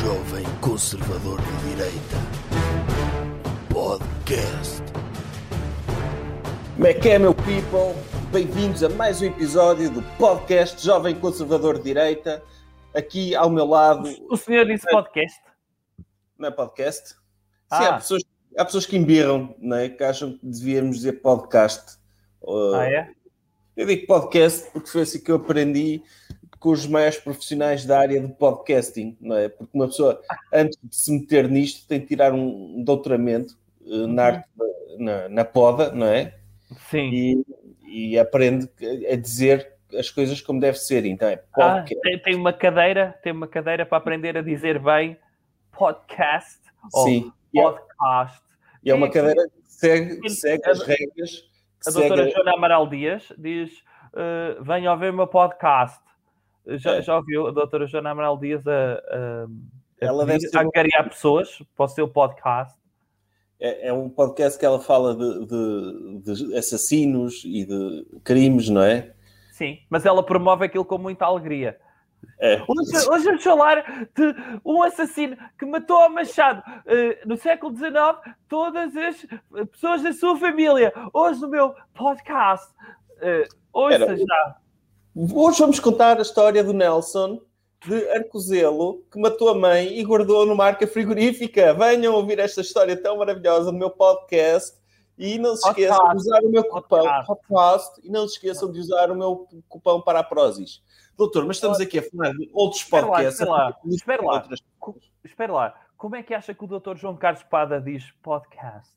Jovem 0.00 0.44
Conservador 0.60 1.40
de 1.40 1.68
Direita. 1.68 2.16
Podcast. 3.72 4.82
Como 6.74 6.86
é 6.86 6.94
que 6.94 7.08
é, 7.10 7.18
meu 7.18 7.34
people? 7.34 7.94
Bem-vindos 8.32 8.82
a 8.82 8.88
mais 8.88 9.22
um 9.22 9.26
episódio 9.26 9.90
do 9.90 10.02
podcast 10.18 10.84
Jovem 10.84 11.14
Conservador 11.14 11.78
de 11.78 11.84
Direita. 11.84 12.42
Aqui 12.94 13.34
ao 13.34 13.48
meu 13.48 13.64
lado. 13.66 14.08
O 14.28 14.36
senhor 14.36 14.66
disse 14.66 14.86
podcast? 14.90 15.40
Não 16.38 16.48
é 16.48 16.50
podcast? 16.50 17.10
Sim, 17.10 17.14
Ah. 17.70 17.88
há 17.88 17.92
pessoas, 17.98 18.22
há 18.58 18.64
pessoas 18.64 18.86
que 18.86 18.96
embirram, 18.96 19.54
não 19.58 19.76
é? 19.76 19.88
Que 19.88 20.02
acham 20.02 20.32
que 20.32 20.40
devíamos 20.46 20.96
dizer 20.96 21.20
podcast. 21.22 21.98
Ah, 22.74 22.84
é? 22.84 23.10
Eu 23.76 23.86
digo 23.86 24.06
podcast 24.06 24.70
porque 24.72 24.88
foi 24.88 25.02
assim 25.02 25.22
que 25.22 25.30
eu 25.30 25.36
aprendi 25.36 26.02
com 26.64 26.70
os 26.70 26.86
maiores 26.86 27.18
profissionais 27.18 27.84
da 27.84 28.00
área 28.00 28.18
de 28.18 28.32
podcasting, 28.32 29.18
não 29.20 29.36
é? 29.36 29.50
Porque 29.50 29.76
uma 29.76 29.86
pessoa, 29.86 30.18
antes 30.50 30.78
de 30.82 30.96
se 30.96 31.12
meter 31.12 31.46
nisto, 31.46 31.86
tem 31.86 32.00
que 32.00 32.06
tirar 32.06 32.32
um 32.32 32.82
doutoramento 32.82 33.54
uh, 33.82 34.06
na 34.06 34.24
arte, 34.24 34.48
na, 34.98 35.28
na 35.28 35.44
poda, 35.44 35.92
não 35.92 36.06
é? 36.06 36.32
Sim. 36.90 37.10
e, 37.12 37.44
e 37.86 38.18
aprende 38.18 38.66
a 39.12 39.14
dizer 39.14 39.74
as 39.94 40.10
coisas 40.10 40.40
como 40.40 40.58
deve 40.58 40.78
ser. 40.78 41.04
Então 41.04 41.28
é 41.28 41.34
Ah, 41.52 41.80
podcast. 41.80 42.00
tem, 42.00 42.18
tem 42.18 42.34
uma 42.34 42.50
cadeira, 42.54 43.14
tem 43.22 43.34
uma 43.34 43.46
cadeira 43.46 43.84
para 43.84 43.98
aprender 43.98 44.34
a 44.38 44.40
dizer 44.40 44.78
bem 44.78 45.18
podcast 45.70 46.60
ou 46.94 47.04
Sim. 47.04 47.30
E 47.52 47.60
é, 47.60 47.62
podcast. 47.62 48.42
e 48.82 48.90
é 48.90 48.94
uma 48.94 49.08
Sim. 49.08 49.12
cadeira 49.12 49.42
que 49.50 49.70
segue, 49.70 50.30
segue 50.30 50.70
as 50.70 50.80
regras. 50.80 51.42
A 51.86 51.90
doutora 51.90 52.22
segue... 52.22 52.34
Joana 52.34 52.54
Amaral 52.54 52.88
Dias 52.88 53.30
diz: 53.36 53.70
eh, 54.16 54.56
venha 54.62 54.90
ouvir 54.92 55.10
o 55.10 55.14
meu 55.14 55.26
podcast. 55.26 56.02
Já, 56.66 56.96
É. 56.96 57.02
já 57.02 57.16
ouviu 57.16 57.46
a 57.46 57.50
doutora 57.50 57.86
Joana 57.86 58.10
Amaral 58.10 58.38
Dias 58.38 58.66
a, 58.66 58.72
a, 58.72 59.46
Ela 60.00 60.24
deve 60.26 60.40
ser 60.48 60.58
angariar 60.58 61.08
pessoas 61.08 61.62
para 61.76 61.84
o 61.84 61.88
seu 61.88 62.08
podcast? 62.08 62.78
É, 63.60 63.88
é 63.88 63.92
um 63.92 64.08
podcast 64.08 64.58
que 64.58 64.64
ela 64.66 64.80
fala 64.80 65.14
de, 65.14 65.46
de- 65.46 66.34
de 66.34 66.56
assassinos 66.56 67.42
e 67.44 67.64
de 67.64 68.06
crimes, 68.24 68.68
não 68.68 68.82
é? 68.82 69.12
Sim, 69.52 69.78
mas 69.88 70.04
ela 70.04 70.22
promove 70.24 70.64
aquilo 70.64 70.84
com 70.84 70.98
muita 70.98 71.24
alegria. 71.26 71.78
É. 72.40 72.54
Hoje, 72.66 73.08
hoje 73.10 73.24
vamos 73.26 73.44
falar 73.44 74.06
de 74.16 74.34
um 74.64 74.82
assassino 74.82 75.36
que 75.58 75.66
matou 75.66 75.98
a 76.02 76.08
Machado 76.08 76.62
eh, 76.86 77.20
no 77.26 77.36
século 77.36 77.76
XIX 77.76 77.92
todas 78.48 78.96
as 78.96 79.26
pessoas 79.70 80.02
da 80.02 80.12
sua 80.12 80.36
família. 80.38 80.92
Hoje 81.12 81.40
no 81.42 81.48
meu 81.48 81.74
podcast. 81.92 82.72
Uh, 83.18 83.46
ouça 83.72 83.94
Era- 83.94 84.16
já. 84.16 84.56
Hoje 85.16 85.60
vamos 85.60 85.78
contar 85.78 86.18
a 86.18 86.22
história 86.22 86.64
do 86.64 86.72
Nelson 86.72 87.40
de 87.86 88.08
Arcozelo, 88.10 89.04
que 89.12 89.20
matou 89.20 89.48
a 89.48 89.54
mãe 89.54 89.96
e 89.98 90.04
guardou 90.04 90.44
numa 90.44 90.64
arca 90.64 90.86
frigorífica. 90.86 91.72
Venham 91.72 92.14
ouvir 92.14 92.38
esta 92.40 92.60
história 92.60 93.00
tão 93.00 93.18
maravilhosa 93.18 93.70
no 93.70 93.78
meu 93.78 93.90
podcast. 93.90 94.76
E 95.16 95.38
não 95.38 95.54
se 95.54 95.68
esqueçam 95.68 95.94
de 95.96 96.02
Podcast. 96.02 96.28
usar 96.28 96.40
o 96.42 96.50
meu 96.50 96.64
cupom 96.64 97.24
Podcast. 97.46 98.00
e 98.02 98.10
não 98.10 98.26
se 98.26 98.34
esqueçam 98.34 98.72
de 98.72 98.80
usar 98.80 99.12
o 99.12 99.14
meu 99.14 99.46
cupom 99.68 100.00
para 100.00 100.18
a 100.18 100.24
Prozis. 100.24 100.82
Doutor, 101.16 101.46
mas 101.46 101.58
estamos 101.58 101.80
aqui 101.80 102.00
a 102.00 102.02
falar 102.02 102.32
de 102.32 102.50
outros 102.52 102.82
Espera 102.82 103.06
lá, 103.06 103.12
podcasts. 103.12 103.40
espera 103.40 103.52
lá, 103.52 103.78
espera 103.86 104.22
lá. 104.24 104.48
Espera 105.24 105.52
lá. 105.52 105.74
Como 105.96 106.16
é 106.16 106.22
que 106.24 106.34
acha 106.34 106.52
que 106.52 106.64
o 106.64 106.66
Dr. 106.66 106.96
João 106.96 107.16
Carlos 107.16 107.44
Pada 107.44 107.80
diz 107.80 108.10
podcast? 108.20 108.90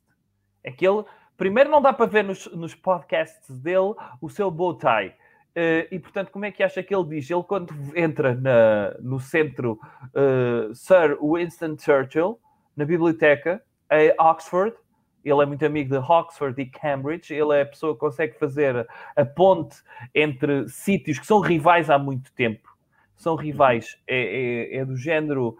É 0.64 0.72
que 0.72 0.84
ele, 0.84 1.04
primeiro, 1.36 1.70
não 1.70 1.80
dá 1.80 1.92
para 1.92 2.06
ver 2.06 2.24
nos, 2.24 2.46
nos 2.46 2.74
podcasts 2.74 3.48
dele 3.60 3.94
o 4.20 4.28
seu 4.28 4.50
bow 4.50 4.74
tie. 4.74 5.14
Eh, 5.60 5.88
e, 5.90 5.98
portanto, 5.98 6.30
como 6.30 6.44
é 6.44 6.52
que 6.52 6.62
acha 6.62 6.84
que 6.84 6.94
ele 6.94 7.04
diz? 7.08 7.28
Ele, 7.28 7.42
quando 7.42 7.74
entra 7.96 8.32
na- 8.32 8.94
no 9.00 9.18
centro 9.18 9.76
eh, 10.14 10.70
Sir 10.72 11.18
Winston 11.20 11.76
Churchill, 11.76 12.38
na 12.76 12.84
biblioteca, 12.84 13.60
em 13.90 14.14
Oxford, 14.20 14.76
ele 15.24 15.42
é 15.42 15.46
muito 15.46 15.66
amigo 15.66 15.90
de 15.90 15.96
Oxford 15.96 16.62
e 16.62 16.66
Cambridge, 16.66 17.34
ele 17.34 17.56
é 17.56 17.62
a 17.62 17.66
pessoa 17.66 17.92
que 17.94 17.98
consegue 17.98 18.38
fazer 18.38 18.86
a 19.16 19.24
ponte 19.24 19.78
entre 20.14 20.68
sítios 20.68 21.18
que 21.18 21.26
são 21.26 21.40
rivais 21.40 21.90
há 21.90 21.98
muito 21.98 22.32
tempo. 22.34 22.68
São 23.16 23.34
rivais, 23.34 23.98
é, 24.06 24.76
é- 24.76 24.76
é 24.76 24.84
do 24.84 24.96
género 24.96 25.58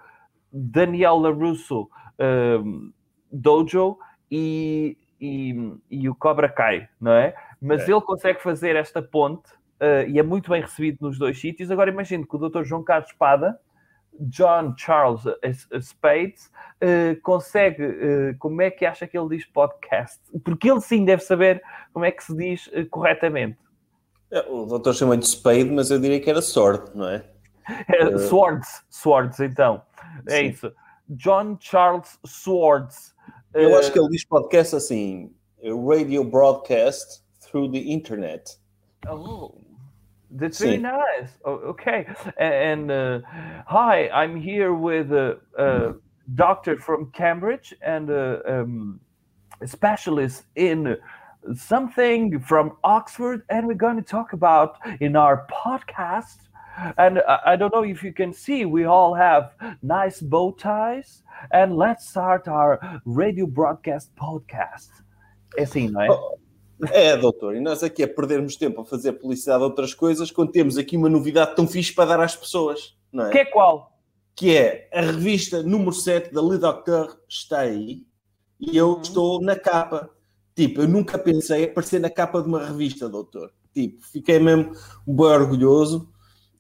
Daniel 0.53 1.19
LaRusso 1.19 1.91
um, 2.21 2.93
Dojo 3.33 3.99
e, 4.31 4.97
e, 5.21 5.73
e 5.91 6.09
o 6.09 6.15
Cobra 6.15 6.49
Kai, 6.49 6.89
não 7.01 7.11
é? 7.11 7.35
Mas 7.61 7.89
ele 7.89 8.01
consegue 8.01 8.41
fazer 8.41 8.77
esta 8.77 9.03
ponte 9.03 9.59
uh, 9.81 10.09
e 10.09 10.19
é 10.19 10.23
muito 10.23 10.51
bem 10.51 10.61
recebido 10.61 10.99
nos 11.01 11.19
dois 11.19 11.41
sítios. 11.41 11.71
Agora 11.71 11.91
imagino 11.91 12.27
que 12.27 12.37
o 12.37 12.49
Dr. 12.49 12.65
João 12.65 12.83
Carlos 12.83 13.11
Espada, 13.11 13.59
John 14.21 14.75
Charles 14.77 15.23
Spades, 15.81 16.51
uh, 16.83 17.21
consegue. 17.23 17.83
uh, 17.85 18.39
como 18.39 18.63
é 18.63 18.71
que 18.71 18.85
acha 18.85 19.07
que 19.07 19.19
ele 19.19 19.37
diz 19.37 19.47
podcast? 19.47 20.21
Porque 20.45 20.71
ele 20.71 20.81
sim 20.81 21.05
deve 21.05 21.23
saber 21.23 21.63
como 21.93 22.05
é 22.05 22.11
que 22.11 22.25
se 22.25 22.35
diz 22.35 22.71
corretamente. 22.91 23.59
É, 24.31 24.41
O 24.49 24.67
doutor 24.67 24.95
chama 24.95 25.17
de 25.17 25.27
Spade, 25.27 25.71
mas 25.71 25.91
eu 25.91 25.99
diria 25.99 26.21
que 26.21 26.29
era 26.29 26.43
Sword, 26.43 26.91
não 26.95 27.09
é? 27.09 27.25
É, 27.89 28.17
Swords, 28.19 28.83
Swords, 28.89 29.41
então. 29.41 29.83
É 30.27 30.39
Sim. 30.39 30.47
isso. 30.47 30.73
John 31.11 31.57
Charles 31.61 32.19
Swords. 32.25 33.15
Eu 33.53 33.77
acho 33.79 33.93
que 33.93 33.99
ele 33.99 34.09
diz 34.09 34.25
podcast 34.25 34.77
assim: 34.77 35.35
radio 35.63 36.25
broadcast 36.25 37.23
through 37.41 37.71
the 37.71 37.79
internet. 37.79 38.59
Oh, 39.07 39.55
that's 40.31 40.59
very 40.61 40.77
nice. 40.77 41.31
Oh, 41.45 41.55
okay. 41.73 42.07
And 42.39 42.91
uh, 42.91 43.21
hi, 43.67 44.09
I'm 44.09 44.41
here 44.41 44.75
with 44.75 45.13
a, 45.13 45.39
a 45.57 45.95
doctor 46.35 46.79
from 46.79 47.11
Cambridge 47.13 47.75
and 47.81 48.11
a, 48.11 48.61
um, 48.61 49.01
a 49.61 49.67
specialist 49.67 50.45
in 50.57 50.97
something 51.55 52.41
from 52.41 52.77
Oxford, 52.85 53.43
and 53.49 53.67
we're 53.67 53.75
going 53.75 53.97
to 53.97 54.03
talk 54.03 54.33
about 54.33 54.77
in 55.01 55.17
our 55.17 55.47
podcast. 55.51 56.37
And 56.97 57.21
I, 57.27 57.41
I 57.47 57.57
don't 57.57 57.73
know 57.73 57.85
if 57.85 58.03
you 58.03 58.13
can 58.13 58.33
see, 58.33 58.65
we 58.65 58.85
all 58.85 59.15
have 59.15 59.55
nice 59.83 60.21
bow 60.21 60.53
ties. 60.53 61.23
And 61.53 61.77
let's 61.77 62.09
start 62.09 62.49
our 62.49 63.01
radio 63.05 63.47
broadcast 63.47 64.15
podcast. 64.17 64.91
Assim, 65.59 65.89
não 65.89 66.03
é? 66.03 66.09
É, 66.93 67.17
doutor, 67.17 67.57
e 67.57 67.61
nós 67.61 67.83
aqui 67.83 68.03
a 68.05 68.09
perdermos 68.09 68.55
tempo 68.57 68.81
a 68.81 68.85
fazer 68.85 69.13
publicidade 69.15 69.63
a 69.63 69.67
outras 69.67 69.95
coisas 69.95 70.31
quando 70.31 70.53
temos 70.53 70.79
aqui 70.79 70.97
uma 70.97 71.09
novidade 71.09 71.57
tão 71.57 71.67
fixe 71.67 71.93
para 71.93 72.11
dar 72.11 72.21
às 72.21 72.37
pessoas, 72.37 72.97
não 73.13 73.27
é? 73.27 73.31
Que 73.31 73.39
é 73.39 73.45
qual? 73.47 73.99
Que 74.37 74.57
é 74.57 74.89
a 74.93 75.01
revista 75.01 75.63
número 75.63 75.93
7 75.93 76.33
da 76.33 76.41
Le 76.41 76.57
Docteur 76.59 77.17
está 77.29 77.61
aí 77.61 78.07
e 78.61 78.77
eu 78.77 78.91
Uhum. 78.95 79.01
estou 79.03 79.41
na 79.43 79.57
capa. 79.57 80.11
Tipo, 80.55 80.83
eu 80.83 80.89
nunca 80.89 81.19
pensei 81.19 81.65
aparecer 81.65 82.01
na 82.01 82.11
capa 82.11 82.41
de 82.43 82.49
uma 82.49 82.65
revista, 82.65 83.09
doutor. 83.09 83.53
Tipo, 83.75 84.01
fiquei 84.07 84.39
mesmo 84.39 84.73
bem 85.07 85.27
orgulhoso 85.27 86.09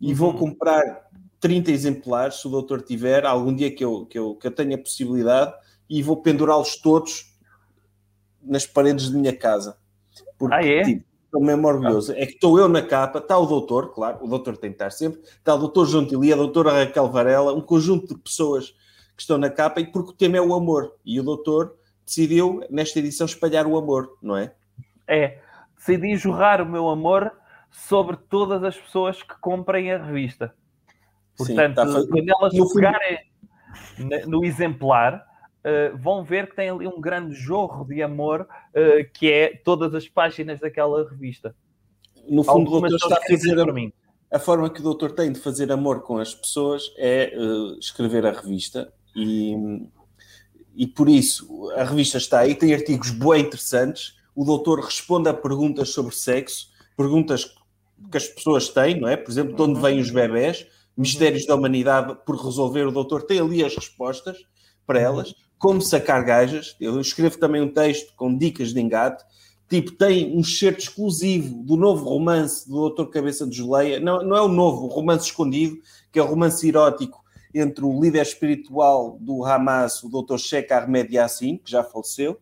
e 0.00 0.12
vou 0.14 0.32
Uhum. 0.32 0.38
comprar 0.38 1.08
30 1.40 1.70
exemplares, 1.70 2.36
se 2.40 2.46
o 2.48 2.50
doutor 2.50 2.82
tiver, 2.82 3.24
algum 3.24 3.54
dia 3.54 3.70
que 3.72 3.84
eu, 3.84 4.04
que 4.06 4.18
eu, 4.18 4.34
que 4.34 4.46
eu 4.48 4.50
tenha 4.50 4.76
possibilidade, 4.76 5.54
e 5.88 6.02
vou 6.02 6.16
pendurá-los 6.20 6.76
todos 6.76 7.36
nas 8.42 8.66
paredes 8.66 9.10
de 9.10 9.16
minha 9.16 9.36
casa. 9.36 9.76
Porque, 10.38 10.54
Ah, 10.54 10.64
é? 10.64 10.82
tipo, 10.82 11.04
estou 11.24 11.42
mesmo 11.42 11.66
orgulhoso. 11.66 12.12
É 12.12 12.24
que 12.26 12.32
estou 12.34 12.58
eu 12.58 12.68
na 12.68 12.80
capa, 12.82 13.18
está 13.18 13.36
o 13.38 13.46
doutor, 13.46 13.92
claro, 13.92 14.18
o 14.24 14.28
doutor 14.28 14.56
tem 14.56 14.70
que 14.70 14.76
estar 14.76 14.90
sempre, 14.90 15.20
está 15.22 15.54
o 15.54 15.58
doutor 15.58 15.86
João 15.86 16.06
Tili, 16.06 16.32
a 16.32 16.36
doutora 16.36 16.72
Raquel 16.72 17.10
Varela, 17.10 17.52
um 17.52 17.60
conjunto 17.60 18.14
de 18.14 18.20
pessoas 18.20 18.70
que 19.16 19.22
estão 19.22 19.36
na 19.36 19.50
capa, 19.50 19.80
e 19.80 19.86
porque 19.86 20.10
o 20.10 20.14
tema 20.14 20.36
é 20.36 20.40
o 20.40 20.54
amor. 20.54 20.94
E 21.04 21.18
o 21.18 21.22
doutor 21.24 21.74
decidiu, 22.06 22.62
nesta 22.70 22.98
edição, 23.00 23.26
espalhar 23.26 23.66
o 23.66 23.76
amor, 23.76 24.16
não 24.22 24.36
é? 24.36 24.54
é 25.06 25.38
decidi 25.76 26.16
jorrar 26.16 26.62
o 26.62 26.66
meu 26.66 26.88
amor 26.88 27.32
sobre 27.70 28.16
todas 28.16 28.62
as 28.64 28.76
pessoas 28.76 29.22
que 29.22 29.34
comprem 29.40 29.92
a 29.92 30.02
revista. 30.02 30.54
Sim, 31.34 31.54
Portanto, 31.54 31.78
a 31.80 31.86
fazer- 31.86 32.08
quando 32.08 32.28
elas 32.28 32.52
no 32.54 32.68
ne- 33.98 34.26
no 34.26 34.44
exemplar, 34.44 35.26
eh, 35.64 35.90
vão 35.94 36.24
ver 36.24 36.48
que 36.48 36.56
tem 36.56 36.70
ali 36.70 36.86
um 36.86 37.00
grande 37.00 37.34
jorro 37.34 37.84
de 37.84 38.02
amor 38.02 38.46
eh, 38.72 39.04
que 39.04 39.30
é 39.30 39.60
todas 39.64 39.94
as 39.94 40.08
páginas 40.08 40.60
daquela 40.60 41.08
revista. 41.08 41.54
No 42.28 42.44
fundo, 42.44 42.70
o 42.70 42.74
Algumas 42.74 42.90
doutor 42.90 43.08
são 43.08 43.08
está 43.08 43.24
a 43.24 43.28
fazer 43.28 43.56
por 43.56 43.70
a, 43.70 43.72
mim. 43.72 43.92
a 44.30 44.38
forma 44.38 44.70
que 44.70 44.80
o 44.80 44.82
doutor 44.82 45.12
tem 45.12 45.32
de 45.32 45.40
fazer 45.40 45.72
amor 45.72 46.02
com 46.02 46.18
as 46.18 46.34
pessoas 46.34 46.92
é 46.96 47.32
eh, 47.34 47.78
escrever 47.80 48.24
a 48.24 48.32
revista 48.32 48.92
e, 49.16 49.54
e 50.76 50.86
por 50.86 51.08
isso 51.08 51.70
a 51.72 51.84
revista 51.84 52.18
está 52.18 52.40
aí, 52.40 52.54
tem 52.54 52.72
artigos 52.72 53.10
bem 53.10 53.42
interessantes. 53.42 54.16
O 54.34 54.44
doutor 54.44 54.78
responde 54.80 55.28
a 55.28 55.34
perguntas 55.34 55.88
sobre 55.90 56.14
sexo, 56.14 56.68
perguntas 56.96 57.52
que 58.10 58.16
as 58.16 58.28
pessoas 58.28 58.68
têm, 58.68 59.00
não 59.00 59.08
é? 59.08 59.16
Por 59.16 59.30
exemplo, 59.30 59.56
de 59.56 59.62
onde 59.62 59.80
vêm 59.80 59.98
os 59.98 60.10
bebés, 60.10 60.66
mistérios 60.96 61.46
da 61.46 61.56
humanidade 61.56 62.16
por 62.24 62.36
resolver. 62.36 62.86
O 62.86 62.92
doutor 62.92 63.22
tem 63.24 63.40
ali 63.40 63.64
as 63.64 63.74
respostas 63.74 64.38
para 64.86 65.00
elas, 65.00 65.34
como 65.58 65.80
sacar 65.80 66.24
gajas. 66.24 66.76
Eu 66.80 67.00
escrevo 67.00 67.38
também 67.38 67.60
um 67.60 67.72
texto 67.72 68.14
com 68.16 68.36
dicas 68.36 68.72
de 68.72 68.80
engate. 68.80 69.24
Tipo, 69.68 69.92
tem 69.92 70.34
um 70.34 70.40
excerto 70.40 70.80
exclusivo 70.80 71.62
do 71.62 71.76
novo 71.76 72.08
romance 72.08 72.66
do 72.66 72.74
Doutor 72.74 73.10
Cabeça 73.10 73.46
de 73.46 73.56
Geleia. 73.56 74.00
Não, 74.00 74.22
não 74.22 74.36
é 74.36 74.40
o 74.40 74.48
novo, 74.48 74.86
o 74.86 74.88
romance 74.88 75.26
escondido, 75.26 75.76
que 76.10 76.18
é 76.18 76.22
o 76.22 76.26
romance 76.26 76.66
erótico 76.66 77.22
entre 77.54 77.84
o 77.84 78.00
líder 78.00 78.22
espiritual 78.22 79.18
do 79.20 79.44
Hamas, 79.44 80.02
o 80.02 80.08
Dr. 80.08 80.38
Sheikh 80.38 80.72
Ahmed 80.72 81.14
Yassin, 81.14 81.58
que 81.58 81.70
já 81.70 81.82
faleceu, 81.82 82.38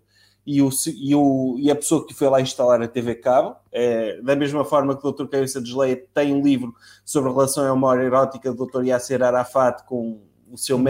e, 0.46 0.62
o, 0.62 0.70
e, 0.94 1.14
o, 1.14 1.56
e, 1.58 1.70
a 1.70 1.74
pessoa 1.74 2.06
que 2.06 2.14
foi 2.14 2.28
lá 2.28 2.40
instalar 2.40 2.80
a 2.80 2.86
TV 2.86 3.16
Cabo. 3.16 3.56
É, 3.72 4.20
da 4.22 4.36
mesma 4.36 4.64
forma 4.64 4.96
que 4.96 5.04
o 5.04 5.10
Dr. 5.10 5.26
Cabeça 5.26 5.60
de 5.60 5.70
Geleia 5.70 6.00
tem 6.14 6.32
um 6.32 6.40
livro 6.40 6.72
sobre 7.04 7.30
a 7.30 7.32
relação 7.32 7.72
homoerótica 7.72 8.52
do 8.52 8.66
Dr. 8.66 8.84
Yasser 8.84 9.22
Arafat 9.22 9.84
com 9.84 10.20
o 10.48 10.56
seu 10.56 10.76
uhum. 10.76 10.84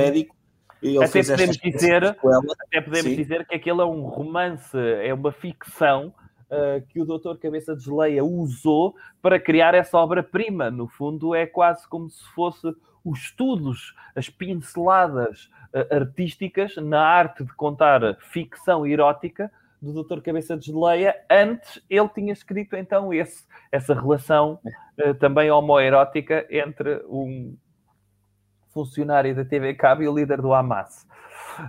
Médico. 0.86 1.04
até 1.04 1.22
podemos, 1.22 1.56
dizer, 1.56 2.04
até 2.04 2.80
podemos 2.80 3.16
dizer 3.16 3.46
que 3.46 3.54
aquele 3.54 3.80
é 3.80 3.84
um 3.84 4.02
romance, 4.02 4.76
é 4.76 5.12
uma 5.12 5.32
ficção 5.32 6.12
uh, 6.50 6.84
que 6.88 7.00
o 7.00 7.04
Dr. 7.04 7.36
Cabeça 7.40 7.74
de 7.74 7.84
Geleia 7.84 8.24
usou 8.24 8.94
para 9.20 9.38
criar 9.38 9.74
essa 9.74 9.98
obra-prima. 9.98 10.70
No 10.70 10.88
fundo, 10.88 11.34
é 11.34 11.46
quase 11.46 11.88
como 11.88 12.08
se 12.08 12.24
fosse 12.34 12.74
os 13.04 13.20
estudos, 13.20 13.94
as 14.14 14.28
pinceladas 14.28 15.50
uh, 15.72 15.94
artísticas 15.94 16.76
na 16.76 17.00
arte 17.00 17.44
de 17.44 17.52
contar 17.54 18.16
ficção 18.20 18.86
erótica 18.86 19.50
do 19.80 20.02
Dr. 20.02 20.20
Cabeça 20.20 20.56
de 20.56 20.66
Geleia. 20.66 21.14
Antes, 21.30 21.82
ele 21.88 22.08
tinha 22.08 22.32
escrito 22.32 22.76
então 22.76 23.12
esse, 23.12 23.44
essa 23.70 23.94
relação 23.94 24.58
uh, 24.64 25.14
também 25.14 25.50
homoerótica 25.50 26.46
entre 26.50 27.02
um 27.08 27.56
funcionário 28.76 29.34
da 29.34 29.42
TV 29.42 29.72
Cabo 29.72 30.02
e 30.02 30.08
o 30.08 30.14
líder 30.14 30.42
do 30.42 30.52
Hamas. 30.52 31.06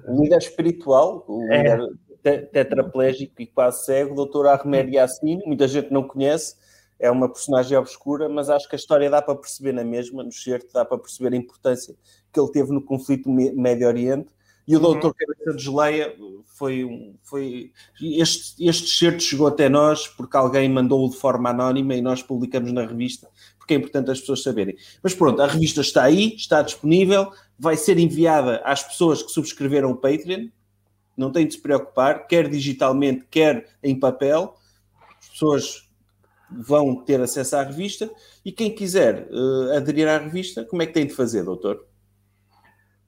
O 0.05 0.21
líder 0.21 0.39
espiritual, 0.39 1.23
o 1.25 1.41
é. 1.49 1.77
líder 1.77 2.49
tetraplégico 2.51 3.41
e 3.41 3.47
quase 3.47 3.85
cego, 3.85 4.21
o 4.21 4.25
Dr. 4.25 4.47
Ahmed 4.47 4.93
Yassin, 4.93 5.39
muita 5.45 5.65
gente 5.69 5.89
não 5.89 6.03
conhece, 6.03 6.55
é 6.99 7.09
uma 7.09 7.29
personagem 7.29 7.77
obscura, 7.77 8.27
mas 8.27 8.49
acho 8.49 8.67
que 8.67 8.75
a 8.75 8.79
história 8.79 9.09
dá 9.09 9.21
para 9.21 9.35
perceber 9.35 9.71
na 9.71 9.85
mesma, 9.85 10.21
no 10.21 10.31
certo, 10.31 10.73
dá 10.73 10.83
para 10.83 10.97
perceber 10.97 11.33
a 11.33 11.37
importância 11.37 11.95
que 12.33 12.39
ele 12.39 12.51
teve 12.51 12.73
no 12.73 12.81
conflito 12.81 13.29
Médio 13.29 13.87
Oriente. 13.87 14.27
E 14.67 14.75
o 14.75 14.81
doutor 14.81 15.13
uhum. 15.13 15.13
Cabeça 15.17 15.57
de 15.57 15.63
Geleia 15.63 16.13
foi 16.57 16.83
um. 16.83 17.15
Foi, 17.23 17.71
este, 18.01 18.67
este 18.67 18.89
certo 18.89 19.23
chegou 19.23 19.47
até 19.47 19.69
nós 19.69 20.09
porque 20.09 20.35
alguém 20.35 20.67
mandou-o 20.67 21.09
de 21.09 21.15
forma 21.15 21.51
anónima 21.51 21.95
e 21.95 22.01
nós 22.01 22.21
publicamos 22.21 22.73
na 22.73 22.85
revista, 22.85 23.29
porque 23.67 23.73
é 23.73 23.77
importante 23.77 24.09
as 24.09 24.21
pessoas 24.21 24.41
saberem. 24.41 24.77
Mas 25.03 25.13
pronto, 25.13 25.41
a 25.41 25.47
revista 25.47 25.81
está 25.81 26.03
aí, 26.03 26.35
está 26.35 26.61
disponível, 26.61 27.31
vai 27.59 27.75
ser 27.75 27.99
enviada 27.99 28.61
às 28.63 28.81
pessoas 28.81 29.21
que 29.21 29.29
subscreveram 29.29 29.91
o 29.91 29.97
Patreon, 29.97 30.47
não 31.17 31.31
tem 31.31 31.45
de 31.45 31.55
se 31.55 31.61
preocupar, 31.61 32.27
quer 32.27 32.47
digitalmente, 32.47 33.25
quer 33.29 33.67
em 33.83 33.99
papel. 33.99 34.55
As 35.19 35.29
pessoas 35.29 35.89
vão 36.49 37.03
ter 37.03 37.19
acesso 37.19 37.57
à 37.57 37.63
revista 37.63 38.09
e 38.45 38.53
quem 38.53 38.73
quiser 38.73 39.27
uh, 39.29 39.75
aderir 39.75 40.07
à 40.07 40.17
revista, 40.17 40.63
como 40.63 40.81
é 40.81 40.85
que 40.85 40.93
tem 40.93 41.05
de 41.05 41.13
fazer, 41.13 41.43
doutor? 41.43 41.85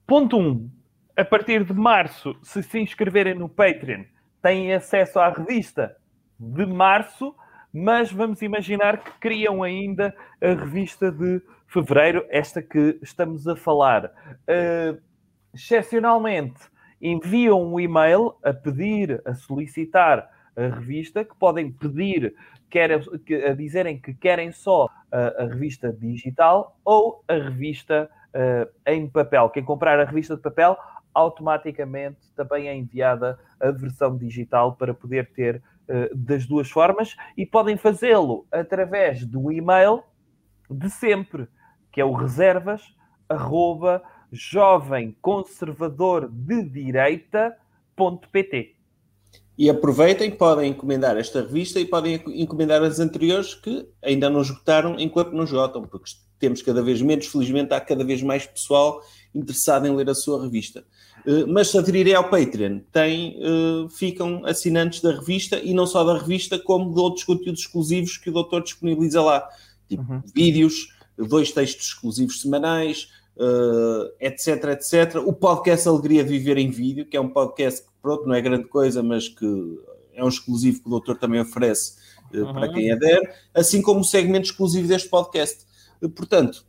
Ponto 0.06 0.36
1. 0.36 0.40
Um, 0.40 0.70
a 1.16 1.24
partir 1.24 1.64
de 1.64 1.72
março, 1.72 2.36
se 2.42 2.62
se 2.62 2.78
inscreverem 2.78 3.34
no 3.34 3.48
Patreon, 3.48 4.04
têm 4.42 4.74
acesso 4.74 5.18
à 5.18 5.30
revista 5.30 5.96
de 6.38 6.66
março, 6.66 7.34
mas 7.72 8.10
vamos 8.12 8.42
imaginar 8.42 8.98
que 8.98 9.12
criam 9.20 9.62
ainda 9.62 10.14
a 10.40 10.48
revista 10.48 11.10
de 11.10 11.40
fevereiro, 11.66 12.24
esta 12.28 12.60
que 12.60 12.98
estamos 13.02 13.46
a 13.46 13.54
falar. 13.54 14.06
Uh, 14.06 15.00
excepcionalmente, 15.54 16.60
enviam 17.00 17.62
um 17.62 17.80
e-mail 17.80 18.34
a 18.42 18.52
pedir, 18.52 19.22
a 19.24 19.34
solicitar 19.34 20.28
a 20.56 20.66
revista, 20.66 21.24
que 21.24 21.34
podem 21.36 21.72
pedir 21.72 22.34
quer, 22.68 22.90
a 22.92 23.54
dizerem 23.54 23.98
que 23.98 24.14
querem 24.14 24.52
só 24.52 24.88
a, 25.10 25.42
a 25.42 25.46
revista 25.46 25.92
digital 25.92 26.78
ou 26.84 27.24
a 27.26 27.34
revista 27.34 28.10
uh, 28.34 28.70
em 28.86 29.08
papel. 29.08 29.48
Quem 29.50 29.64
comprar 29.64 29.98
a 29.98 30.04
revista 30.04 30.36
de 30.36 30.42
papel, 30.42 30.76
automaticamente 31.12 32.18
também 32.36 32.68
é 32.68 32.74
enviada 32.74 33.38
a 33.60 33.70
versão 33.70 34.16
digital 34.16 34.76
para 34.76 34.94
poder 34.94 35.30
ter 35.32 35.62
das 36.14 36.46
duas 36.46 36.70
formas 36.70 37.16
e 37.36 37.44
podem 37.44 37.76
fazê-lo 37.76 38.46
através 38.50 39.24
do 39.24 39.50
e-mail 39.50 40.02
de 40.70 40.88
sempre, 40.88 41.48
que 41.92 42.00
é 42.00 42.04
o 42.04 42.12
reservas 42.12 42.82
arroba 43.28 44.02
jovem 44.32 45.16
conservador 45.20 46.28
de 46.30 46.62
direita.pt. 46.62 47.56
E 49.58 49.68
aproveitem, 49.68 50.30
podem 50.30 50.70
encomendar 50.70 51.18
esta 51.18 51.42
revista 51.42 51.78
e 51.78 51.84
podem 51.84 52.22
encomendar 52.28 52.82
as 52.82 52.98
anteriores 52.98 53.54
que 53.54 53.86
ainda 54.02 54.30
não 54.30 54.40
esgotaram 54.40 54.98
enquanto 54.98 55.32
não 55.32 55.44
esgotam, 55.44 55.82
porque 55.82 56.12
temos 56.38 56.62
cada 56.62 56.82
vez 56.82 57.02
menos, 57.02 57.26
felizmente 57.26 57.74
há 57.74 57.80
cada 57.80 58.02
vez 58.02 58.22
mais 58.22 58.46
pessoal 58.46 59.02
interessado 59.34 59.86
em 59.86 59.94
ler 59.94 60.08
a 60.08 60.14
sua 60.14 60.42
revista. 60.42 60.82
Eh, 61.26 61.46
mas 61.46 61.68
se 61.68 61.78
aderirem 61.78 62.14
ao 62.14 62.28
Patreon, 62.28 62.80
tem, 62.92 63.38
eh, 63.40 63.88
ficam 63.90 64.44
assinantes 64.44 65.00
da 65.00 65.12
revista 65.12 65.58
e 65.58 65.74
não 65.74 65.86
só 65.86 66.04
da 66.04 66.18
revista, 66.18 66.58
como 66.58 66.92
de 66.94 67.00
outros 67.00 67.24
conteúdos 67.24 67.62
exclusivos 67.62 68.16
que 68.16 68.30
o 68.30 68.32
doutor 68.32 68.62
disponibiliza 68.62 69.22
lá, 69.22 69.48
tipo 69.88 70.02
uhum. 70.10 70.22
vídeos, 70.34 70.88
dois 71.16 71.52
textos 71.52 71.88
exclusivos 71.88 72.40
semanais, 72.40 73.08
uh, 73.36 74.10
etc, 74.20 74.64
etc. 74.70 75.16
O 75.24 75.32
podcast 75.32 75.86
Alegria 75.86 76.24
de 76.24 76.30
Viver 76.30 76.56
em 76.56 76.70
Vídeo, 76.70 77.04
que 77.04 77.16
é 77.16 77.20
um 77.20 77.28
podcast 77.28 77.82
que, 77.82 77.88
pronto, 78.00 78.26
não 78.26 78.34
é 78.34 78.40
grande 78.40 78.68
coisa, 78.68 79.02
mas 79.02 79.28
que 79.28 79.78
é 80.14 80.24
um 80.24 80.28
exclusivo 80.28 80.80
que 80.80 80.86
o 80.86 80.90
doutor 80.90 81.18
também 81.18 81.40
oferece 81.40 81.96
uh, 82.32 82.38
uhum. 82.38 82.52
para 82.54 82.72
quem 82.72 82.90
adere, 82.90 83.28
assim 83.52 83.82
como 83.82 84.00
o 84.00 84.04
segmento 84.04 84.46
exclusivo 84.46 84.88
deste 84.88 85.08
podcast. 85.08 85.66
Uh, 86.00 86.08
portanto, 86.08 86.64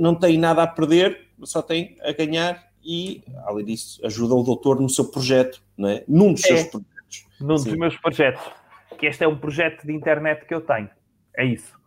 não 0.00 0.14
tem 0.14 0.38
nada 0.38 0.62
a 0.62 0.66
perder, 0.66 1.28
só 1.44 1.60
tem 1.60 1.94
a 2.00 2.12
ganhar 2.12 2.69
e, 2.84 3.22
além 3.44 3.64
disso, 3.64 4.04
ajuda 4.04 4.34
o 4.34 4.42
doutor 4.42 4.80
no 4.80 4.88
seu 4.88 5.04
projeto, 5.04 5.62
não 5.76 5.88
é? 5.88 6.04
num 6.08 6.32
dos 6.32 6.42
seus 6.42 6.60
é, 6.60 6.64
projetos. 6.64 7.26
Num 7.40 7.58
Sim. 7.58 7.70
dos 7.70 7.78
meus 7.78 7.96
projetos. 7.96 8.42
Que 8.98 9.06
este 9.06 9.24
é 9.24 9.28
um 9.28 9.36
projeto 9.36 9.86
de 9.86 9.92
internet 9.92 10.44
que 10.46 10.54
eu 10.54 10.60
tenho. 10.60 10.90
É 11.36 11.44
isso. 11.44 11.78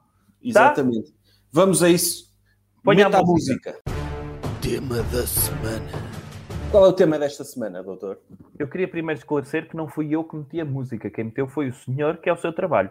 Exatamente. 0.42 1.12
Tá? 1.12 1.18
Vamos 1.52 1.84
a 1.84 1.90
isso. 1.90 2.32
Ponha 2.84 3.08
a 3.08 3.10
música. 3.22 3.24
música. 3.24 3.82
Tema 4.62 5.04
da 5.04 5.26
semana. 5.28 6.14
Qual 6.72 6.86
é 6.86 6.90
o 6.90 6.94
tema 6.94 7.20
desta 7.20 7.44
semana, 7.44 7.84
doutor? 7.84 8.20
Eu 8.58 8.68
queria 8.68 8.88
primeiro 8.88 9.20
esclarecer 9.20 9.70
que 9.70 9.78
não 9.78 9.88
fui 9.88 10.10
eu 10.10 10.24
que 10.24 10.36
meti 10.36 10.60
a 10.60 10.66
música. 10.66 11.10
Quem 11.10 11.26
meteu 11.26 11.48
foi 11.48 11.70
o 11.70 11.74
senhor, 11.74 12.18
que 12.18 12.28
é 12.28 12.34
o 12.34 12.38
seu 12.38 12.52
trabalho. 12.52 12.90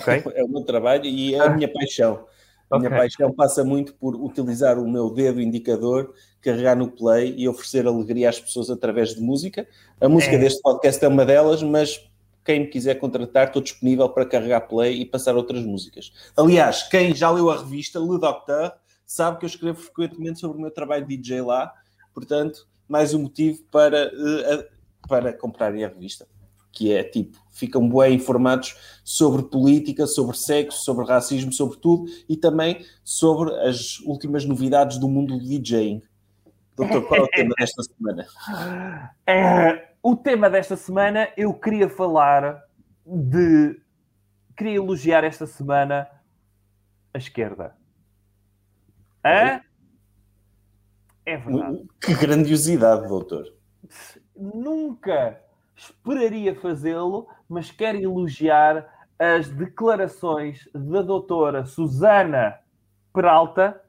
Okay? 0.00 0.24
é 0.34 0.42
o 0.42 0.48
meu 0.48 0.64
trabalho 0.64 1.04
e 1.04 1.34
é 1.34 1.38
a 1.38 1.48
minha 1.50 1.72
paixão. 1.72 2.26
A 2.72 2.78
minha 2.78 2.88
okay. 2.88 3.00
paixão 3.00 3.32
passa 3.32 3.62
muito 3.62 3.94
por 3.94 4.14
utilizar 4.14 4.78
o 4.78 4.90
meu 4.90 5.10
dedo 5.10 5.40
indicador, 5.40 6.14
carregar 6.40 6.74
no 6.74 6.90
play 6.90 7.34
e 7.36 7.46
oferecer 7.46 7.86
alegria 7.86 8.30
às 8.30 8.40
pessoas 8.40 8.70
através 8.70 9.14
de 9.14 9.20
música. 9.20 9.68
A 10.00 10.08
música 10.08 10.36
é. 10.36 10.38
deste 10.38 10.62
podcast 10.62 11.04
é 11.04 11.08
uma 11.08 11.24
delas, 11.26 11.62
mas 11.62 12.02
quem 12.44 12.60
me 12.60 12.66
quiser 12.66 12.94
contratar, 12.94 13.48
estou 13.48 13.60
disponível 13.60 14.08
para 14.08 14.24
carregar 14.24 14.62
play 14.62 15.02
e 15.02 15.04
passar 15.04 15.36
outras 15.36 15.62
músicas. 15.62 16.12
Aliás, 16.36 16.82
quem 16.84 17.14
já 17.14 17.30
leu 17.30 17.50
a 17.50 17.58
revista 17.58 17.98
Le 17.98 18.18
Docteur 18.18 18.72
sabe 19.04 19.38
que 19.38 19.44
eu 19.44 19.48
escrevo 19.48 19.78
frequentemente 19.78 20.40
sobre 20.40 20.56
o 20.56 20.60
meu 20.60 20.70
trabalho 20.70 21.06
de 21.06 21.16
DJ 21.16 21.42
lá, 21.42 21.72
portanto, 22.14 22.66
mais 22.88 23.12
um 23.12 23.22
motivo 23.22 23.62
para, 23.70 24.08
uh, 24.08 24.64
para 25.06 25.32
comprarem 25.32 25.84
a 25.84 25.88
revista. 25.88 26.26
Que 26.72 26.92
é 26.92 27.04
tipo, 27.04 27.38
ficam 27.52 27.88
bem 27.88 28.14
informados 28.14 28.74
sobre 29.04 29.42
política, 29.42 30.06
sobre 30.06 30.36
sexo, 30.36 30.82
sobre 30.82 31.06
racismo, 31.06 31.52
sobre 31.52 31.78
tudo 31.78 32.06
e 32.28 32.36
também 32.36 32.84
sobre 33.04 33.54
as 33.60 34.00
últimas 34.00 34.44
novidades 34.44 34.98
do 34.98 35.08
mundo 35.08 35.38
do 35.38 35.44
DJing. 35.44 36.02
Doutor, 36.74 37.06
qual 37.06 37.20
é 37.20 37.22
o 37.22 37.28
tema 37.30 37.54
desta 37.58 37.82
semana? 37.82 38.26
É, 39.26 39.92
o 40.02 40.16
tema 40.16 40.50
desta 40.50 40.76
semana 40.76 41.28
eu 41.36 41.52
queria 41.54 41.88
falar 41.88 42.62
de. 43.06 43.80
Queria 44.56 44.76
elogiar 44.76 45.24
esta 45.24 45.46
semana 45.46 46.08
a 47.12 47.18
esquerda. 47.18 47.74
É? 49.24 49.60
É 51.24 51.36
verdade. 51.36 51.84
Que 52.00 52.14
grandiosidade, 52.14 53.06
doutor. 53.06 53.44
Nunca 54.36 55.40
esperaria 55.82 56.54
fazê-lo, 56.54 57.26
mas 57.48 57.70
quero 57.70 57.98
elogiar 57.98 58.88
as 59.18 59.48
declarações 59.48 60.68
da 60.74 61.02
doutora 61.02 61.64
Susana 61.64 62.58
Peralta 63.12 63.80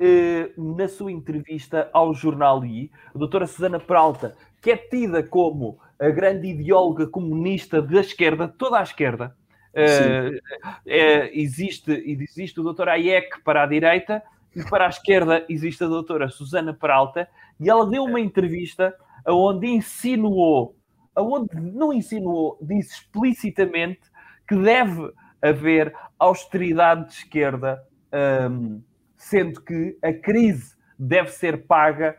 eh, 0.00 0.50
na 0.56 0.88
sua 0.88 1.12
entrevista 1.12 1.88
ao 1.92 2.14
jornal 2.14 2.64
I. 2.64 2.90
A 3.14 3.18
doutora 3.18 3.46
Susana 3.46 3.78
Peralta, 3.78 4.36
que 4.60 4.70
é 4.70 4.76
tida 4.76 5.22
como 5.22 5.78
a 5.98 6.08
grande 6.10 6.48
ideóloga 6.48 7.06
comunista 7.06 7.80
da 7.80 8.00
esquerda, 8.00 8.48
toda 8.48 8.78
a 8.78 8.82
esquerda, 8.82 9.36
Uh, 9.76 10.38
é, 10.86 11.36
existe, 11.36 11.90
existe 11.90 12.60
o 12.60 12.62
doutor 12.62 12.88
Hayek 12.88 13.42
para 13.42 13.64
a 13.64 13.66
direita 13.66 14.22
e 14.54 14.62
para 14.62 14.86
a 14.86 14.88
esquerda 14.88 15.44
existe 15.48 15.82
a 15.82 15.88
doutora 15.88 16.28
Susana 16.28 16.72
Peralta 16.72 17.28
e 17.58 17.68
ela 17.68 17.84
deu 17.84 18.04
uma 18.04 18.20
entrevista 18.20 18.94
onde 19.26 19.66
insinuou, 19.66 20.76
onde 21.16 21.54
não 21.60 21.92
insinuou, 21.92 22.58
disse 22.60 22.94
explicitamente 22.94 24.00
que 24.46 24.56
deve 24.56 25.12
haver 25.40 25.94
austeridade 26.18 27.08
de 27.08 27.14
esquerda, 27.14 27.82
um, 28.50 28.82
sendo 29.16 29.60
que 29.60 29.96
a 30.02 30.12
crise 30.12 30.74
deve 30.98 31.30
ser 31.30 31.66
paga 31.66 32.16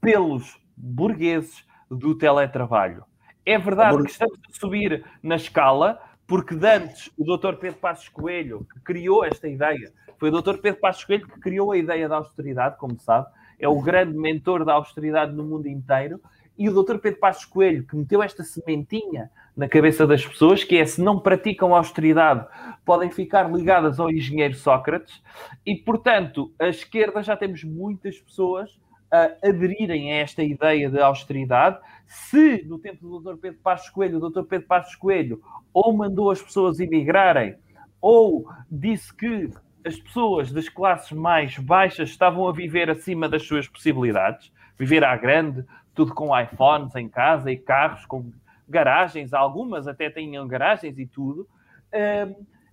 pelos 0.00 0.60
burgueses 0.76 1.64
do 1.90 2.16
teletrabalho. 2.16 3.04
É 3.46 3.58
verdade 3.58 4.02
que 4.02 4.10
estamos 4.10 4.38
a 4.48 4.58
subir 4.58 5.04
na 5.22 5.36
escala, 5.36 6.00
porque 6.26 6.54
antes 6.54 7.10
o 7.18 7.24
Dr. 7.24 7.56
Pedro 7.56 7.78
Passos 7.78 8.08
Coelho, 8.08 8.66
que 8.72 8.80
criou 8.80 9.24
esta 9.24 9.48
ideia, 9.48 9.92
foi 10.18 10.30
o 10.30 10.42
Dr. 10.42 10.58
Pedro 10.58 10.80
Passos 10.80 11.04
Coelho 11.04 11.28
que 11.28 11.40
criou 11.40 11.72
a 11.72 11.76
ideia 11.76 12.08
da 12.08 12.16
austeridade, 12.16 12.78
como 12.78 12.98
sabe, 12.98 13.26
é 13.58 13.68
o 13.68 13.80
grande 13.80 14.16
mentor 14.16 14.64
da 14.64 14.72
austeridade 14.74 15.32
no 15.32 15.44
mundo 15.44 15.68
inteiro, 15.68 16.20
e 16.56 16.68
o 16.68 16.82
Dr. 16.82 16.98
Pedro 16.98 17.20
Passos 17.20 17.44
Coelho, 17.44 17.84
que 17.84 17.96
meteu 17.96 18.22
esta 18.22 18.42
sementinha 18.42 19.30
na 19.56 19.68
cabeça 19.68 20.06
das 20.06 20.26
pessoas, 20.26 20.64
que 20.64 20.76
é 20.76 20.84
se 20.84 21.00
não 21.00 21.20
praticam 21.20 21.74
austeridade, 21.74 22.46
podem 22.84 23.10
ficar 23.10 23.50
ligadas 23.52 24.00
ao 24.00 24.10
engenheiro 24.10 24.54
Sócrates, 24.54 25.22
e 25.64 25.76
portanto, 25.76 26.52
a 26.58 26.68
esquerda 26.68 27.22
já 27.22 27.36
temos 27.36 27.62
muitas 27.64 28.18
pessoas 28.18 28.78
a 29.10 29.48
aderirem 29.48 30.12
a 30.12 30.16
esta 30.16 30.42
ideia 30.42 30.90
de 30.90 31.00
austeridade. 31.00 31.78
Se 32.06 32.64
no 32.66 32.78
tempo 32.78 33.06
do 33.06 33.20
Dr. 33.20 33.38
Pedro 33.38 33.60
Passos 33.62 33.88
Coelho, 33.90 34.18
o 34.18 34.30
Dr. 34.30 34.42
Pedro 34.42 34.66
Passos 34.66 34.96
Coelho 34.96 35.40
ou 35.72 35.96
mandou 35.96 36.30
as 36.30 36.42
pessoas 36.42 36.80
emigrarem, 36.80 37.54
ou 38.00 38.48
disse 38.70 39.14
que 39.14 39.50
as 39.86 39.96
pessoas 39.96 40.50
das 40.50 40.68
classes 40.68 41.12
mais 41.12 41.58
baixas 41.58 42.08
estavam 42.10 42.48
a 42.48 42.52
viver 42.52 42.90
acima 42.90 43.28
das 43.28 43.46
suas 43.46 43.68
possibilidades, 43.68 44.52
viver 44.76 45.04
à 45.04 45.16
grande, 45.16 45.64
tudo 45.94 46.14
com 46.14 46.38
iPhones 46.38 46.94
em 46.94 47.08
casa 47.08 47.50
e 47.50 47.56
carros 47.56 48.04
com 48.06 48.32
garagens, 48.68 49.32
algumas 49.32 49.86
até 49.86 50.10
tinham 50.10 50.46
garagens 50.46 50.98
e 50.98 51.06
tudo. 51.06 51.48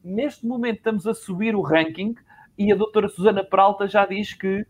Neste 0.03 0.45
momento 0.45 0.77
estamos 0.77 1.05
a 1.05 1.13
subir 1.13 1.55
o 1.55 1.61
ranking 1.61 2.15
e 2.57 2.71
a 2.71 2.75
doutora 2.75 3.07
Susana 3.07 3.43
Peralta 3.43 3.87
já 3.87 4.05
diz 4.05 4.33
que 4.33 4.65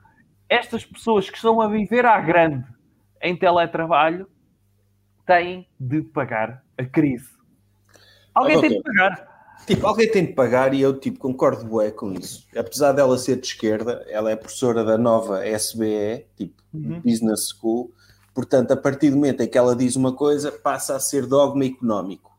estas 0.49 0.83
pessoas 0.85 1.29
que 1.29 1.37
estão 1.37 1.61
a 1.61 1.67
viver 1.67 2.05
à 2.05 2.19
grande 2.19 2.65
em 3.21 3.37
teletrabalho 3.37 4.27
têm 5.25 5.67
de 5.79 6.01
pagar 6.01 6.63
a 6.77 6.83
crise. 6.83 7.29
Alguém 8.33 8.57
okay. 8.57 8.69
tem 8.69 8.77
de 8.77 8.83
pagar. 8.83 9.31
Tipo, 9.65 9.87
alguém 9.87 10.11
tem 10.11 10.25
de 10.25 10.33
pagar 10.33 10.73
e 10.73 10.81
eu 10.81 10.99
tipo, 10.99 11.19
concordo 11.19 11.63
bué 11.65 11.91
com 11.91 12.11
isso. 12.11 12.47
Apesar 12.57 12.91
dela 12.93 13.17
ser 13.17 13.39
de 13.39 13.47
esquerda, 13.47 14.03
ela 14.09 14.31
é 14.31 14.35
professora 14.35 14.83
da 14.83 14.97
nova 14.97 15.45
SBE, 15.45 16.25
tipo 16.35 16.61
uhum. 16.73 16.99
Business 17.01 17.49
School, 17.49 17.93
Portanto, 18.33 18.71
a 18.71 18.77
partir 18.77 19.09
do 19.09 19.17
momento 19.17 19.41
em 19.41 19.47
que 19.47 19.57
ela 19.57 19.75
diz 19.75 19.95
uma 19.95 20.13
coisa, 20.13 20.51
passa 20.51 20.95
a 20.95 20.99
ser 20.99 21.25
dogma 21.25 21.65
económico. 21.65 22.31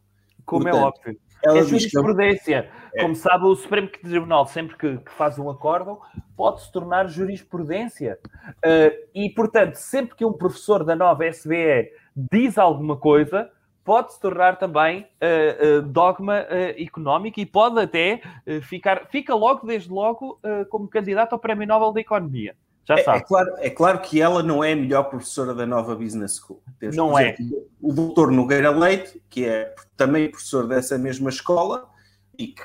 Como 0.45 0.69
é 0.69 0.71
Portanto, 0.71 0.85
é 0.85 1.11
óbvio. 1.11 1.21
Ela 1.45 1.59
é 1.59 1.65
jurisprudência. 1.65 2.71
Que... 2.93 3.01
Como 3.01 3.17
sabe, 3.17 3.45
o 3.45 3.57
Supremo 3.57 3.89
Tribunal, 3.89 4.47
sempre 4.47 4.77
que, 4.77 4.99
que 4.99 5.13
faz 5.13 5.39
um 5.39 5.51
acórdão, 5.51 6.01
pode 6.37 6.63
se 6.63 6.71
tornar 6.71 7.09
jurisprudência. 7.09 8.19
Uh, 8.65 9.09
e, 9.15 9.29
portanto, 9.31 9.75
sempre 9.75 10.15
que 10.15 10.25
um 10.25 10.33
professor 10.33 10.85
da 10.85 10.95
nova 10.95 11.27
SBE 11.27 11.91
diz 12.15 12.59
alguma 12.59 12.97
coisa, 12.97 13.51
pode 13.85 14.13
se 14.13 14.21
tornar 14.21 14.59
também 14.59 15.01
uh, 15.01 15.79
uh, 15.79 15.83
dogma 15.83 16.47
económico 16.79 17.41
e 17.41 17.47
pode 17.47 17.81
até 17.81 18.21
ficar, 18.63 19.09
fica 19.11 19.35
logo, 19.35 19.67
desde 19.67 19.91
logo, 19.91 20.39
como 20.71 20.87
candidato 20.87 21.33
ao 21.33 21.39
Prémio 21.39 21.67
Nobel 21.67 21.93
da 21.93 22.01
Economia. 22.01 22.55
Já 22.85 22.97
é, 22.97 23.03
sabe. 23.05 23.19
É 23.19 23.21
claro, 23.23 23.55
é 23.59 23.71
claro 23.71 24.01
que 24.01 24.21
ela 24.21 24.43
não 24.43 24.63
é 24.63 24.73
a 24.73 24.77
melhor 24.77 25.05
professora 25.05 25.55
da 25.55 25.67
nova 25.67 25.95
Business 25.95 26.37
School. 26.37 26.63
Temos 26.79 26.97
não 26.97 27.19
é. 27.19 27.37
O 27.81 27.93
doutor 27.93 28.31
Nogueira 28.31 28.71
Leite, 28.71 29.23
que 29.31 29.45
é 29.45 29.75
também 29.97 30.31
professor 30.31 30.67
dessa 30.67 30.99
mesma 30.99 31.31
escola 31.31 31.89
e 32.37 32.49
que 32.49 32.63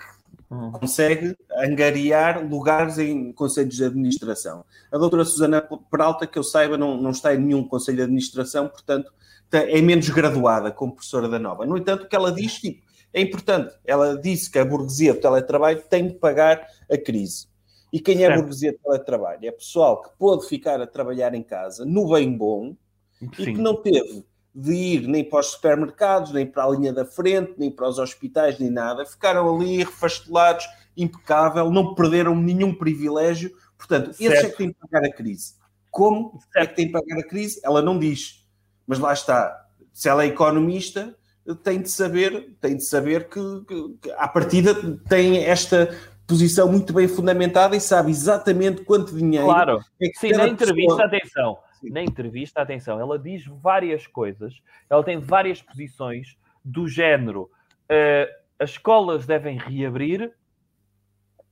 hum. 0.50 0.72
consegue 0.72 1.36
angariar 1.56 2.44
lugares 2.44 2.98
em 2.98 3.32
conselhos 3.32 3.76
de 3.76 3.86
administração. 3.86 4.66
A 4.92 4.98
doutora 4.98 5.24
Susana 5.24 5.62
Peralta, 5.92 6.26
que 6.26 6.40
eu 6.40 6.44
saiba, 6.44 6.78
não, 6.78 7.00
não 7.00 7.12
está 7.12 7.34
em 7.34 7.40
nenhum 7.40 7.68
conselho 7.68 7.98
de 7.98 8.04
administração, 8.04 8.68
portanto, 8.68 9.12
é 9.52 9.82
menos 9.82 10.10
graduada 10.10 10.72
como 10.72 10.94
professora 10.94 11.30
da 11.30 11.40
nova. 11.40 11.66
No 11.66 11.78
entanto, 11.78 12.04
o 12.04 12.08
que 12.08 12.16
ela 12.16 12.32
diz, 12.32 12.56
tipo, 12.56 12.86
é 13.14 13.22
importante. 13.22 13.74
Ela 13.86 14.18
disse 14.18 14.50
que 14.50 14.60
a 14.60 14.66
burguesia 14.66 15.14
do 15.14 15.22
teletrabalho 15.22 15.82
tem 15.90 16.08
de 16.08 16.16
pagar 16.16 16.68
a 16.92 16.98
crise. 16.98 17.47
E 17.92 18.00
quem 18.00 18.24
é 18.24 18.36
burguesia 18.36 18.72
de 18.72 18.80
teletrabalho? 18.80 19.46
É 19.46 19.52
pessoal 19.52 20.02
que 20.02 20.10
pôde 20.18 20.48
ficar 20.48 20.82
a 20.82 20.88
trabalhar 20.88 21.34
em 21.34 21.44
casa, 21.44 21.86
no 21.86 22.10
bem 22.10 22.36
bom, 22.36 22.76
Sim. 23.20 23.30
e 23.38 23.46
que 23.46 23.62
não 23.62 23.82
teve 23.82 24.26
de 24.54 24.74
ir 24.74 25.08
nem 25.08 25.24
para 25.24 25.40
os 25.40 25.48
supermercados, 25.52 26.32
nem 26.32 26.46
para 26.46 26.64
a 26.64 26.70
linha 26.70 26.92
da 26.92 27.06
frente, 27.06 27.54
nem 27.58 27.70
para 27.70 27.88
os 27.88 28.00
hospitais, 28.00 28.58
nem 28.60 28.72
nada. 28.72 29.06
Ficaram 29.06 29.56
ali 29.56 29.78
refastelados, 29.78 30.66
impecável, 30.96 31.70
não 31.70 31.94
perderam 31.94 32.36
nenhum 32.36 32.74
privilégio. 32.74 33.52
Portanto, 33.78 34.14
certo. 34.14 34.22
esses 34.22 34.46
é 34.46 34.50
que 34.50 34.58
têm 34.58 34.68
de 34.70 34.74
pagar 34.74 35.06
a 35.06 35.14
crise. 35.14 35.54
Como 35.92 36.40
certo. 36.52 36.58
é 36.58 36.68
que 36.68 36.76
têm 36.76 36.88
de 36.88 36.92
pagar 36.92 37.20
a 37.20 37.28
crise? 37.28 37.62
Ela 37.64 37.82
não 37.84 38.00
diz. 38.00 38.48
Mas 38.88 38.98
lá 38.98 39.14
está. 39.14 39.66
Se 39.94 40.10
ela 40.10 40.24
é 40.24 40.28
economista, 40.28 41.16
tem 41.64 41.82
de 41.82 41.90
saber, 41.90 42.56
tem 42.60 42.76
de 42.76 42.84
saber 42.84 43.30
que, 43.30 43.40
que, 43.68 43.98
que 44.02 44.12
à 44.12 44.28
partida 44.28 44.76
tem 45.08 45.44
esta 45.46 45.96
posição 46.28 46.70
muito 46.70 46.94
bem 46.94 47.08
fundamentada 47.08 47.76
e 47.76 47.80
sabe 47.80 48.12
exatamente 48.12 48.84
quanto 48.84 49.16
dinheiro. 49.16 49.46
Claro, 49.46 49.80
é 50.00 50.10
que 50.10 50.20
Sim, 50.20 50.32
na 50.32 50.48
entrevista, 50.48 50.96
pessoa... 50.96 51.06
atenção, 51.06 51.60
Sim. 51.80 51.90
na 51.90 52.04
entrevista, 52.04 52.62
atenção, 52.62 53.00
ela 53.00 53.18
diz 53.18 53.46
várias 53.46 54.06
coisas, 54.06 54.62
ela 54.90 55.04
tem 55.04 55.20
várias 55.20 55.62
posições 55.62 56.38
do 56.64 56.88
género: 56.88 57.44
uh, 57.44 58.34
as 58.60 58.72
escolas 58.72 59.26
devem 59.26 59.58
reabrir. 59.58 60.34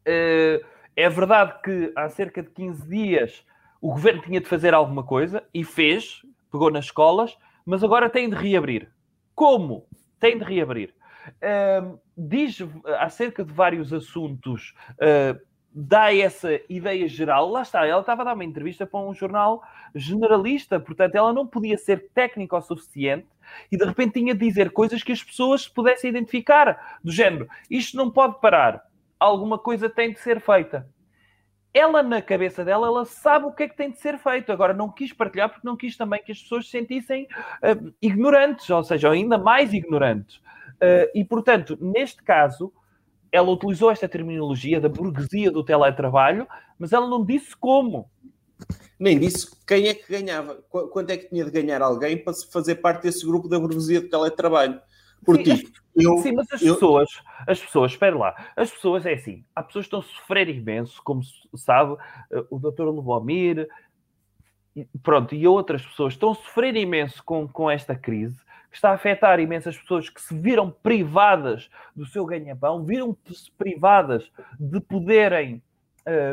Uh, 0.08 0.64
é 0.98 1.10
verdade 1.10 1.56
que 1.64 1.92
há 1.96 2.08
cerca 2.10 2.44
de 2.44 2.50
15 2.52 2.88
dias 2.88 3.46
o 3.82 3.92
governo 3.92 4.22
tinha 4.22 4.40
de 4.40 4.48
fazer 4.48 4.74
alguma 4.74 5.04
coisa 5.04 5.44
e 5.54 5.64
fez, 5.64 6.22
pegou 6.52 6.72
nas 6.72 6.86
escolas, 6.86 7.38
mas 7.66 7.84
agora 7.84 8.10
tem 8.10 8.30
de 8.30 8.36
reabrir. 8.36 8.90
Como? 9.34 9.86
Tem 10.20 10.38
de 10.38 10.44
reabrir 10.44 10.94
diz 12.18 12.60
acerca 13.00 13.44
de 13.44 13.54
vários 13.54 13.94
assuntos, 13.94 14.74
uh, 14.94 15.40
dá 15.76 16.16
essa 16.16 16.50
ideia 16.70 17.06
geral. 17.08 17.50
Lá 17.50 17.62
está, 17.62 17.86
ela 17.86 18.00
estava 18.00 18.22
a 18.22 18.26
dar 18.26 18.34
uma 18.34 18.46
entrevista 18.46 18.86
para 18.86 19.02
um 19.02 19.14
jornal 19.14 19.62
generalista, 19.94 20.80
portanto, 20.80 21.16
ela 21.16 21.34
não 21.34 21.46
podia 21.46 21.78
ser 21.78 22.10
técnica 22.14 22.56
o 22.56 22.62
suficiente 22.62 23.28
e 23.70 23.78
de 23.78 23.84
repente 23.84 24.14
tinha 24.14 24.34
de 24.34 24.48
dizer 24.48 24.72
coisas 24.72 25.04
que 25.04 25.12
as 25.12 25.22
pessoas 25.22 25.68
pudessem 25.68 26.10
identificar, 26.10 27.00
do 27.04 27.12
género: 27.12 27.48
isto 27.70 27.98
não 27.98 28.10
pode 28.10 28.40
parar, 28.40 28.86
alguma 29.20 29.60
coisa 29.60 29.90
tem 29.90 30.14
de 30.14 30.20
ser 30.20 30.40
feita. 30.40 30.88
Ela, 31.74 32.02
na 32.02 32.22
cabeça 32.22 32.64
dela, 32.64 32.88
ela 32.88 33.04
sabe 33.04 33.48
o 33.48 33.52
que 33.52 33.64
é 33.64 33.68
que 33.68 33.76
tem 33.76 33.92
de 33.92 33.98
ser 33.98 34.18
feito. 34.18 34.50
Agora, 34.50 34.74
não 34.74 34.90
quis 34.90 35.12
partilhar 35.12 35.50
porque 35.50 35.68
não 35.68 35.76
quis 35.76 35.98
também 35.98 36.24
que 36.24 36.32
as 36.32 36.42
pessoas 36.42 36.68
se 36.68 36.72
sentissem 36.72 37.24
uh, 37.26 37.94
ignorantes, 38.02 38.70
ou 38.70 38.82
seja, 38.82 39.12
ainda 39.12 39.38
mais 39.38 39.74
ignorantes. 39.74 40.40
Uh, 40.76 41.10
e, 41.14 41.24
portanto, 41.24 41.78
neste 41.80 42.22
caso, 42.24 42.72
ela 43.32 43.50
utilizou 43.50 43.92
esta 43.92 44.08
terminologia 44.08 44.80
da 44.80 44.90
burguesia 44.90 45.52
do 45.52 45.64
teletrabalho, 45.64 46.48
mas 46.78 46.94
ela 46.94 47.08
não 47.08 47.24
disse 47.24 47.56
como. 47.56 48.10
Nem 48.98 49.20
disse 49.20 49.54
quem 49.68 49.88
é 49.88 49.94
que 49.94 50.10
ganhava, 50.10 50.56
quanto 50.92 51.10
é 51.10 51.18
que 51.18 51.30
tinha 51.30 51.44
de 51.44 51.52
ganhar 51.52 51.82
alguém 51.82 52.18
para 52.18 52.34
fazer 52.52 52.76
parte 52.76 53.04
desse 53.04 53.26
grupo 53.26 53.50
da 53.50 53.60
burguesia 53.60 54.02
do 54.02 54.10
teletrabalho. 54.10 54.80
Porque, 55.26 55.58
sim, 55.58 55.74
eu, 55.96 56.18
sim, 56.20 56.34
mas 56.34 56.50
as 56.52 56.62
eu... 56.62 56.76
pessoas, 56.76 57.10
as 57.48 57.60
pessoas, 57.60 57.92
espera 57.92 58.16
lá, 58.16 58.52
as 58.56 58.72
pessoas 58.72 59.06
é 59.06 59.14
assim, 59.14 59.44
há 59.56 59.64
pessoas 59.64 59.86
que 59.86 59.96
estão 59.96 60.00
a 60.00 60.04
sofrer 60.04 60.48
imenso, 60.50 61.02
como 61.04 61.22
sabe, 61.56 61.98
eh, 62.32 62.46
o 62.50 62.60
doutor 62.60 62.90
Lubomir, 62.90 63.68
pronto, 65.02 65.34
e 65.34 65.48
outras 65.48 65.86
pessoas 65.86 66.14
estão 66.14 66.32
a 66.32 66.36
sofrer 66.36 66.76
imenso 66.76 67.24
com, 67.24 67.48
com 67.48 67.70
esta 67.72 67.96
crise, 67.96 68.38
que 68.76 68.78
está 68.78 68.90
a 68.90 68.96
afetar 68.96 69.40
imensas 69.40 69.78
pessoas 69.78 70.10
que 70.10 70.22
se 70.22 70.38
viram 70.38 70.70
privadas 70.70 71.70
do 71.96 72.06
seu 72.06 72.26
ganha-pão, 72.26 72.84
viram-se 72.84 73.50
privadas 73.58 74.30
de 74.60 74.82
poderem, 74.82 75.64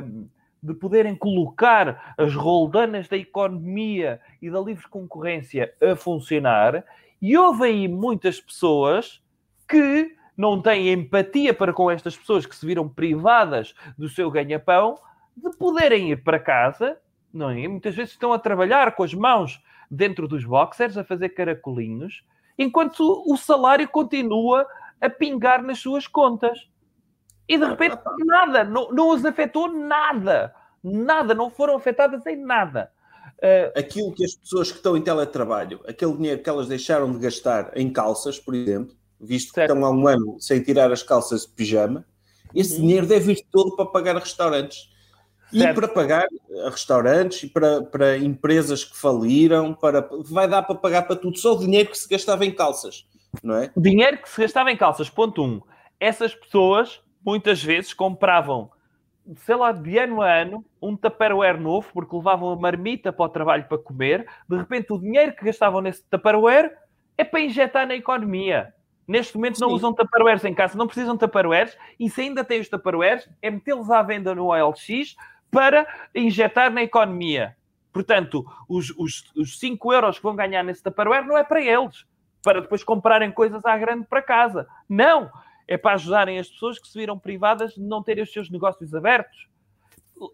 hum, 0.05 0.27
de 0.61 0.75
poderem 0.75 1.15
colocar 1.15 2.17
as 2.19 2.35
roldanas 2.35 3.07
da 3.07 3.17
economia 3.17 4.21
e 4.43 4.51
da 4.51 4.59
livre 4.59 4.89
concorrência 4.89 5.73
a 5.81 5.95
funcionar, 5.95 6.85
e 7.21 7.39
houve 7.39 7.67
aí 7.67 7.87
muitas 7.87 8.41
pessoas 8.41 9.23
que 9.69 10.17
não 10.37 10.61
têm 10.61 10.93
empatia 10.93 11.55
para 11.55 11.73
com 11.73 11.89
estas 11.89 12.17
pessoas 12.17 12.45
que 12.45 12.57
se 12.57 12.67
viram 12.67 12.89
privadas 12.89 13.73
do 13.97 14.09
seu 14.09 14.29
ganha-pão, 14.33 14.99
de 15.37 15.57
poderem 15.57 16.11
ir 16.11 16.25
para 16.25 16.41
casa, 16.41 16.99
não 17.33 17.51
é? 17.51 17.69
Muitas 17.69 17.95
vezes 17.95 18.15
estão 18.15 18.33
a 18.33 18.39
trabalhar 18.39 18.97
com 18.97 19.05
as 19.05 19.15
mãos 19.15 19.63
dentro 19.89 20.27
dos 20.27 20.45
boxers, 20.45 20.97
a 20.97 21.05
fazer 21.05 21.29
caracolinhos, 21.29 22.25
enquanto 22.59 23.23
o 23.27 23.37
salário 23.37 23.89
continua 23.89 24.67
a 25.01 25.11
pingar 25.11 25.63
nas 25.63 25.79
suas 25.79 26.07
contas. 26.07 26.69
E 27.49 27.59
de 27.59 27.65
repente, 27.65 27.99
nada, 28.25 28.65
não, 28.65 28.91
não 28.93 29.11
os 29.11 29.25
afetou 29.25 29.69
nada. 29.69 30.55
Nada, 30.83 31.35
não 31.35 31.51
foram 31.51 31.77
afetadas 31.77 32.25
em 32.27 32.37
nada. 32.37 32.91
Uh... 33.39 33.79
Aquilo 33.79 34.13
que 34.13 34.25
as 34.25 34.35
pessoas 34.35 34.71
que 34.71 34.77
estão 34.79 34.97
em 34.97 35.03
teletrabalho, 35.03 35.81
aquele 35.87 36.17
dinheiro 36.17 36.43
que 36.43 36.49
elas 36.49 36.69
deixaram 36.69 37.13
de 37.13 37.19
gastar 37.19 37.77
em 37.77 37.93
calças, 37.93 38.39
por 38.39 38.55
exemplo, 38.55 38.95
visto 39.21 39.53
certo. 39.53 39.73
que 39.73 39.79
estão 39.79 39.85
há 39.85 39.91
um 39.91 40.07
ano 40.07 40.37
sem 40.41 40.63
tirar 40.63 40.93
as 40.93 41.03
calças 41.03 41.43
de 41.43 41.49
pijama, 41.49 42.05
esse 42.55 42.75
uhum. 42.75 42.81
dinheiro 42.81 43.07
deve 43.07 43.33
ir 43.33 43.47
todo 43.51 43.75
para 43.75 43.87
pagar 43.87 44.17
restaurantes. 44.17 44.92
E 45.53 45.75
para 45.75 45.89
pagar 45.89 46.27
a 46.67 46.71
restaurantes 46.71 47.43
e 47.43 47.47
para, 47.49 47.83
para 47.83 48.17
empresas 48.17 48.85
que 48.85 48.97
faliram, 48.97 49.75
para, 49.75 50.09
vai 50.25 50.49
dar 50.49 50.63
para 50.63 50.75
pagar 50.75 51.03
para 51.03 51.17
tudo. 51.17 51.39
Só 51.39 51.55
o 51.55 51.59
dinheiro 51.59 51.91
que 51.91 51.99
se 51.99 52.09
gastava 52.09 52.45
em 52.45 52.51
calças, 52.51 53.07
não 53.43 53.57
é? 53.57 53.71
O 53.75 53.81
dinheiro 53.81 54.19
que 54.19 54.29
se 54.29 54.41
gastava 54.41 54.71
em 54.71 54.77
calças, 54.77 55.11
ponto 55.11 55.43
um. 55.45 55.61
Essas 56.01 56.35
pessoas, 56.35 57.01
muitas 57.25 57.63
vezes, 57.63 57.93
compravam, 57.93 58.71
sei 59.37 59.55
lá, 59.55 59.73
de 59.73 59.99
ano 59.99 60.23
a 60.23 60.33
ano, 60.33 60.65
um 60.81 60.97
Tupperware 60.97 61.61
novo, 61.61 61.89
porque 61.93 62.17
levavam 62.17 62.51
a 62.51 62.57
marmita 62.57 63.13
para 63.13 63.27
o 63.27 63.29
trabalho 63.29 63.65
para 63.69 63.79
comer. 63.79 64.27
De 64.49 64.57
repente, 64.57 64.93
o 64.93 64.99
dinheiro 64.99 65.35
que 65.37 65.45
gastavam 65.45 65.81
nesse 65.81 66.03
Tupperware 66.09 66.73
é 67.17 67.25
para 67.25 67.41
injetar 67.41 67.87
na 67.87 67.95
economia. 67.95 68.73
Neste 69.07 69.37
momento 69.37 69.61
não 69.61 69.69
usam 69.69 69.93
Tupperwares 69.93 70.45
em 70.45 70.55
casa, 70.55 70.79
não 70.79 70.87
precisam 70.87 71.15
de 71.15 71.21
Tupperwares, 71.21 71.77
e 71.99 72.09
se 72.09 72.23
ainda 72.23 72.45
têm 72.45 72.61
os 72.61 72.69
Tupperwares, 72.69 73.29
é 73.43 73.51
metê-los 73.51 73.91
à 73.91 74.03
venda 74.03 74.35
no 74.35 74.47
OLX 74.47 75.17
para 75.53 75.87
injetar 76.15 76.73
na 76.73 76.83
economia. 76.83 77.55
Portanto, 77.93 78.45
os, 78.67 78.91
os, 78.97 79.31
os 79.37 79.59
5 79.59 79.93
euros 79.93 80.17
que 80.17 80.23
vão 80.23 80.35
ganhar 80.35 80.65
nesse 80.65 80.83
Tupperware 80.83 81.27
não 81.27 81.37
é 81.37 81.45
para 81.45 81.61
eles, 81.61 82.07
para 82.43 82.63
depois 82.63 82.83
comprarem 82.83 83.31
coisas 83.31 83.63
à 83.67 83.77
grande 83.77 84.07
para 84.09 84.23
casa. 84.23 84.67
Não! 84.89 85.31
É 85.69 85.77
para 85.77 85.93
ajudarem 85.95 86.39
as 86.39 86.49
pessoas 86.49 86.79
que 86.79 86.89
se 86.89 86.99
viram 86.99 87.19
privadas 87.19 87.75
de 87.75 87.81
não 87.81 88.03
terem 88.03 88.25
os 88.25 88.33
seus 88.33 88.51
negócios 88.51 88.95
abertos. 88.95 89.47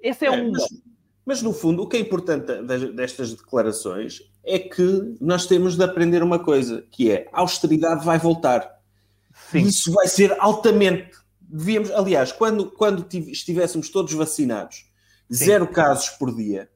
Esse 0.03 0.25
é, 0.25 0.29
é 0.29 0.31
um. 0.31 0.53
Mas, 0.53 0.69
mas, 1.27 1.43
no 1.43 1.53
fundo, 1.53 1.83
o 1.83 1.87
que 1.87 1.97
é 1.97 2.01
importante 2.01 2.63
destas 2.95 3.35
declarações 3.35 4.23
é 4.43 4.59
que 4.59 5.17
nós 5.21 5.47
temos 5.47 5.77
de 5.77 5.85
aprender 5.85 6.23
uma 6.23 6.39
coisa, 6.39 6.87
que 6.91 7.11
é 7.11 7.29
a 7.33 7.41
austeridade 7.41 8.05
vai 8.05 8.19
voltar. 8.19 8.79
Sim. 9.51 9.59
Isso 9.59 9.93
vai 9.93 10.07
ser 10.07 10.35
altamente. 10.39 11.11
Devíamos, 11.41 11.91
aliás, 11.91 12.33
quando, 12.33 12.71
quando 12.71 13.07
estivéssemos 13.31 13.91
todos 13.91 14.13
vacinados, 14.15 14.88
Sim. 15.31 15.45
zero 15.45 15.67
casos 15.67 16.11
por 16.11 16.35
dia, 16.35 16.69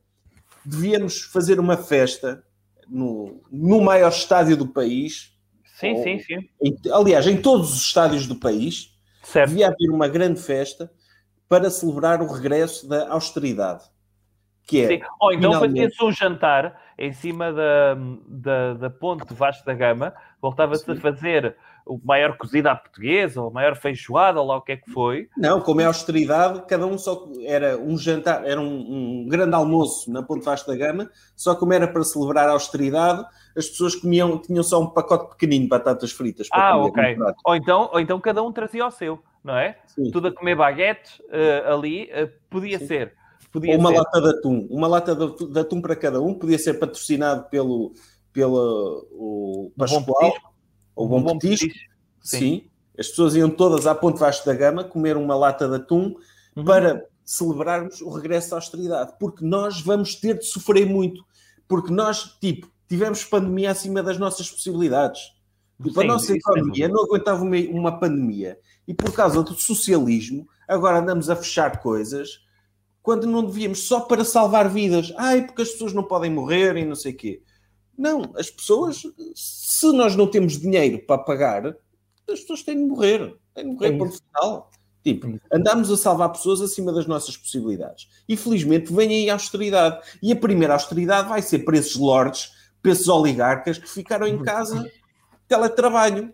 devíamos 0.65 1.23
fazer 1.23 1.59
uma 1.59 1.77
festa 1.77 2.45
no, 2.89 3.43
no 3.51 3.81
maior 3.81 4.11
estádio 4.11 4.57
do 4.57 4.67
país. 4.67 5.33
Sim, 5.79 5.95
ou, 5.95 6.03
sim, 6.03 6.19
sim. 6.19 6.49
Em, 6.63 6.77
aliás, 6.93 7.27
em 7.27 7.41
todos 7.41 7.73
os 7.73 7.83
estádios 7.83 8.27
do 8.27 8.37
país, 8.37 8.95
certo. 9.23 9.49
devia 9.49 9.69
haver 9.69 9.91
uma 9.91 10.09
grande 10.09 10.41
festa 10.41 10.93
para 11.49 11.71
celebrar 11.71 12.23
o 12.23 12.27
regresso 12.27 12.89
da 12.89 13.09
austeridade. 13.11 13.85
Que 14.65 14.85
é, 14.85 14.89
Sim. 14.89 15.01
Ou 15.21 15.33
então 15.33 15.53
finalmente... 15.53 15.81
fazia-se 15.81 16.05
um 16.05 16.13
jantar 16.13 16.81
em 16.97 17.13
cima 17.13 17.53
da, 17.53 17.97
da, 18.29 18.75
da 18.75 18.91
ponte 18.91 19.35
Vasco 19.35 19.67
da 19.67 19.75
Gama, 19.75 20.15
voltava-se 20.41 20.89
a 20.91 20.97
fazer 20.97 21.57
o 21.87 22.01
maior 22.03 22.37
cozido 22.37 22.69
à 22.69 22.77
portuguesa, 22.77 23.41
ou 23.41 23.49
a 23.49 23.53
maior 23.53 23.77
feijoada, 23.77 24.41
ou 24.41 24.47
lá 24.47 24.57
o 24.57 24.63
que 24.63 24.73
é 24.73 24.77
que 24.77 24.91
foi. 24.91 25.29
Não, 25.37 25.61
como 25.61 25.81
é 25.81 25.85
austeridade, 25.85 26.63
cada 26.69 26.87
um 26.87 26.97
só 26.97 27.29
era 27.45 27.77
um 27.79 27.97
jantar, 27.99 28.45
era 28.45 28.61
um, 28.61 29.25
um 29.25 29.29
grande 29.29 29.55
almoço 29.55 30.11
na 30.13 30.23
Ponte 30.23 30.45
Vasco 30.45 30.71
da 30.71 30.77
Gama, 30.77 31.11
só 31.37 31.55
como 31.55 31.73
era 31.73 31.89
para 31.89 32.05
celebrar 32.05 32.49
a 32.49 32.53
austeridade, 32.53 33.25
as 33.57 33.67
pessoas 33.69 33.95
comiam, 33.95 34.39
tinham 34.39 34.63
só 34.63 34.81
um 34.81 34.87
pacote 34.87 35.31
pequenino 35.31 35.65
de 35.65 35.69
batatas 35.69 36.13
fritas 36.13 36.49
ah, 36.53 36.77
ok. 36.79 37.17
Ou 37.45 37.57
então, 37.57 37.91
ou 37.93 38.01
então 38.01 38.21
cada 38.21 38.43
um 38.43 38.53
trazia 38.53 38.87
o 38.87 38.91
seu, 38.91 39.23
não 39.43 39.57
é? 39.57 39.77
Sim. 39.87 40.11
Tudo 40.11 40.29
a 40.29 40.33
comer 40.33 40.55
baguete 40.55 41.23
uh, 41.25 41.73
ali, 41.73 42.05
uh, 42.13 42.31
podia 42.49 42.79
Sim. 42.79 42.87
ser. 42.87 43.15
Podia 43.53 43.75
Ou 43.75 43.79
uma 43.79 43.91
ser. 43.91 43.99
lata 43.99 44.21
de 44.23 44.29
atum. 44.31 44.67
Uma 44.71 44.89
lata 44.89 45.15
de, 45.15 45.47
de, 45.47 45.61
atum 45.61 45.83
para 45.83 45.95
cada 45.95 46.23
um. 46.23 46.33
Podia 46.33 46.59
ser 46.59 46.75
patrocinado 46.75 47.51
pelo, 47.51 47.93
pelo 48.33 49.07
o 49.13 49.73
Pascoal 49.77 50.33
ou 50.95 51.07
o 51.07 51.09
Bom, 51.09 51.23
Bom 51.23 51.39
Petisco. 51.39 51.73
Sim. 52.21 52.39
Sim. 52.39 52.65
As 52.99 53.09
pessoas 53.09 53.35
iam 53.35 53.51
todas 53.51 53.87
à 53.87 53.95
Ponte 53.95 54.19
Vasco 54.19 54.47
da 54.47 54.55
Gama 54.55 54.85
comer 54.85 55.17
uma 55.17 55.35
lata 55.35 55.69
de 55.69 55.77
atum 55.77 56.15
uhum. 56.55 56.65
para 56.65 57.07
celebrarmos 57.25 58.01
o 58.01 58.11
regresso 58.11 58.55
à 58.55 58.59
austeridade. 58.59 59.15
Porque 59.19 59.45
nós 59.45 59.81
vamos 59.81 60.15
ter 60.15 60.39
de 60.39 60.45
sofrer 60.45 60.87
muito. 60.87 61.25
Porque 61.67 61.93
nós, 61.93 62.37
tipo, 62.41 62.71
tivemos 62.89 63.25
pandemia 63.25 63.71
acima 63.71 64.03
das 64.03 64.19
nossas 64.19 64.51
possibilidades. 64.51 65.21
Tipo, 65.83 66.01
Sim, 66.01 66.01
a 66.01 66.05
nossa 66.05 66.33
economia 66.37 66.89
não 66.89 67.05
aguentava 67.05 67.43
uma, 67.43 67.57
uma 67.71 67.99
pandemia. 67.99 68.59
E 68.87 68.93
por 68.93 69.13
causa 69.13 69.43
do 69.43 69.55
socialismo, 69.55 70.47
agora 70.69 70.99
andamos 70.99 71.31
a 71.31 71.37
fechar 71.37 71.81
coisas 71.81 72.43
quando 73.03 73.27
não 73.27 73.45
devíamos 73.45 73.87
só 73.87 74.01
para 74.01 74.25
salvar 74.25 74.69
vidas. 74.69 75.13
Ai, 75.17 75.45
porque 75.47 75.63
as 75.63 75.71
pessoas 75.71 75.93
não 75.93 76.05
podem 76.05 76.31
morrer 76.31 76.77
e 76.77 76.85
não 76.85 76.95
sei 76.95 77.13
o 77.13 77.17
quê. 77.17 77.43
Não, 78.03 78.33
as 78.37 78.51
pessoas, 78.51 79.01
se 79.33 79.93
nós 79.93 80.17
não 80.17 80.27
temos 80.27 80.59
dinheiro 80.59 80.99
para 81.07 81.23
pagar, 81.23 81.67
as 82.29 82.41
pessoas 82.41 82.65
têm 82.65 82.75
de 82.75 82.85
morrer. 82.85 83.37
Têm 83.55 83.65
de 83.65 83.75
morrer 83.75 83.95
é 83.95 83.97
por 83.97 84.11
final. 84.11 84.71
Tipo, 85.05 85.41
andamos 85.53 85.89
a 85.89 85.97
salvar 85.97 86.33
pessoas 86.33 86.61
acima 86.61 86.93
das 86.93 87.07
nossas 87.07 87.37
possibilidades. 87.37 88.09
E 88.29 88.37
felizmente 88.37 88.93
vem 88.93 89.09
aí 89.09 89.31
a 89.31 89.35
austeridade. 89.35 90.01
E 90.21 90.33
a 90.33 90.37
primeira 90.37 90.75
austeridade 90.75 91.29
vai 91.29 91.41
ser 91.43 91.61
para 91.61 91.79
esses 91.79 91.95
lords, 91.95 92.51
para 92.83 92.91
esses 92.91 93.07
oligarcas 93.07 93.79
que 93.79 93.89
ficaram 93.89 94.27
em 94.27 94.43
casa 94.43 94.85
teletrabalho. 95.47 96.33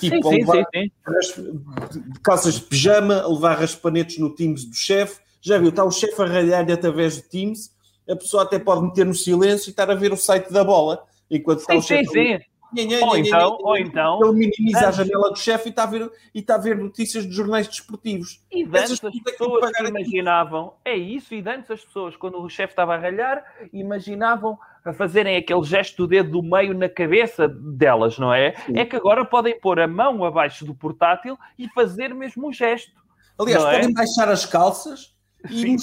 Tipo, 0.00 0.30
sim, 0.30 0.44
sim, 0.44 0.64
sim, 0.74 1.92
sim. 1.92 2.12
calças 2.24 2.54
de 2.54 2.62
pijama, 2.62 3.20
a 3.20 3.28
levar 3.28 3.56
raspanetes 3.56 4.18
no 4.18 4.34
Teams 4.34 4.64
do 4.64 4.74
chefe, 4.74 5.20
já 5.40 5.58
viu, 5.58 5.68
está 5.68 5.84
o 5.84 5.92
chefe 5.92 6.20
a 6.20 6.24
ralhar 6.24 6.68
através 6.70 7.16
de 7.16 7.22
Teams, 7.22 7.70
a 8.08 8.16
pessoa 8.16 8.42
até 8.42 8.58
pode 8.58 8.82
meter 8.82 9.06
no 9.06 9.14
silêncio 9.14 9.68
e 9.68 9.70
estar 9.70 9.90
a 9.90 9.94
ver 9.94 10.12
o 10.12 10.16
site 10.16 10.52
da 10.52 10.64
bola, 10.64 11.04
enquanto 11.30 11.60
está 11.60 11.74
o 11.74 11.82
chefe. 11.82 12.06
Sim, 12.06 12.38
sim. 12.38 13.02
ou, 13.02 13.16
então, 13.16 13.58
ou 13.60 13.76
então, 13.76 14.20
ele 14.24 14.32
minimiza 14.32 14.88
a 14.88 14.90
janela 14.90 15.30
do 15.30 15.38
chefe 15.38 15.68
e 15.68 15.70
está 15.70 15.84
a 15.84 15.86
ver, 15.86 16.10
e 16.34 16.40
está 16.40 16.54
a 16.56 16.58
ver 16.58 16.76
notícias 16.76 17.24
de 17.24 17.32
jornais 17.32 17.68
desportivos. 17.68 18.42
E 18.50 18.64
antes 18.64 18.92
as 18.92 19.00
pessoas 19.00 19.70
que 19.72 19.86
imaginavam, 19.86 20.74
é 20.84 20.96
isso, 20.96 21.34
e 21.34 21.44
antes 21.48 21.70
as 21.70 21.84
pessoas, 21.84 22.16
quando 22.16 22.40
o 22.40 22.48
chefe 22.48 22.72
estava 22.72 22.94
a 22.94 22.98
ralhar, 22.98 23.44
imaginavam 23.72 24.58
a 24.84 24.92
fazerem 24.92 25.36
aquele 25.36 25.62
gesto 25.62 25.96
do 25.98 26.06
dedo 26.06 26.30
do 26.30 26.42
meio 26.42 26.74
na 26.74 26.88
cabeça 26.88 27.48
delas, 27.48 28.18
não 28.18 28.34
é? 28.34 28.54
Sim. 28.66 28.78
É 28.78 28.84
que 28.84 28.96
agora 28.96 29.24
podem 29.24 29.58
pôr 29.58 29.80
a 29.80 29.88
mão 29.88 30.24
abaixo 30.24 30.64
do 30.64 30.74
portátil 30.74 31.38
e 31.58 31.68
fazer 31.70 32.14
mesmo 32.14 32.48
o 32.48 32.52
gesto. 32.52 32.92
Aliás, 33.38 33.64
é? 33.64 33.72
podem 33.72 33.90
é? 33.90 33.92
baixar 33.92 34.28
as 34.28 34.44
calças 34.44 35.14
e, 35.50 35.76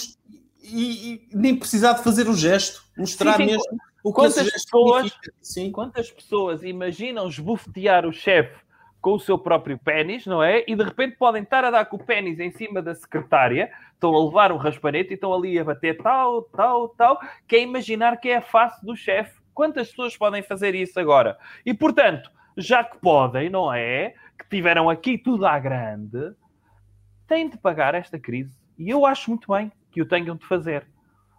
e, 0.63 1.13
e, 1.13 1.29
nem 1.33 1.55
precisar 1.55 1.93
de 1.93 2.03
fazer 2.03 2.27
o 2.27 2.35
gesto, 2.35 2.83
mostrar 2.97 3.33
sim, 3.33 3.45
sim. 3.45 3.51
mesmo 3.51 3.77
o 4.03 4.11
que 4.11 4.15
quantas 4.15 4.51
pessoas, 4.51 5.11
sim. 5.41 5.71
Quantas 5.71 6.11
pessoas 6.11 6.63
imaginam 6.63 7.27
esbofetear 7.27 8.05
o 8.05 8.13
chefe 8.13 8.59
com 8.99 9.13
o 9.13 9.19
seu 9.19 9.37
próprio 9.37 9.77
pênis, 9.77 10.25
não 10.25 10.43
é? 10.43 10.63
E 10.67 10.75
de 10.75 10.83
repente 10.83 11.17
podem 11.17 11.43
estar 11.43 11.65
a 11.65 11.71
dar 11.71 11.85
com 11.85 11.97
o 11.97 12.03
pênis 12.03 12.39
em 12.39 12.51
cima 12.51 12.81
da 12.81 12.93
secretária, 12.93 13.71
estão 13.93 14.15
a 14.15 14.23
levar 14.23 14.51
um 14.51 14.57
raspanete 14.57 15.11
e 15.11 15.13
estão 15.15 15.33
ali 15.33 15.57
a 15.59 15.63
bater 15.63 15.97
tal, 15.97 16.43
tal, 16.43 16.89
tal, 16.89 17.19
que 17.47 17.55
é 17.55 17.61
imaginar 17.61 18.17
que 18.17 18.29
é 18.29 18.37
a 18.37 18.41
face 18.41 18.83
do 18.85 18.95
chefe. 18.95 19.39
Quantas 19.53 19.89
pessoas 19.89 20.15
podem 20.15 20.43
fazer 20.43 20.75
isso 20.75 20.99
agora? 20.99 21.37
E 21.65 21.73
portanto, 21.73 22.31
já 22.55 22.83
que 22.83 22.97
podem, 22.99 23.49
não 23.49 23.73
é? 23.73 24.13
Que 24.37 24.47
tiveram 24.49 24.89
aqui 24.89 25.17
tudo 25.17 25.45
à 25.45 25.57
grande, 25.59 26.33
têm 27.27 27.49
de 27.49 27.57
pagar 27.57 27.95
esta 27.95 28.19
crise 28.19 28.55
e 28.77 28.89
eu 28.89 29.05
acho 29.05 29.29
muito 29.29 29.51
bem 29.51 29.71
que 29.91 30.01
o 30.01 30.05
tenham 30.05 30.35
de 30.35 30.45
fazer. 30.45 30.87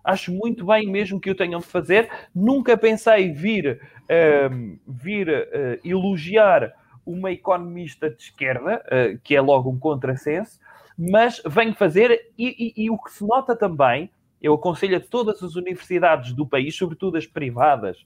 Acho 0.05 0.33
muito 0.33 0.67
bem 0.67 0.91
mesmo 0.91 1.21
que 1.21 1.31
o 1.31 1.35
tenham 1.35 1.61
de 1.61 1.67
fazer. 1.67 2.11
Nunca 2.35 2.77
pensei 2.77 3.33
vir, 3.33 3.81
uh, 4.05 4.79
vir 4.87 5.29
uh, 5.29 5.89
elogiar 5.89 6.73
uma 7.07 7.31
economista 7.31 8.11
de 8.11 8.23
esquerda, 8.23 8.83
uh, 8.87 9.19
que 9.23 9.35
é 9.35 9.41
logo 9.41 9.71
um 9.71 9.79
contrassenso, 9.79 10.59
mas 10.99 11.41
venho 11.47 11.75
fazer, 11.75 12.33
e, 12.37 12.75
e, 12.77 12.85
e, 12.85 12.91
o 12.91 12.99
que 12.99 13.13
se 13.13 13.27
nota 13.27 13.57
também, 13.57 14.11
eu 14.41 14.55
aconselho 14.55 14.97
a 14.97 15.01
todas 15.01 15.43
as 15.43 15.55
universidades 15.55 16.33
do 16.33 16.47
país, 16.47 16.77
sobretudo 16.77 17.17
as 17.17 17.27
privadas, 17.27 18.05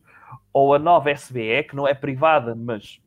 ou 0.52 0.74
a 0.74 0.78
nova 0.78 1.10
SBE, 1.10 1.64
que 1.68 1.76
não 1.76 1.88
é 1.88 1.94
privada, 1.94 2.54
mas 2.54 3.00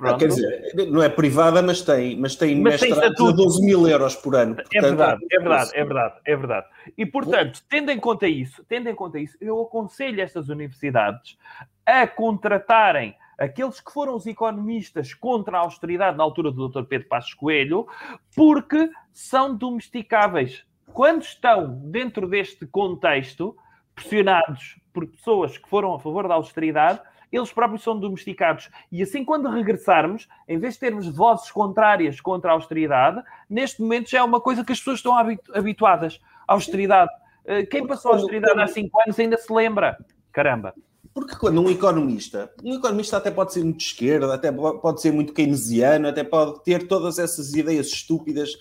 ah, 0.00 0.16
quer 0.16 0.28
dizer, 0.28 0.74
não 0.90 1.02
é 1.02 1.08
privada, 1.08 1.60
mas 1.60 1.82
tem, 1.82 2.16
mas 2.18 2.36
tem 2.36 2.60
mas 2.60 2.80
tem 2.80 2.92
a 2.92 3.08
12 3.10 3.64
mil 3.64 3.86
euros 3.86 4.16
por 4.16 4.34
ano. 4.34 4.54
Portanto, 4.54 4.74
é 4.74 4.80
verdade, 4.80 5.26
é 5.30 5.38
verdade, 5.38 5.70
é 5.74 5.84
verdade, 5.84 6.14
é 6.24 6.36
verdade. 6.36 6.66
E 6.96 7.06
portanto, 7.06 7.62
tendo 7.68 7.90
em 7.90 8.00
conta 8.00 8.26
isso, 8.26 8.64
tendo 8.66 8.88
em 8.88 8.94
conta 8.94 9.18
isso, 9.18 9.36
eu 9.40 9.60
aconselho 9.60 10.22
estas 10.22 10.48
universidades 10.48 11.36
a 11.84 12.06
contratarem 12.06 13.14
aqueles 13.38 13.80
que 13.80 13.92
foram 13.92 14.16
os 14.16 14.26
economistas 14.26 15.12
contra 15.12 15.58
a 15.58 15.60
austeridade 15.60 16.16
na 16.16 16.24
altura 16.24 16.50
do 16.50 16.68
Dr. 16.68 16.84
Pedro 16.84 17.08
Passos 17.08 17.34
Coelho, 17.34 17.86
porque 18.34 18.90
são 19.12 19.54
domesticáveis. 19.54 20.64
Quando 20.92 21.22
estão 21.22 21.78
dentro 21.84 22.26
deste 22.26 22.66
contexto, 22.66 23.56
pressionados 23.94 24.76
por 24.92 25.06
pessoas 25.06 25.56
que 25.56 25.68
foram 25.68 25.94
a 25.94 26.00
favor 26.00 26.26
da 26.26 26.34
austeridade, 26.34 27.00
eles 27.30 27.52
próprios 27.52 27.82
são 27.82 27.98
domesticados. 27.98 28.70
E 28.90 29.02
assim, 29.02 29.24
quando 29.24 29.48
regressarmos, 29.48 30.28
em 30.46 30.58
vez 30.58 30.74
de 30.74 30.80
termos 30.80 31.06
vozes 31.08 31.50
contrárias 31.50 32.20
contra 32.20 32.50
a 32.50 32.54
austeridade, 32.54 33.22
neste 33.48 33.80
momento 33.82 34.10
já 34.10 34.18
é 34.18 34.22
uma 34.22 34.40
coisa 34.40 34.64
que 34.64 34.72
as 34.72 34.78
pessoas 34.78 34.98
estão 34.98 35.14
habituadas. 35.54 36.20
A 36.46 36.54
austeridade. 36.54 37.10
Eh, 37.44 37.66
quem 37.66 37.86
passou 37.86 38.12
a 38.12 38.14
austeridade 38.14 38.60
há 38.60 38.66
cinco 38.66 39.00
anos 39.02 39.18
ainda 39.18 39.36
se 39.36 39.52
lembra. 39.52 39.98
Caramba. 40.32 40.74
Porque 41.12 41.34
quando 41.34 41.60
um 41.60 41.68
economista, 41.68 42.52
um 42.62 42.74
economista 42.74 43.16
até 43.16 43.30
pode 43.30 43.52
ser 43.52 43.64
muito 43.64 43.78
de 43.78 43.84
esquerda, 43.84 44.32
até 44.32 44.52
pode 44.52 45.00
ser 45.00 45.12
muito 45.12 45.32
keynesiano, 45.32 46.06
até 46.06 46.22
pode 46.22 46.62
ter 46.62 46.86
todas 46.86 47.18
essas 47.18 47.54
ideias 47.54 47.88
estúpidas 47.88 48.52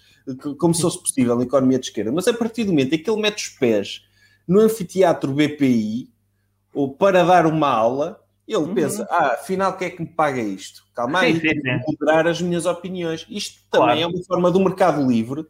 como 0.58 0.74
se 0.74 0.82
fosse 0.82 1.00
possível 1.00 1.36
na 1.36 1.44
economia 1.44 1.80
de 1.80 1.86
esquerda, 1.86 2.12
mas 2.12 2.28
a 2.28 2.34
partir 2.34 2.66
do 2.66 2.72
momento 2.72 2.94
em 2.94 2.98
que 2.98 3.10
ele 3.10 3.22
mete 3.22 3.48
os 3.48 3.50
pés 3.50 4.06
no 4.48 4.60
anfiteatro 4.60 5.32
BPI, 5.32 6.10
ou 6.74 6.94
para 6.94 7.24
dar 7.24 7.46
uma 7.46 7.70
aula, 7.70 8.22
ele 8.54 8.64
uhum. 8.64 8.74
pensa, 8.74 9.08
ah, 9.10 9.34
afinal, 9.34 9.76
quem 9.76 9.88
é 9.88 9.92
que 9.92 10.02
me 10.02 10.08
paga 10.08 10.42
isto? 10.42 10.86
Calma 10.96 11.20
aí, 11.20 11.34
sim, 11.34 11.50
sim, 11.50 11.62
sim. 11.62 11.80
moderar 11.88 12.28
as 12.28 12.42
minhas 12.42 12.66
opiniões. 12.66 13.26
Isto 13.30 13.62
também 13.70 13.88
claro. 13.88 14.02
é 14.02 14.08
uma 14.08 14.24
forma 14.24 14.52
do 14.52 14.60
mercado 14.60 15.06
livre 15.06 15.46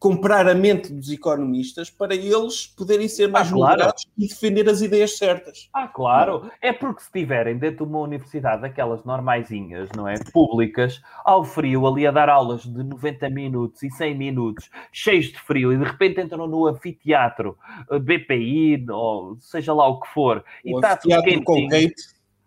comprar 0.00 0.48
a 0.48 0.54
mente 0.54 0.90
dos 0.90 1.10
economistas 1.10 1.90
para 1.90 2.14
eles 2.14 2.66
poderem 2.66 3.06
ser 3.06 3.28
mais 3.28 3.48
ah, 3.48 3.52
claro. 3.52 3.72
moderados 3.72 4.06
e 4.16 4.26
defender 4.26 4.66
as 4.66 4.80
ideias 4.80 5.18
certas. 5.18 5.68
Ah, 5.74 5.86
claro. 5.86 6.50
É 6.62 6.72
porque 6.72 7.02
se 7.02 7.08
estiverem 7.08 7.58
dentro 7.58 7.84
de 7.84 7.92
uma 7.92 8.00
universidade, 8.00 8.64
aquelas 8.64 9.04
normaisinhas, 9.04 9.90
não 9.94 10.08
é? 10.08 10.14
Públicas, 10.32 11.02
ao 11.22 11.44
frio, 11.44 11.86
ali 11.86 12.06
a 12.06 12.10
dar 12.10 12.30
aulas 12.30 12.62
de 12.62 12.82
90 12.82 13.28
minutos 13.28 13.82
e 13.82 13.90
100 13.90 14.16
minutos, 14.16 14.70
cheios 14.90 15.26
de 15.26 15.38
frio, 15.38 15.70
e 15.70 15.76
de 15.76 15.84
repente 15.84 16.18
entram 16.18 16.46
no 16.46 16.66
anfiteatro 16.66 17.58
eh, 17.90 17.98
BPI, 17.98 18.86
ou 18.90 19.36
seja 19.38 19.74
lá 19.74 19.86
o 19.86 20.00
que 20.00 20.08
for, 20.08 20.42
e 20.64 20.74
está 20.74 20.96
tudo 20.96 21.22
quentinho. 21.22 21.90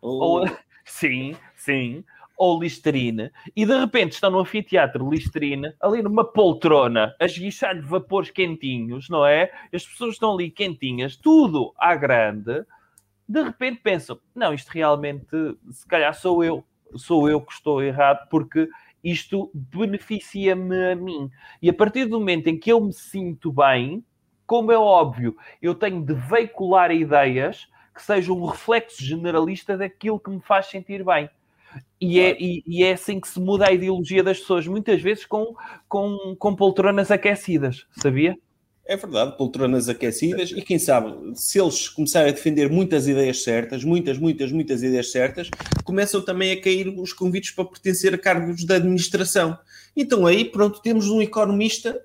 Ou... 0.04 0.46
Sim, 0.86 1.34
sim 1.56 2.04
ou 2.38 2.60
Listerine, 2.60 3.32
e 3.56 3.66
de 3.66 3.78
repente 3.78 4.14
estão 4.14 4.32
no 4.32 4.40
anfiteatro 4.40 5.10
Listerine, 5.10 5.74
ali 5.80 6.02
numa 6.02 6.26
poltrona, 6.26 7.16
a 7.20 7.26
esguichar-lhe 7.26 7.82
vapores 7.82 8.32
quentinhos, 8.32 9.08
não 9.08 9.26
é? 9.26 9.52
As 9.74 9.86
pessoas 9.86 10.16
estão 10.16 10.34
ali 10.34 10.50
quentinhas, 10.50 11.16
tudo 11.16 11.74
à 11.78 11.96
grande. 11.96 12.66
De 13.28 13.42
repente 13.42 13.82
pensam: 13.82 14.20
não, 14.36 14.54
isto 14.54 14.70
realmente, 14.70 15.58
se 15.72 15.88
calhar 15.88 16.14
sou 16.14 16.44
eu, 16.44 16.64
sou 16.96 17.30
eu 17.30 17.40
que 17.40 17.54
estou 17.54 17.82
errado, 17.82 18.28
porque 18.30 18.68
isto 19.04 19.52
beneficia-me 19.54 20.92
a 20.92 20.96
mim. 20.96 21.30
E 21.62 21.70
a 21.70 21.74
partir 21.74 22.06
do 22.06 22.20
momento 22.20 22.48
em 22.48 22.60
que 22.60 22.72
eu 22.72 22.82
me 22.82 22.94
sinto 22.94 23.52
bem, 23.52 24.04
como 24.46 24.72
é 24.72 24.78
óbvio, 24.78 25.38
eu 25.62 25.76
tenho 25.76 26.04
de 26.04 26.14
veicular 26.14 26.92
ideias 26.92 27.68
que 27.94 28.02
sejam 28.02 28.38
um 28.38 28.46
reflexo 28.46 29.04
generalista 29.04 29.78
daquilo 29.78 30.20
que 30.20 30.30
me 30.30 30.42
faz 30.42 30.68
sentir 30.68 31.04
bem. 31.04 31.30
E 32.00 32.20
é, 32.20 32.38
e, 32.40 32.64
e, 32.68 32.84
é 32.84 32.94
assim 32.94 33.20
que 33.20 33.28
se 33.28 33.40
muda 33.40 33.68
a 33.68 33.72
ideologia 33.72 34.24
das 34.24 34.40
pessoas, 34.40 34.68
muitas 34.68 35.02
vezes 35.02 35.26
com, 35.26 35.56
com, 35.88 36.36
com 36.38 36.56
poltronas 36.56 37.10
aquecidas, 37.10 37.86
sabia? 37.98 38.38
É 38.86 38.98
verdade, 38.98 39.38
poltronas 39.38 39.88
aquecidas, 39.88 40.52
e 40.52 40.62
quem 40.62 40.78
sabe, 40.78 41.16
se 41.36 41.58
eles 41.60 41.88
começarem 41.88 42.30
a 42.30 42.34
defender 42.34 42.70
muitas 42.70 43.08
ideias 43.08 43.42
certas, 43.42 43.82
muitas, 43.82 44.18
muitas, 44.18 44.52
muitas 44.52 44.84
ideias 44.84 45.10
certas, 45.10 45.50
começam 45.86 46.22
também 46.22 46.52
a 46.52 46.62
cair 46.62 46.90
os 46.90 47.14
convites 47.14 47.52
para 47.52 47.64
pertencer 47.64 48.14
a 48.14 48.18
cargos 48.18 48.66
da 48.66 48.76
administração. 48.76 49.58
Então 49.96 50.28
aí, 50.28 50.44
pronto, 50.44 50.82
temos 50.82 51.08
um 51.08 51.22
economista 51.22 51.98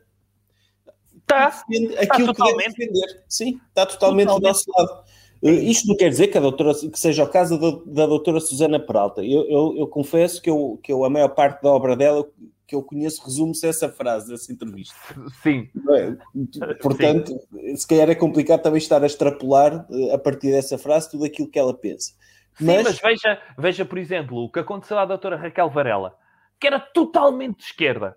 tá, 1.26 1.50
que 1.50 1.80
defende 1.80 1.94
tá 1.96 2.02
aquilo 2.02 2.32
que 2.32 2.42
deve 2.44 2.68
defender. 2.68 3.24
Sim, 3.28 3.60
está 3.68 3.84
totalmente, 3.84 4.28
totalmente. 4.28 4.40
do 4.40 4.46
nosso 4.46 4.64
lado. 4.70 5.04
Eh, 5.42 5.50
isto 5.50 5.88
não 5.88 5.96
quer 5.96 6.08
dizer 6.08 6.28
que, 6.28 6.38
a 6.38 6.40
doutora, 6.40 6.74
que 6.74 6.98
seja 6.98 7.24
o 7.24 7.28
caso 7.28 7.58
da, 7.58 8.02
da 8.02 8.06
doutora 8.06 8.40
Susana 8.40 8.80
Peralta. 8.80 9.22
Eu, 9.22 9.48
eu, 9.48 9.74
eu, 9.78 9.86
confesso 9.86 10.42
que, 10.42 10.50
eu, 10.50 10.78
que 10.82 10.92
eu, 10.92 11.04
a 11.04 11.10
maior 11.10 11.28
parte 11.28 11.62
da 11.62 11.70
obra 11.70 11.96
dela 11.96 12.26
que 12.66 12.74
eu 12.74 12.82
conheço 12.82 13.24
resume-se 13.24 13.66
essa 13.66 13.88
frase, 13.88 14.34
essa 14.34 14.52
entrevista. 14.52 14.94
Sim. 15.42 15.70
É? 15.90 16.74
Portanto, 16.82 17.32
Sim. 17.50 17.76
se 17.76 17.86
calhar 17.88 18.10
é 18.10 18.14
complicado 18.14 18.60
também 18.60 18.76
estar 18.76 19.02
a 19.02 19.06
extrapolar 19.06 19.86
eh, 19.90 20.14
a 20.14 20.18
partir 20.18 20.50
dessa 20.50 20.76
frase 20.76 21.10
tudo 21.10 21.24
aquilo 21.24 21.48
que 21.48 21.58
ela 21.58 21.72
pensa. 21.72 22.12
Mas... 22.60 22.76
Sim, 22.76 22.82
mas 22.84 23.00
veja, 23.00 23.42
veja, 23.56 23.84
por 23.86 23.96
exemplo, 23.96 24.44
o 24.44 24.50
que 24.50 24.58
aconteceu 24.58 24.98
à 24.98 25.06
doutora 25.06 25.36
Raquel 25.36 25.70
Varela, 25.70 26.14
que 26.60 26.66
era 26.66 26.78
totalmente 26.78 27.58
de 27.58 27.64
esquerda. 27.64 28.16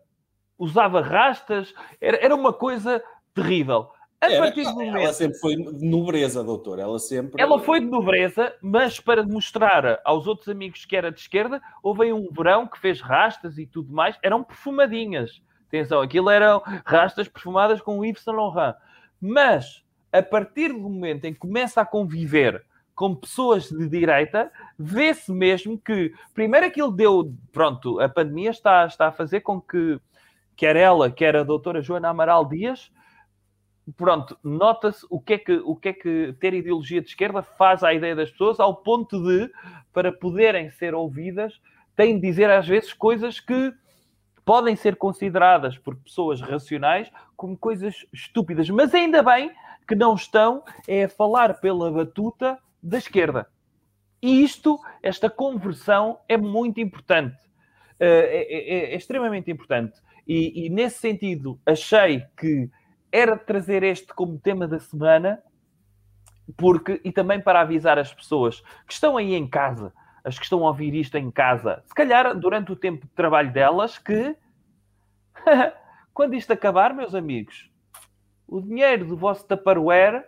Usava 0.60 1.01
rastas, 1.01 1.73
era, 2.01 2.17
era 2.17 2.36
uma 2.36 2.51
coisa 2.51 3.01
terrível. 3.34 3.88
A 4.21 4.31
Era, 4.31 4.43
partir 4.43 4.63
do 4.63 4.73
momento... 4.73 4.97
Ela 4.97 5.13
sempre 5.13 5.39
foi 5.39 5.55
de 5.55 5.84
nobreza, 5.84 6.43
doutor. 6.43 6.77
Ela 6.77 6.99
sempre. 6.99 7.41
Ela 7.41 7.60
foi 7.60 7.79
de 7.79 7.88
nobreza, 7.88 8.53
mas 8.62 8.99
para 8.99 9.23
mostrar 9.23 9.99
aos 10.05 10.27
outros 10.27 10.47
amigos 10.47 10.86
que 10.86 10.95
era 10.95 11.12
de 11.12 11.19
esquerda, 11.19 11.60
houve 11.81 12.13
um 12.13 12.29
verão 12.31 12.67
que 12.67 12.77
fez 12.77 13.01
rastas 13.01 13.57
e 13.57 13.65
tudo 13.65 13.91
mais. 13.91 14.15
Eram 14.21 14.43
perfumadinhas. 14.43 15.41
Atenção, 15.67 16.01
aquilo 16.01 16.29
eram 16.29 16.62
rastas 16.86 17.27
perfumadas 17.27 17.81
com 17.81 18.05
Yves 18.05 18.21
Saint 18.21 18.38
Laurent. 18.38 18.75
Mas 19.19 19.84
a 20.12 20.21
partir 20.21 20.67
do 20.71 20.79
momento 20.79 21.25
em 21.25 21.34
que 21.34 21.39
começa 21.39 21.81
a 21.81 21.86
conviver 21.86 22.63
com 22.93 23.15
pessoas 23.15 23.69
de 23.69 23.88
direita, 23.88 24.51
vê-se 24.77 25.31
mesmo 25.31 25.79
que, 25.79 26.13
primeiro, 26.36 26.67
aquilo 26.67 26.91
deu. 26.91 27.34
Pronto, 27.51 27.99
a 27.99 28.07
pandemia 28.07 28.51
está, 28.51 28.86
está 28.86 29.07
a 29.07 29.12
fazer 29.12 29.41
com 29.41 29.60
que, 29.60 29.99
quer 30.55 30.75
ela, 30.75 31.10
quer 31.10 31.36
a 31.36 31.43
doutora 31.43 31.81
Joana 31.81 32.10
Amaral 32.10 32.45
Dias 32.45 32.91
pronto, 33.97 34.38
nota-se 34.43 35.06
o 35.10 35.19
que, 35.19 35.34
é 35.34 35.38
que, 35.38 35.54
o 35.54 35.75
que 35.75 35.89
é 35.89 35.93
que 35.93 36.36
ter 36.39 36.54
ideologia 36.54 37.01
de 37.01 37.08
esquerda 37.08 37.41
faz 37.41 37.84
à 37.84 37.93
ideia 37.93 38.15
das 38.15 38.32
pessoas, 38.32 38.60
ao 38.60 38.75
ponto 38.75 39.21
de, 39.21 39.51
para 39.93 40.12
poderem 40.12 40.69
ser 40.71 40.93
ouvidas, 40.93 41.60
têm 41.95 42.15
de 42.15 42.21
dizer 42.21 42.49
às 42.49 42.67
vezes 42.67 42.93
coisas 42.93 43.39
que 43.39 43.73
podem 44.45 44.75
ser 44.75 44.95
consideradas 44.95 45.77
por 45.77 45.95
pessoas 45.95 46.41
racionais 46.41 47.12
como 47.36 47.58
coisas 47.58 48.06
estúpidas, 48.12 48.69
mas 48.69 48.93
ainda 48.93 49.21
bem 49.21 49.51
que 49.88 49.95
não 49.95 50.15
estão 50.15 50.63
é 50.88 51.06
a 51.06 51.10
falar 51.10 51.60
pela 51.60 51.91
batuta 51.91 52.58
da 52.82 52.97
esquerda. 52.97 53.47
E 54.21 54.43
isto, 54.43 54.80
esta 55.01 55.30
conversão 55.30 56.19
é 56.30 56.38
muito 56.38 56.80
importante. 56.80 57.38
Eh, 57.99 58.47
é, 58.49 58.89
é, 58.89 58.93
é 58.93 58.95
extremamente 58.95 59.51
importante. 59.51 59.99
E, 60.27 60.65
e, 60.65 60.69
nesse 60.69 60.99
sentido, 60.99 61.60
achei 61.65 62.23
que 62.38 62.69
era 63.12 63.38
trazer 63.38 63.84
este 63.84 64.13
como 64.13 64.39
tema 64.39 64.67
da 64.67 64.80
semana, 64.80 65.41
porque 66.58 67.02
e 67.04 67.12
também 67.12 67.39
para 67.39 67.62
avisar 67.62 68.00
as 68.00 68.13
pessoas 68.13 68.62
que 68.88 68.93
estão 68.93 69.17
aí 69.17 69.34
em 69.34 69.47
casa, 69.47 69.93
as 70.24 70.38
que 70.38 70.43
estão 70.43 70.65
a 70.65 70.67
ouvir 70.69 70.93
isto 70.93 71.17
em 71.17 71.30
casa, 71.32 71.84
se 71.86 71.93
calhar 71.93 72.38
durante 72.38 72.71
o 72.71 72.76
tempo 72.76 73.06
de 73.06 73.13
trabalho 73.13 73.52
delas, 73.52 73.97
que 73.97 74.36
quando 76.13 76.36
isto 76.36 76.52
acabar, 76.52 76.93
meus 76.93 77.15
amigos, 77.15 77.69
o 78.47 78.62
dinheiro 78.62 79.06
do 79.06 79.17
vosso 79.17 79.45
Tupperware 79.47 80.26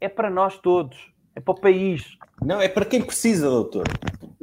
é 0.00 0.08
para 0.08 0.30
nós 0.30 0.58
todos, 0.58 1.12
é 1.34 1.40
para 1.40 1.52
o 1.52 1.60
país. 1.60 2.18
Não, 2.40 2.60
é 2.60 2.68
para 2.68 2.84
quem 2.84 3.02
precisa, 3.02 3.48
doutor. 3.48 3.84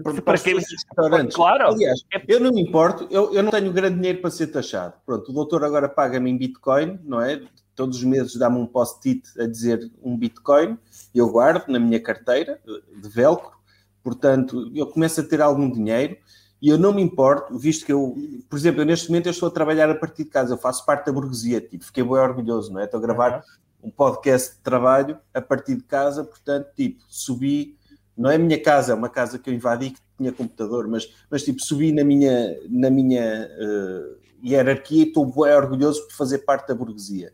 Para, 0.04 0.22
para 0.22 0.38
quem 0.38 0.56
restaurantes. 0.56 1.36
Claro. 1.36 1.68
Aliás, 1.68 2.02
é... 2.14 2.24
eu 2.28 2.40
não 2.40 2.52
me 2.52 2.62
importo, 2.62 3.08
eu, 3.10 3.34
eu 3.34 3.44
não 3.44 3.52
tenho 3.52 3.72
grande 3.72 3.96
dinheiro 3.98 4.22
para 4.22 4.32
ser 4.32 4.48
taxado. 4.48 4.94
Pronto, 5.06 5.30
o 5.30 5.34
doutor 5.34 5.64
agora 5.64 5.90
paga-me 5.90 6.30
em 6.30 6.38
Bitcoin, 6.38 7.00
não 7.04 7.22
é? 7.22 7.42
Todos 7.76 7.98
os 7.98 8.04
meses 8.04 8.36
dá-me 8.36 8.58
um 8.58 8.66
post-it 8.66 9.24
a 9.40 9.46
dizer 9.46 9.90
um 10.04 10.18
Bitcoin, 10.18 10.78
eu 11.16 11.30
guardo 11.30 11.70
na 11.70 11.80
minha 11.80 12.00
carteira 12.00 12.60
de 13.02 13.10
velcro, 13.10 13.58
portanto, 14.04 14.70
eu 14.76 14.86
começo 14.88 15.22
a 15.22 15.24
ter 15.24 15.42
algum 15.42 15.72
dinheiro 15.72 16.18
e 16.62 16.68
eu 16.68 16.78
não 16.78 16.94
me 16.94 17.02
importo, 17.02 17.58
visto 17.58 17.86
que 17.86 17.94
eu, 17.94 18.18
por 18.50 18.60
exemplo, 18.60 18.82
eu 18.82 18.86
neste 18.86 19.08
momento 19.08 19.28
eu 19.28 19.32
estou 19.32 19.48
a 19.48 19.52
trabalhar 19.52 19.90
a 19.90 19.96
partir 19.96 20.26
de 20.26 20.30
casa, 20.30 20.54
eu 20.54 20.58
faço 20.58 20.86
parte 20.86 21.06
da 21.06 21.14
burguesia, 21.14 21.62
tipo, 21.62 21.86
fiquei 21.86 22.04
bem 22.04 22.14
orgulhoso, 22.14 22.74
não 22.74 22.82
é? 22.82 22.84
Estou 22.84 22.98
a 22.98 23.02
gravar 23.02 23.46
uhum. 23.82 23.88
um 23.88 23.92
podcast 23.92 24.58
de 24.58 24.62
trabalho 24.62 25.18
a 25.34 25.42
partir 25.42 25.76
de 25.76 25.84
casa, 25.84 26.22
portanto, 26.22 26.68
tipo, 26.76 27.02
subi 27.08 27.79
não 28.20 28.30
é 28.30 28.36
a 28.36 28.40
minha 28.40 28.62
casa, 28.62 28.92
é 28.92 28.96
uma 28.96 29.08
casa 29.08 29.40
que 29.40 29.50
eu 29.50 29.54
invadi 29.54 29.92
que 29.92 30.00
tinha 30.18 30.32
computador, 30.34 30.90
mas, 30.90 31.10
mas 31.32 31.42
tipo, 31.42 31.62
subi 31.62 31.94
na 31.94 32.04
minha, 32.04 32.54
na 32.70 32.90
minha 32.90 33.50
uh, 33.50 34.20
hierarquia 34.46 35.06
e 35.06 35.08
estou 35.08 35.26
bem 35.26 35.56
orgulhoso 35.56 36.06
por 36.06 36.14
fazer 36.16 36.40
parte 36.40 36.68
da 36.68 36.76
burguesia. 36.76 37.32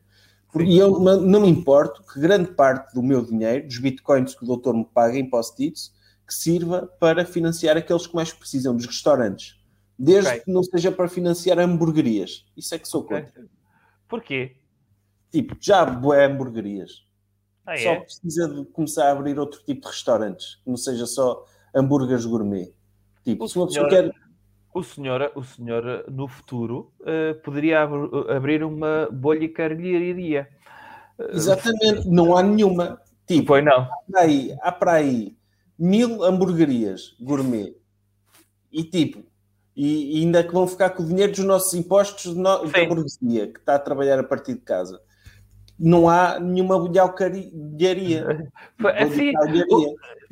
E 0.59 0.77
eu 0.77 0.99
não 0.99 1.41
me 1.41 1.49
importo 1.49 2.01
que 2.03 2.19
grande 2.19 2.51
parte 2.51 2.93
do 2.93 3.01
meu 3.01 3.25
dinheiro, 3.25 3.67
dos 3.67 3.79
bitcoins 3.79 4.35
que 4.35 4.43
o 4.43 4.47
doutor 4.47 4.73
me 4.75 4.85
paga 4.85 5.17
em 5.17 5.27
post-its, 5.27 5.91
que 6.25 6.33
sirva 6.33 6.87
para 6.99 7.25
financiar 7.25 7.75
aqueles 7.75 8.07
que 8.07 8.15
mais 8.15 8.31
precisam, 8.31 8.75
dos 8.75 8.85
restaurantes. 8.85 9.59
Desde 9.97 10.29
okay. 10.29 10.41
que 10.41 10.51
não 10.51 10.63
seja 10.63 10.91
para 10.91 11.09
financiar 11.09 11.59
hamburguerias. 11.59 12.45
Isso 12.55 12.73
é 12.75 12.79
que 12.79 12.87
sou 12.87 13.01
okay. 13.01 13.23
contra. 13.23 13.45
Porquê? 14.07 14.55
Tipo, 15.31 15.57
já 15.59 15.83
boé 15.83 16.25
hamburguerias. 16.25 17.04
Ah, 17.65 17.77
só 17.77 17.89
é? 17.89 17.99
precisa 17.99 18.47
de 18.47 18.65
começar 18.65 19.07
a 19.07 19.11
abrir 19.11 19.39
outro 19.39 19.59
tipo 19.63 19.81
de 19.81 19.87
restaurantes, 19.87 20.55
que 20.63 20.69
não 20.69 20.77
seja 20.77 21.05
só 21.05 21.45
hambúrgueres 21.75 22.25
gourmet. 22.25 22.73
Tipo, 23.23 23.45
o 23.45 23.47
se 23.49 23.57
uma 23.57 23.69
senhor, 23.69 23.89
pessoa 23.89 24.03
quer. 24.03 24.25
O 24.73 24.83
senhor, 24.83 25.31
o 25.35 25.43
senhor 25.43 26.05
no 26.11 26.27
futuro 26.27 26.91
uh, 27.01 27.41
poderia 27.41 27.81
ab 27.83 27.93
abrir 28.29 28.63
uma 28.63 29.07
bolha 29.11 29.47
caralharia. 29.51 30.47
Exatamente, 31.31 32.07
não 32.07 32.35
há 32.35 32.43
nenhuma. 32.43 33.01
Tipo, 33.25 33.47
foi 33.47 33.61
não. 33.61 33.81
Há 33.83 33.97
para, 34.11 34.21
aí, 34.21 34.55
há 34.61 34.71
para 34.71 34.91
aí 34.93 35.35
mil 35.77 36.23
hamburguerias 36.23 37.15
gourmet 37.19 37.75
e 38.71 38.83
tipo, 38.83 39.23
e, 39.75 40.19
e, 40.19 40.23
ainda 40.23 40.43
que 40.43 40.53
vão 40.53 40.67
ficar 40.67 40.89
com 40.91 41.03
o 41.03 41.05
dinheiro 41.05 41.33
dos 41.33 41.43
nossos 41.43 41.73
impostos 41.73 42.35
no, 42.35 42.65
da 42.65 42.85
burguesia 42.85 43.47
que 43.47 43.59
está 43.59 43.75
a 43.75 43.79
trabalhar 43.79 44.19
a 44.19 44.23
partir 44.23 44.53
de 44.53 44.61
casa 44.61 45.01
não 45.79 46.09
há 46.09 46.39
nenhuma 46.39 46.79
bolhaucaria. 46.79 47.51
Assim, 48.97 49.33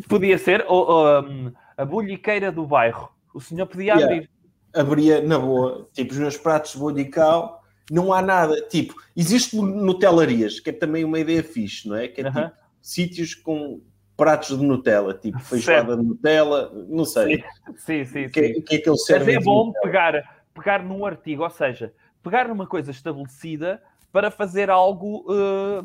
podia 0.07 0.37
ser 0.37 0.65
ou, 0.67 1.21
um, 1.21 1.51
a 1.77 1.85
bolhiqueira 1.85 2.51
do 2.51 2.65
bairro. 2.65 3.09
O 3.33 3.41
senhor 3.41 3.65
podia 3.67 3.93
yeah. 3.93 4.05
abrir. 4.05 4.29
Abria 4.75 5.21
na 5.21 5.37
boa, 5.37 5.87
tipo 5.93 6.13
os 6.13 6.17
meus 6.17 6.37
pratos 6.37 6.71
de 6.71 6.79
bolhical 6.79 7.63
não 7.91 8.13
há 8.13 8.21
nada. 8.21 8.61
Tipo, 8.69 8.95
existe 9.15 9.55
Nutelarias, 9.55 10.59
que 10.59 10.69
é 10.69 10.73
também 10.73 11.03
uma 11.03 11.19
ideia 11.19 11.43
fixe, 11.43 11.87
não 11.87 11.95
é? 11.95 12.07
Que 12.07 12.21
é 12.21 12.27
Aham. 12.27 12.45
tipo 12.45 12.57
sítios 12.81 13.35
com 13.35 13.81
pratos 14.15 14.57
de 14.57 14.63
Nutella, 14.63 15.13
tipo 15.13 15.39
feijoada 15.39 15.97
de 15.97 16.03
Nutella, 16.03 16.71
não 16.87 17.05
sei. 17.05 17.43
Sim, 17.77 18.05
sim, 18.05 18.25
O 18.25 18.29
que, 18.29 18.53
sim. 18.53 18.59
o 18.59 18.63
que 18.63 18.75
é 18.75 18.77
que 18.79 18.89
eles 18.89 18.99
Mas 18.99 19.05
servem 19.05 19.35
é 19.35 19.39
bom 19.39 19.71
pegar, 19.81 20.43
pegar 20.53 20.83
num 20.83 21.05
artigo, 21.05 21.43
ou 21.43 21.49
seja, 21.49 21.93
pegar 22.21 22.47
numa 22.47 22.67
coisa 22.67 22.91
estabelecida 22.91 23.81
para 24.13 24.31
fazer 24.31 24.69
algo. 24.69 25.25
eh, 25.29 25.83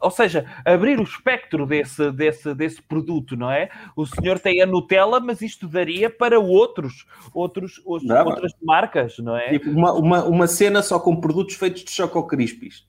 ou 0.00 0.10
seja, 0.10 0.44
abrir 0.66 1.00
o 1.00 1.02
espectro 1.02 1.64
desse, 1.66 2.12
desse, 2.12 2.54
desse 2.54 2.82
produto, 2.82 3.36
não 3.36 3.50
é? 3.50 3.70
O 3.96 4.04
senhor 4.06 4.38
tem 4.38 4.60
a 4.60 4.66
Nutella, 4.66 5.18
mas 5.18 5.40
isto 5.40 5.66
daria 5.66 6.10
para 6.10 6.38
outros, 6.38 7.06
outros, 7.32 7.80
outros- 7.86 8.10
outras 8.10 8.52
marcas, 8.62 9.18
não 9.18 9.34
é? 9.34 9.48
Tipo, 9.50 9.70
uma, 9.70 9.92
uma, 9.94 10.24
uma 10.24 10.46
cena 10.46 10.82
só 10.82 11.00
com 11.00 11.18
produtos 11.18 11.54
feitos 11.54 11.84
de 11.84 11.90
Choco 11.90 12.26
Crispies, 12.26 12.86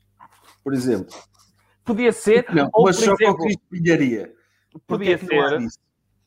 por 0.61 0.73
exemplo. 0.73 1.15
Podia 1.85 2.11
ser, 2.11 2.47
Não, 2.53 2.69
ou 2.73 2.83
uma 2.85 2.91
Choco 2.93 3.37
Crispilharia. 3.37 4.33
podia 4.85 5.17
não 5.17 5.69
ser. 5.69 5.79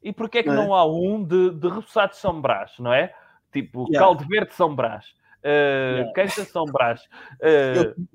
E 0.03 0.13
porquê 0.13 0.39
é 0.39 0.43
que 0.43 0.49
Não 0.49 0.55
é? 0.63 0.67
não 0.69 0.75
há 0.75 0.87
um 0.87 1.23
de, 1.23 1.51
de 1.51 1.69
de 1.71 2.17
São 2.17 2.41
Brás, 2.41 2.73
não 2.79 2.93
é? 2.95 3.13
Tipo, 3.53 3.81
Yeah. 3.91 3.99
caldo 3.99 4.25
verde 4.27 4.51
de 4.51 4.55
São 4.57 4.75
Brás, 4.75 5.07
uh, 5.45 6.27
de 6.45 6.45
São 6.51 6.65
Brás, 6.67 7.01
uh, 7.41 8.07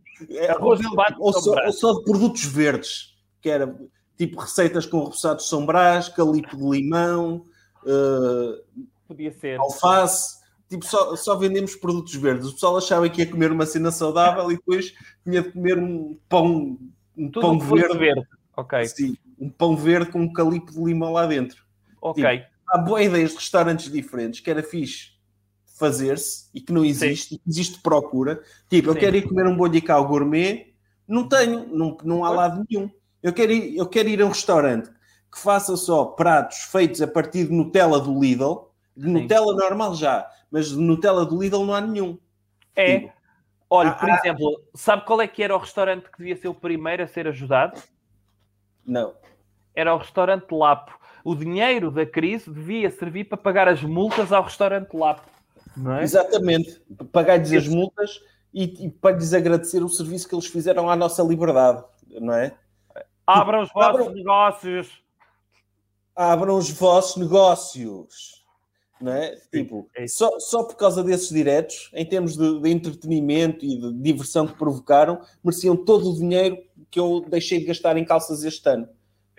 Arroz 0.50 0.80
ou- 0.80 0.84
de 0.84 0.90
tomate 0.90 1.16
ou, 1.20 1.34
só, 1.34 1.56
ou 1.66 1.72
só 1.74 1.94
de 1.94 2.04
produtos 2.04 2.46
verdes, 2.46 3.16
que 3.42 3.50
era 3.50 3.76
tipo 4.18 4.40
receitas 4.40 4.86
com 4.86 5.04
repousados 5.04 5.44
de 5.44 5.50
São 5.50 5.66
Brás, 5.66 6.08
calipo 6.10 6.56
de 6.56 6.64
limão, 6.64 7.46
eh, 7.86 8.62
podia 9.08 9.32
ser. 9.32 9.60
alface. 9.60 10.42
Tipo, 10.70 10.86
só, 10.86 11.16
só 11.16 11.36
vendemos 11.36 11.76
produtos 11.76 12.16
verdes. 12.16 12.48
O 12.48 12.54
pessoal 12.54 12.78
achava 12.78 13.08
que 13.10 13.22
ia 13.22 13.30
comer 13.30 13.52
uma 13.52 13.66
cena 13.66 13.92
saudável 13.92 14.52
e 14.52 14.56
depois 14.56 14.94
tinha 15.24 15.42
de 15.42 15.52
comer 15.52 15.78
um 15.78 16.18
pão, 16.30 16.80
um 17.18 17.30
Tudo 17.30 17.42
pão 17.42 17.60
verde. 17.60 17.98
verde. 17.98 18.28
Ok, 18.56 18.86
Sim, 18.86 19.18
um 19.40 19.50
pão 19.50 19.76
verde 19.76 20.12
com 20.12 20.20
um 20.22 20.32
calipo 20.32 20.72
de 20.72 20.80
limão 20.84 21.12
lá 21.14 21.26
dentro. 21.26 21.64
ok. 22.02 22.44
Há 22.68 22.78
boas 22.80 23.06
ideias 23.06 23.32
de 23.32 23.36
restaurantes 23.38 23.92
diferentes 23.92 24.40
que 24.40 24.50
era 24.50 24.64
fixe 24.64 25.12
fazer-se 25.84 26.50
e 26.54 26.62
que 26.62 26.72
não 26.72 26.86
existe, 26.86 27.36
e 27.36 27.38
que 27.38 27.50
existe 27.50 27.82
procura. 27.82 28.42
Tipo, 28.70 28.90
eu 28.90 28.94
Sim. 28.94 29.00
quero 29.00 29.16
ir 29.18 29.28
comer 29.28 29.48
um 29.48 29.58
bollical 29.58 30.08
gourmet, 30.08 30.74
não 31.08 31.28
tenho, 31.28 31.68
não, 31.68 31.98
não 32.04 32.24
há 32.24 32.30
lado 32.30 32.66
nenhum. 32.70 32.90
Eu 33.22 33.34
quero, 33.34 33.52
ir, 33.52 33.76
eu 33.78 33.86
quero 33.86 34.08
ir 34.08 34.22
a 34.22 34.26
um 34.26 34.30
restaurante 34.30 34.90
que 35.32 35.40
faça 35.40 35.76
só 35.76 36.06
pratos 36.06 36.60
feitos 36.72 37.02
a 37.02 37.08
partir 37.08 37.48
de 37.48 37.54
Nutella 37.54 38.00
do 38.00 38.18
Lidl, 38.20 38.70
de 38.96 39.06
Sim. 39.06 39.12
Nutella 39.12 39.54
normal 39.56 39.96
já, 39.96 40.26
mas 40.50 40.70
de 40.70 40.78
Nutella 40.78 41.26
do 41.26 41.42
Lidl 41.42 41.66
não 41.66 41.74
há 41.74 41.82
nenhum. 41.82 42.18
É. 42.76 43.00
Tipo, 43.00 43.14
Olha, 43.70 43.90
Ah, 43.90 43.94
por 43.94 44.10
ah. 44.10 44.16
exemplo, 44.24 44.64
sabe 44.76 45.04
qual 45.04 45.20
é 45.20 45.28
que 45.28 45.42
era 45.42 45.56
o 45.56 45.58
restaurante 45.58 46.04
que 46.12 46.18
devia 46.20 46.36
ser 46.38 46.48
o 46.48 46.54
primeiro 46.54 47.04
a 47.04 47.08
ser 47.08 47.28
ajudado? 47.28 47.82
não. 48.86 49.16
Era 49.76 49.96
o 49.96 49.98
restaurante 49.98 50.52
Lapo. 50.52 50.92
O 51.24 51.34
dinheiro 51.34 51.90
da 51.90 52.06
crise 52.06 52.52
devia 52.52 52.92
servir 52.92 53.24
para 53.24 53.38
pagar 53.38 53.68
as 53.68 53.82
multas 53.82 54.32
ao 54.32 54.44
restaurante 54.44 54.94
Lapo. 54.94 55.24
Não 55.76 55.94
é? 55.94 56.04
Exatamente. 56.04 56.82
Pagar-lhes 57.12 57.52
as 57.52 57.68
multas 57.68 58.22
e, 58.54 58.86
e 58.86 58.90
para 58.92 59.16
lhes 59.16 59.34
agradecer 59.34 59.84
o 59.84 59.90
serviço 59.90 60.28
que 60.28 60.36
eles 60.36 60.46
fizeram 60.48 60.90
à 60.90 60.96
nossa 60.96 61.24
liberdade, 61.24 61.84
não 62.22 62.34
é? 62.34 62.56
Abram 63.26 63.62
os 63.64 63.72
vossos 63.74 63.90
Abram- 64.02 64.14
negócios. 64.14 65.04
abram 66.16 66.58
os 66.58 66.70
vossos 66.70 67.16
negócios. 67.18 68.44
Não 69.02 69.12
é? 69.12 69.36
Tipo, 69.52 69.90
é 69.96 70.08
só, 70.08 70.40
só 70.40 70.64
por 70.64 70.76
causa 70.78 71.04
desses 71.04 71.28
diretos, 71.28 71.90
em 71.94 72.06
termos 72.06 72.38
de, 72.38 72.62
de 72.62 72.70
entretenimento 72.70 73.66
e 73.66 73.78
de 73.78 73.94
diversão 73.96 74.48
que 74.48 74.54
provocaram, 74.58 75.20
mereciam 75.44 75.76
todo 75.76 76.10
o 76.10 76.16
dinheiro 76.16 76.58
que 76.90 77.00
eu 77.00 77.26
deixei 77.28 77.60
de 77.60 77.66
gastar 77.66 77.98
em 77.98 78.06
calças 78.06 78.44
este 78.46 78.70
ano. 78.70 78.88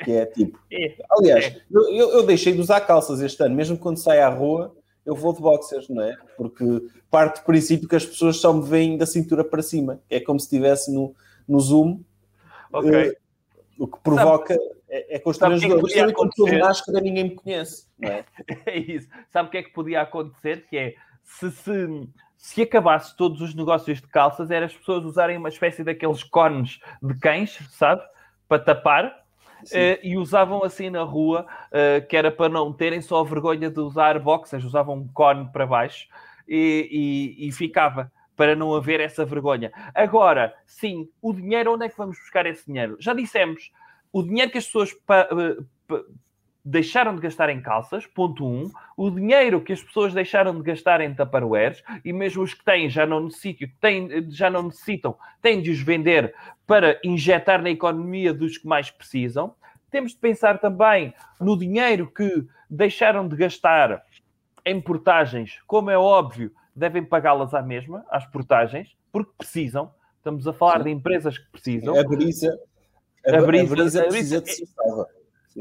Que 0.02 0.10
é 0.12 0.26
tipo. 0.26 0.58
É. 0.70 0.96
Aliás, 1.10 1.56
eu, 1.70 1.82
eu- 1.94 2.10
eu 2.10 2.22
deixei 2.26 2.52
de 2.52 2.60
usar 2.60 2.80
calças 2.82 3.20
este 3.22 3.42
ano, 3.42 3.54
mesmo 3.54 3.78
quando 3.78 3.96
saio 3.96 4.24
à 4.26 4.28
rua, 4.28 4.74
eu 5.04 5.14
vou 5.14 5.32
de 5.32 5.40
boxers, 5.40 5.88
não 5.88 6.02
é? 6.02 6.16
Porque 6.36 6.64
parte 7.10 7.40
do 7.40 7.44
princípio 7.44 7.88
que 7.88 7.96
as 7.96 8.06
pessoas 8.06 8.36
só 8.38 8.52
me 8.52 8.66
veem 8.66 8.96
da 8.96 9.06
cintura 9.06 9.44
para 9.44 9.62
cima. 9.62 10.00
É 10.08 10.18
como 10.20 10.40
se 10.40 10.46
estivesse 10.46 10.92
no, 10.92 11.14
no 11.46 11.60
Zoom, 11.60 12.00
Ok. 12.72 12.90
eh, 12.90 13.16
o 13.78 13.86
que 13.86 13.98
provoca 14.00 14.54
é, 14.88 15.16
é 15.16 15.18
constrangedor. 15.18 15.78
Sabe 15.80 15.92
que 15.92 15.98
é 15.98 16.02
Mas 16.02 16.12
também 16.12 16.14
quando 16.14 16.30
estou 16.30 16.46
de 16.46 16.58
máscara 16.58 17.00
ninguém 17.00 17.24
me 17.24 17.34
conhece, 17.34 17.86
não 17.98 18.08
é? 18.10 18.24
É 18.66 18.78
isso. 18.78 19.08
Sabe 19.28 19.48
o 19.48 19.50
que 19.50 19.58
é 19.58 19.62
que 19.62 19.72
podia 19.72 20.00
acontecer? 20.02 20.66
Que 20.68 20.76
é 20.76 20.94
se, 21.22 21.50
se, 21.50 22.08
se 22.36 22.62
acabasse 22.62 23.16
todos 23.16 23.40
os 23.40 23.54
negócios 23.54 24.00
de 24.00 24.06
calças, 24.06 24.50
era 24.50 24.66
as 24.66 24.74
pessoas 24.76 25.04
usarem 25.04 25.36
uma 25.36 25.48
espécie 25.48 25.82
daqueles 25.82 26.22
cones 26.22 26.78
de 27.02 27.14
cães, 27.18 27.58
sabe? 27.70 28.02
Para 28.48 28.62
tapar. 28.62 29.23
Eh, 29.72 30.00
e 30.02 30.16
usavam 30.16 30.62
assim 30.64 30.90
na 30.90 31.02
rua, 31.02 31.46
eh, 31.72 32.00
que 32.02 32.16
era 32.16 32.30
para 32.30 32.48
não 32.48 32.72
terem 32.72 33.00
só 33.00 33.22
vergonha 33.24 33.70
de 33.70 33.80
usar 33.80 34.18
boxers, 34.18 34.64
usavam 34.64 34.96
um 34.96 35.08
cone 35.08 35.48
para 35.52 35.66
baixo 35.66 36.06
e, 36.48 37.34
e- 37.38 37.48
e 37.48 37.52
ficava 37.52 38.10
para 38.36 38.56
não 38.56 38.74
haver 38.74 39.00
essa 39.00 39.24
vergonha. 39.24 39.72
Agora, 39.94 40.52
sim, 40.66 41.08
o 41.22 41.32
dinheiro, 41.32 41.72
onde 41.74 41.86
é 41.86 41.88
que 41.88 41.96
vamos 41.96 42.18
buscar 42.18 42.44
esse 42.46 42.66
dinheiro? 42.66 42.96
Já 42.98 43.14
dissemos, 43.14 43.70
o 44.12 44.22
dinheiro 44.22 44.50
que 44.50 44.58
as 44.58 44.66
pessoas 44.66 44.90
eh, 44.90 46.04
deixaram 46.64 47.14
de 47.14 47.20
gastar 47.20 47.50
em 47.50 47.60
calças, 47.60 48.06
ponto 48.06 48.46
um, 48.46 48.70
o 48.96 49.10
dinheiro 49.10 49.60
que 49.60 49.72
as 49.72 49.82
pessoas 49.82 50.14
deixaram 50.14 50.56
de 50.56 50.62
gastar 50.62 51.00
em 51.02 51.14
tupperwares, 51.14 51.82
e 52.04 52.12
mesmo 52.12 52.42
os 52.42 52.54
que 52.54 52.64
têm 52.64 52.88
já 52.88 53.04
não 53.04 53.24
necessitam, 53.24 53.68
têm, 53.80 54.30
já 54.30 54.48
não 54.48 54.62
necessitam, 54.64 55.16
têm 55.42 55.60
de 55.60 55.70
os 55.70 55.80
vender 55.80 56.34
para 56.66 56.98
injetar 57.04 57.60
na 57.60 57.68
economia 57.70 58.32
dos 58.32 58.56
que 58.56 58.66
mais 58.66 58.90
precisam. 58.90 59.54
Temos 59.90 60.12
de 60.12 60.18
pensar 60.18 60.58
também 60.58 61.12
no 61.38 61.58
dinheiro 61.58 62.10
que 62.10 62.46
deixaram 62.70 63.28
de 63.28 63.36
gastar 63.36 64.02
em 64.64 64.80
portagens, 64.80 65.58
como 65.66 65.90
é 65.90 65.98
óbvio, 65.98 66.50
devem 66.74 67.04
pagá-las 67.04 67.52
à 67.52 67.60
mesma, 67.62 68.04
às 68.10 68.24
portagens, 68.26 68.96
porque 69.12 69.30
precisam. 69.36 69.92
Estamos 70.16 70.48
a 70.48 70.54
falar 70.54 70.78
Sim. 70.78 70.84
de 70.84 70.90
empresas 70.90 71.36
que 71.36 71.50
precisam. 71.52 71.98
A 71.98 72.02
brisa, 72.02 72.58
a, 73.26 73.36
A 73.36 73.38
a 73.40 73.42
brisa- 73.46 74.00
a 74.00 74.06
precisa 74.06 74.08
brisa- 74.08 74.40
de 74.40 74.50
ser 74.50 74.66
salva. 74.66 75.06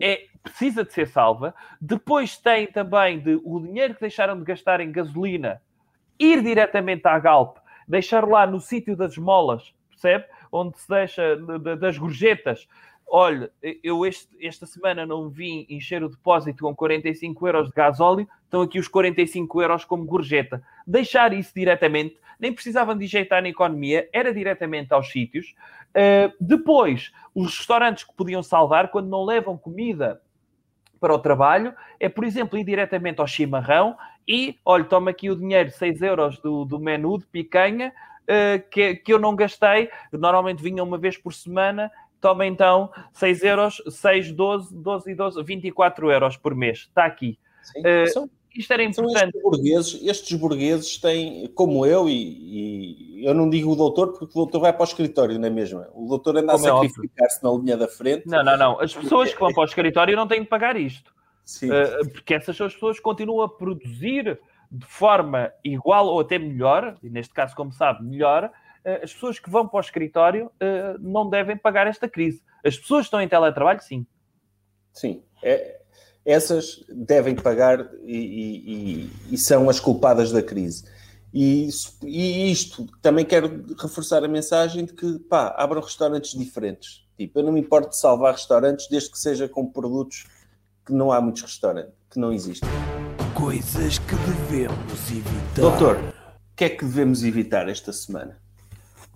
é, 0.02 0.24
precisa 0.44 0.84
de 0.84 0.92
ser 0.94 1.08
salva. 1.08 1.56
Depois 1.80 2.38
tem 2.38 2.68
também 2.68 3.20
de, 3.20 3.40
o 3.44 3.60
dinheiro 3.60 3.96
que 3.96 4.02
deixaram 4.02 4.38
de 4.38 4.44
gastar 4.44 4.82
em 4.82 4.92
gasolina 4.92 5.62
ir 6.20 6.44
diretamente 6.44 7.08
à 7.08 7.18
Galp, 7.18 7.58
deixar 7.88 8.28
lá 8.28 8.46
no 8.46 8.60
sítio 8.60 8.96
das 8.96 9.18
molas, 9.18 9.74
percebe? 9.90 10.26
Onde 10.52 10.78
se 10.78 10.88
deixa 10.88 11.36
de- 11.36 11.60
de- 11.60 11.76
das 11.78 11.98
gorjetas. 11.98 12.68
Olha, 13.08 13.52
eu 13.84 14.06
este- 14.06 14.30
esta 14.46 14.66
semana 14.66 15.06
não 15.06 15.30
vim 15.30 15.66
encher 15.70 16.04
o 16.04 16.10
depósito 16.10 16.64
com 16.64 16.76
45 16.76 17.48
euros 17.48 17.68
de 17.68 17.74
gasóleo, 17.74 18.28
estão 18.44 18.62
aqui 18.62 18.80
os 18.80 18.88
45 18.88 19.62
euros 19.62 19.84
como 19.86 20.06
gorjeta. 20.06 20.64
Deixar 20.86 21.34
isso 21.34 21.52
diretamente, 21.56 22.18
nem 22.40 22.52
precisavam 22.54 22.98
de 22.98 23.06
injetar 23.06 23.42
na 23.42 23.50
economia, 23.50 24.10
era 24.14 24.34
diretamente 24.34 24.94
aos 24.94 25.12
sítios. 25.12 25.54
Uh, 25.90 26.34
depois, 26.40 27.12
os 27.36 27.58
restaurantes 27.58 28.04
que 28.04 28.14
podiam 28.16 28.42
salvar 28.42 28.90
quando 28.90 29.10
não 29.10 29.24
levam 29.24 29.58
comida 29.58 30.22
para 31.04 31.14
o 31.14 31.20
trabalho 31.20 31.74
é, 32.00 32.08
por 32.08 32.24
exemplo, 32.24 32.58
ir 32.58 32.64
diretamente 32.64 33.20
ao 33.20 33.28
chimarrão 33.28 33.98
e, 34.26 34.58
olha, 34.64 34.86
toma 34.86 35.12
aqui 35.12 35.30
o 35.30 35.36
dinheiro, 35.36 35.70
6 35.70 36.02
euros 36.02 36.40
do, 36.40 36.64
do 36.64 36.80
menu 36.80 37.18
de 37.18 37.26
picanha, 37.26 37.94
uh, 38.22 38.70
que, 38.70 38.96
que 38.96 39.12
eu 39.12 39.20
não 39.20 39.36
gastei, 39.36 39.90
normalmente 40.14 40.64
vinha 40.64 40.82
uma 40.82 40.98
vez 40.98 41.18
por 41.18 41.34
semana, 41.34 41.92
toma 42.22 42.46
então 42.46 42.90
6 43.12 43.44
euros, 43.44 43.84
6, 43.86 44.32
12, 44.32 44.78
12 44.78 45.12
e 45.12 45.16
12, 45.16 45.44
24 45.44 46.10
euros 46.10 46.38
por 46.38 46.56
mês, 46.56 46.80
está 46.88 47.04
aqui. 47.04 47.38
Sim. 47.62 47.82
São, 48.08 48.30
Isto 48.56 48.74
era 48.74 48.84
importante. 48.84 49.36
estes 49.36 49.42
burgueses, 49.42 50.02
estes 50.04 50.38
burgueses 50.40 50.98
têm, 50.98 51.48
como 51.56 51.86
eu, 51.86 52.08
e, 52.08 53.22
e 53.22 53.26
eu 53.26 53.34
não 53.34 53.50
digo 53.50 53.72
o 53.72 53.76
doutor, 53.76 54.14
porque 54.14 54.26
o 54.26 54.44
doutor 54.44 54.60
vai 54.60 54.72
para 54.72 54.82
o 54.82 54.86
escritório, 54.86 55.40
não 55.40 55.48
é 55.48 55.50
mesmo? 55.50 55.84
O 55.94 56.08
doutor 56.08 56.38
anda 56.38 56.54
Como 56.54 56.68
é 56.68 56.70
a 56.70 56.76
óbvio. 56.76 56.90
sacrificar-se 56.92 57.44
na 57.44 57.52
linha 57.52 57.78
da 57.78 57.88
frente. 57.88 58.28
Não, 58.28 58.44
não, 58.44 58.58
não. 58.58 58.80
As 58.80 58.94
pessoas 58.94 59.34
que 59.34 59.40
vão 59.40 59.52
para 59.52 59.62
o 59.62 59.66
escritório 59.66 60.16
não 60.16 60.28
têm 60.28 60.42
de 60.42 60.48
pagar 60.48 60.76
isto. 60.78 61.14
Sim. 61.44 61.70
Uh, 61.72 62.10
porque 62.12 62.34
essas 62.34 62.56
são 62.56 62.68
as 62.68 62.74
pessoas 62.74 62.98
que 62.98 63.04
continuam 63.04 63.42
a 63.42 63.50
produzir 63.50 64.40
de 64.72 64.86
forma 64.86 65.52
igual 65.64 66.08
ou 66.08 66.20
até 66.20 66.38
melhor, 66.38 66.96
e 67.04 67.10
neste 67.10 67.34
caso, 67.34 67.56
como 67.56 67.72
sabe, 67.72 68.04
melhor, 68.04 68.46
uh, 68.46 69.04
as 69.04 69.14
pessoas 69.14 69.40
que 69.40 69.50
vão 69.50 69.68
para 69.68 69.78
o 69.78 69.82
escritório 69.82 70.46
uh, 70.48 70.98
não 71.00 71.30
devem 71.30 71.58
pagar 71.58 71.88
esta 71.88 72.08
crise. 72.08 72.44
As 72.64 72.78
pessoas 72.78 73.02
que 73.02 73.08
estão 73.08 73.22
em 73.22 73.28
teletrabalho, 73.28 73.82
sim. 73.82 74.06
Sim, 74.92 75.24
é- 75.42 75.82
essas 76.26 76.84
devem 76.90 77.36
pagar 77.36 77.90
e, 78.04 78.18
e- 78.18 79.10
e- 79.34 79.38
são 79.38 79.70
as 79.70 79.80
culpadas 79.80 80.32
da 80.32 80.42
crise. 80.42 80.86
E, 81.34 81.68
isso- 81.68 81.98
e 82.04 82.52
isto 82.52 82.88
também 83.02 83.26
quero 83.26 83.66
reforçar 83.80 84.24
a 84.24 84.28
mensagem 84.28 84.86
de 84.86 84.94
que 84.94 85.20
pá, 85.20 85.54
abram 85.58 85.82
restaurantes 85.82 86.38
diferentes. 86.38 87.04
Tipo, 87.18 87.40
eu 87.40 87.44
não 87.44 87.52
me 87.52 87.60
importo 87.60 87.90
de 87.90 87.98
salvar 87.98 88.34
restaurantes 88.34 88.88
desde 88.90 89.12
que 89.12 89.20
seja 89.20 89.48
com 89.50 89.66
produtos 89.66 90.26
que 90.86 90.94
não 90.94 91.12
há 91.12 91.20
muitos 91.22 91.42
restaurantes, 91.44 91.94
que 92.10 92.20
não 92.20 92.32
existem. 92.32 92.70
Coisas 93.36 93.98
que 94.00 94.16
devemos 94.16 95.12
evitar. 95.12 95.62
Doutor, 95.62 95.98
o 95.98 96.56
que 96.56 96.66
é 96.66 96.70
que 96.70 96.86
devemos 96.86 97.24
evitar 97.24 97.68
esta 97.68 97.92
semana? 97.92 98.40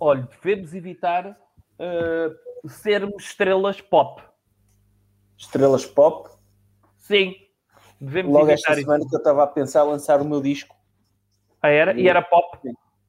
Olha, 0.00 0.28
devemos 0.42 0.74
evitar 0.74 1.30
uh, 1.78 2.68
sermos 2.68 3.24
estrelas 3.24 3.80
pop. 3.80 4.22
Estrelas 5.36 5.86
pop? 5.86 6.30
Sim. 7.08 7.34
Devemos 8.00 8.32
Logo 8.32 8.50
esta 8.50 8.72
isso. 8.72 8.82
semana 8.82 9.04
que 9.08 9.14
eu 9.14 9.18
estava 9.18 9.42
a 9.42 9.46
pensar 9.46 9.82
lançar 9.82 10.20
o 10.20 10.24
meu 10.24 10.40
disco. 10.40 10.76
Ah, 11.60 11.70
era? 11.70 11.98
E 11.98 12.06
era 12.06 12.22
pop? 12.22 12.58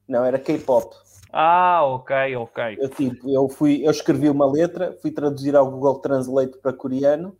Não, 0.08 0.24
era 0.24 0.38
K-pop. 0.38 0.96
Ah, 1.32 1.84
ok, 1.84 2.34
ok. 2.36 2.78
Eu, 2.80 2.88
tipo, 2.88 3.30
eu, 3.30 3.48
fui, 3.48 3.86
eu 3.86 3.90
escrevi 3.90 4.28
uma 4.28 4.50
letra, 4.50 4.98
fui 5.00 5.12
traduzir 5.12 5.54
ao 5.54 5.70
Google 5.70 6.00
Translate 6.00 6.58
para 6.58 6.72
coreano 6.72 7.36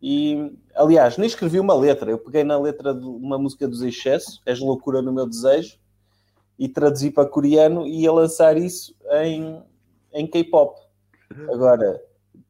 e, 0.00 0.56
aliás, 0.76 1.16
nem 1.16 1.26
escrevi 1.26 1.58
uma 1.58 1.74
letra. 1.74 2.10
Eu 2.10 2.18
peguei 2.18 2.44
na 2.44 2.56
letra 2.56 2.94
de 2.94 3.04
uma 3.04 3.38
música 3.38 3.66
dos 3.66 3.82
Excesso, 3.82 4.40
És 4.46 4.60
Loucura 4.60 5.02
no 5.02 5.12
Meu 5.12 5.26
Desejo, 5.26 5.78
e 6.58 6.68
traduzi 6.68 7.10
para 7.10 7.28
coreano 7.28 7.84
e 7.86 8.02
ia 8.02 8.12
lançar 8.12 8.56
isso 8.56 8.94
em, 9.22 9.60
em 10.12 10.26
K-pop. 10.26 10.80
Agora, 11.52 12.00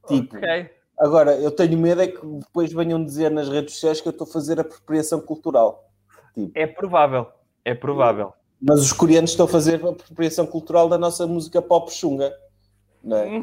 tipo, 0.07 0.37
Ok. 0.37 0.76
Agora 0.99 1.35
eu 1.37 1.51
tenho 1.51 1.79
medo 1.79 2.03
é 2.03 2.09
que 2.09 2.25
depois 2.25 2.73
venham 2.73 3.05
dizer 3.05 3.31
nas 3.31 3.49
redes 3.49 3.75
sociais 3.75 4.01
que 4.01 4.09
eu 4.09 4.13
estou 4.13 4.27
a 4.27 4.31
fazer 4.31 4.59
apropriação 4.61 5.21
cultural. 5.21 5.91
É 6.55 6.67
provável. 6.67 7.27
É 7.65 7.75
provável. 7.75 8.33
Mas 8.61 8.81
os 8.81 8.93
coreanos 8.93 9.31
estão 9.31 9.47
a 9.47 9.49
fazer 9.49 9.77
apropriação 9.85 10.47
cultural 10.47 10.89
da 10.89 10.99
nossa 10.99 11.27
música 11.27 11.61
pop 11.61 11.93
chunga. 11.93 12.33
Não 13.03 13.17
é? 13.17 13.43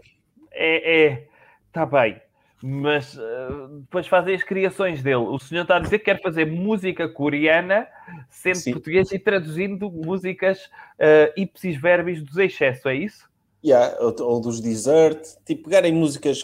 É, 0.52 1.06
é. 1.06 1.28
Está 1.68 1.86
bem. 1.86 2.22
Mas 2.66 3.16
uh, 3.18 3.80
depois 3.82 4.08
fazem 4.08 4.36
as 4.36 4.44
criações 4.44 5.04
dele. 5.04 5.18
O 5.18 5.38
senhor 5.38 5.64
está 5.64 5.76
a 5.76 5.80
dizer 5.80 6.00
que 6.00 6.06
quer 6.06 6.22
fazer 6.22 6.46
música 6.46 7.10
coreana, 7.10 7.86
sendo 8.30 8.56
Sim. 8.56 8.72
português 8.74 9.12
e 9.12 9.20
traduzindo 9.20 9.92
músicas 9.92 10.66
uh, 10.98 11.34
ipsis 11.36 11.76
verbis 11.76 12.24
dos 12.24 12.38
excesso, 12.38 12.88
é 12.88 12.96
isso? 12.96 13.30
Yeah, 13.66 13.98
ou, 14.00 14.16
ou 14.22 14.42
dos 14.42 14.62
Desert, 14.62 15.22
tipo, 15.46 15.66
pegarem 15.66 15.94
músicas 15.94 16.44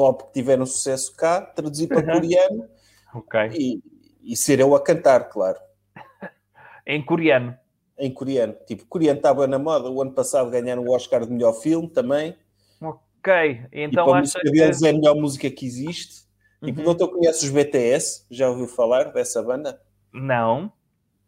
pop 0.00 0.24
que 0.24 0.32
tiveram 0.32 0.64
sucesso 0.64 1.14
cá, 1.14 1.42
traduzir 1.42 1.86
para 1.88 1.98
Uhum. 1.98 2.20
coreano 2.20 2.68
Ok. 3.14 3.40
e, 3.52 3.82
e 4.22 4.34
ser 4.34 4.58
eu 4.60 4.74
a 4.74 4.82
cantar, 4.82 5.28
claro, 5.28 5.58
Em 6.86 7.04
coreano. 7.04 7.54
em 7.98 8.10
coreano. 8.10 8.54
Tipo, 8.66 8.86
coreano 8.86 9.18
estava 9.18 9.46
na 9.46 9.58
moda, 9.58 9.90
o 9.90 10.00
ano 10.00 10.12
passado 10.12 10.48
ganharam 10.50 10.82
o 10.84 10.90
Oscar 10.94 11.26
de 11.26 11.30
melhor 11.32 11.52
filme 11.52 11.86
também, 11.88 12.34
Ok. 12.80 13.66
Então 13.70 14.06
para 14.06 14.16
a 14.16 14.20
música 14.20 14.40
que... 14.40 14.50
deles 14.50 14.82
é 14.82 14.88
a 14.88 14.92
melhor 14.94 15.14
música 15.14 15.50
que 15.50 15.66
existe. 15.66 16.24
Tipo, 16.64 16.78
Uhum. 16.80 16.82
o 16.90 16.94
doutor 16.94 17.08
conhece 17.18 17.44
os 17.44 17.50
BTS, 17.50 18.24
já 18.30 18.48
ouviu 18.48 18.66
falar 18.66 19.12
dessa 19.12 19.42
banda? 19.42 19.78
Não. 20.10 20.68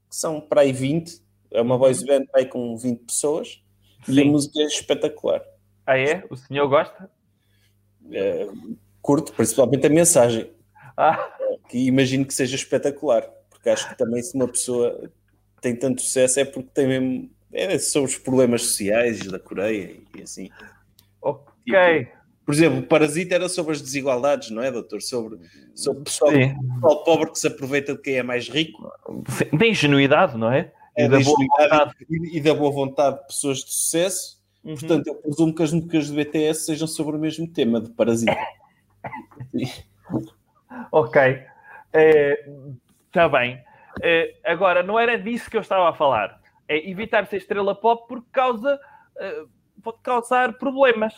Que 0.09 0.17
são 0.17 0.41
para 0.41 0.63
aí 0.63 0.73
20, 0.73 1.21
é 1.51 1.61
uma 1.61 1.77
voice 1.77 2.07
band 2.07 2.25
para 2.33 2.41
aí 2.41 2.47
com 2.47 2.75
20 2.79 3.01
pessoas, 3.05 3.63
e 4.09 4.13
a 4.13 4.23
Sim. 4.23 4.31
música 4.31 4.59
é 4.61 4.65
espetacular. 4.65 5.43
Ah, 5.87 5.99
é? 5.99 6.25
O 6.31 6.37
senhor 6.37 6.67
gosta? 6.69 7.11
É, 8.13 8.49
curto, 9.01 9.33
principalmente 9.33 9.87
a 9.87 9.91
mensagem. 9.91 10.51
Ah, 10.97 11.31
que 11.69 11.87
imagino 11.87 12.25
que 12.25 12.35
seja 12.35 12.55
espetacular, 12.55 13.23
porque 13.51 13.71
acho 13.71 13.89
que 13.89 13.97
também 13.97 14.23
se 14.23 14.35
uma 14.35 14.47
pessoa 14.47 15.11
tem 15.61 15.75
tanto 15.75 16.03
sucesso 16.03 16.41
é 16.41 16.45
porque 16.45 16.69
tem 16.75 16.87
mesmo 16.87 17.31
é 17.53 17.79
sobre 17.79 18.11
os 18.11 18.19
problemas 18.19 18.63
sociais 18.63 19.21
da 19.27 19.39
Coreia 19.39 19.97
e 20.17 20.23
assim. 20.23 20.49
ok. 21.21 22.09
Por 22.45 22.55
exemplo, 22.55 22.81
o 22.81 22.83
Parasita 22.83 23.37
era 23.37 23.49
sobre 23.49 23.73
as 23.73 23.81
desigualdades, 23.81 24.51
não 24.51 24.63
é, 24.63 24.71
doutor? 24.71 25.01
Sobre, 25.01 25.39
sobre 25.75 26.01
o 26.01 26.05
pessoal, 26.05 26.33
pessoal 26.33 27.05
pobre 27.05 27.31
que 27.31 27.39
se 27.39 27.47
apreita 27.47 27.95
de 27.95 28.03
quem 28.03 28.17
é 28.17 28.23
mais 28.23 28.49
rico. 28.49 28.91
Da 29.53 29.67
ingenuidade, 29.67 30.37
não 30.37 30.51
é? 30.51 30.73
é, 30.97 31.05
E 31.05 31.09
da 31.09 31.21
boa 31.21 31.37
vontade. 31.37 31.95
e, 32.11 32.37
e 32.39 32.41
da 32.41 32.55
boa 32.55 32.73
vontade 32.73 33.21
de 33.21 33.27
pessoas 33.27 33.59
de 33.59 33.73
sucesso. 33.73 34.42
Uhum. 34.65 34.77
Portanto, 34.77 35.07
eu 35.09 35.15
presumo 35.17 35.55
que 35.55 35.63
as 35.63 35.73
músicas 35.73 36.09
do 36.09 36.17
BTS 36.17 36.67
sejam 36.67 36.87
sobre 36.87 37.17
o 37.17 37.19
mesmo 37.19 37.47
tema 37.49 37.81
de 37.81 37.91
Parasita. 37.91 38.37
Ok. 40.91 41.21
Está 43.09 43.29
bem. 43.29 43.63
Eh, 44.01 44.35
agora, 44.45 44.83
não 44.83 44.99
era 44.99 45.19
disso 45.19 45.51
que 45.51 45.57
eu 45.57 45.61
estava 45.61 45.91
a 45.91 45.93
falar. 45.93 46.41
É 46.67 46.89
evitar 46.89 47.27
ser 47.27 47.37
estrela 47.37 47.75
pop 47.75 48.07
porque 48.09 48.29
causa, 48.33 48.81
eh, 49.19 49.45
pode 49.83 49.99
causar 50.03 50.55
problemas. 50.55 51.15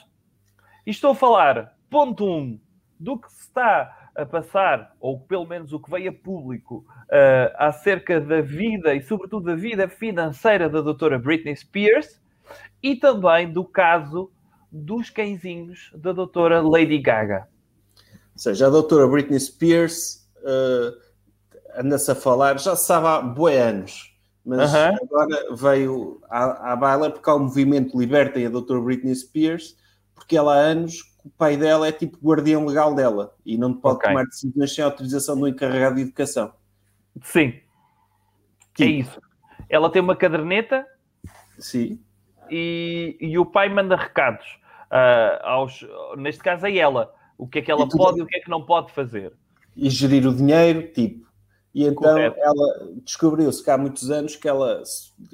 E 0.87 0.91
estou 0.91 1.13
a 1.13 1.15
falar, 1.15 1.77
ponto 1.89 2.25
1, 2.25 2.37
um, 2.37 2.61
do 2.99 3.19
que 3.19 3.33
se 3.33 3.43
está 3.43 4.11
a 4.15 4.27
passar, 4.27 4.95
ou 5.01 5.21
pelo 5.21 5.47
menos 5.47 5.73
o 5.73 5.81
que 5.81 5.91
veio 5.91 6.11
a 6.11 6.13
público, 6.13 6.85
eh, 7.11 7.55
acerca 7.59 8.21
da 8.21 8.41
vida 8.41 8.95
e, 8.95 9.03
sobretudo, 9.03 9.47
da 9.47 9.55
vida 9.55 9.89
financeira 9.89 10.69
da 10.69 10.81
doutora 10.81 11.19
Britney 11.19 11.57
Spears 11.57 12.21
e 12.83 12.97
também 12.97 13.53
do 13.53 13.65
caso 13.65 14.31
dos 14.71 15.11
cãezinhos 15.11 15.91
da 15.95 16.13
doutora 16.13 16.61
Lady 16.61 16.99
Gaga. 16.99 17.49
Ou 18.33 18.39
seja, 18.39 18.67
a 18.67 18.71
doutora 18.71 19.07
Britney 19.07 19.39
Spears 19.39 20.29
uh, 20.39 21.01
anda-se 21.77 22.11
a 22.11 22.15
falar, 22.15 22.59
já 22.59 22.75
se 22.75 22.87
sabe 22.87 23.07
há 23.07 23.21
boi 23.21 23.57
anos, 23.59 24.13
mas 24.45 24.75
Aham. 24.75 24.97
agora 25.03 25.55
veio 25.55 26.21
à, 26.29 26.73
à 26.73 26.77
baila 26.77 27.11
porque 27.11 27.31
há 27.31 27.35
um 27.35 27.45
movimento 27.45 27.99
Libertem 27.99 28.47
a 28.47 28.51
doutora 28.51 28.81
Britney 28.81 29.15
Spears, 29.15 29.77
porque 30.15 30.37
ela 30.37 30.55
há 30.55 30.59
anos, 30.59 31.17
o 31.25 31.31
pai 31.31 31.57
dela 31.57 31.87
é 31.87 31.93
tipo 31.93 32.19
guardião 32.23 32.67
legal 32.67 32.95
dela 32.95 33.35
e 33.47 33.57
não 33.57 33.73
pode 33.73 33.97
Ok. 33.97 34.09
tomar 34.09 34.25
decisões 34.25 34.75
sem 34.75 34.85
autorização 34.85 35.39
do 35.39 35.49
encarregado 35.49 35.97
de 35.97 36.03
educação. 36.03 36.53
Sim, 37.23 37.49
é 37.49 37.63
Tipo, 38.75 38.91
isso. 38.91 39.23
Ela 39.69 39.91
tem 39.91 40.03
uma 40.03 40.17
caderneta 40.17 40.85
Sim, 41.59 42.01
e, 42.51 43.17
e 43.21 43.39
o 43.39 43.47
pai 43.47 43.69
manda 43.69 43.97
recados 43.97 44.59
ah, 44.91 45.41
aos, 45.43 45.87
neste 46.17 46.43
caso 46.43 46.67
a 46.67 46.71
ela, 46.71 47.13
o 47.37 47.47
que 47.49 47.59
é 47.59 47.63
que 47.63 47.71
ela 47.71 47.87
E 47.87 47.89
pode 47.89 48.21
e 48.21 48.23
o 48.23 48.27
que 48.27 48.37
é 48.37 48.41
que 48.41 48.51
não 48.51 48.65
pode 48.65 48.93
fazer. 48.93 49.33
e 49.77 49.91
gerir 49.91 50.27
o 50.27 50.35
dinheiro, 50.35 50.93
tipo. 50.93 51.25
E 51.75 51.85
então 51.85 52.15
Correto. 52.15 52.37
ela 52.39 52.93
descobriu-se 53.05 53.63
que 53.63 53.71
há 53.71 53.77
muitos 53.77 54.09
anos 54.11 54.37
que 54.37 54.49
ela, 54.49 54.81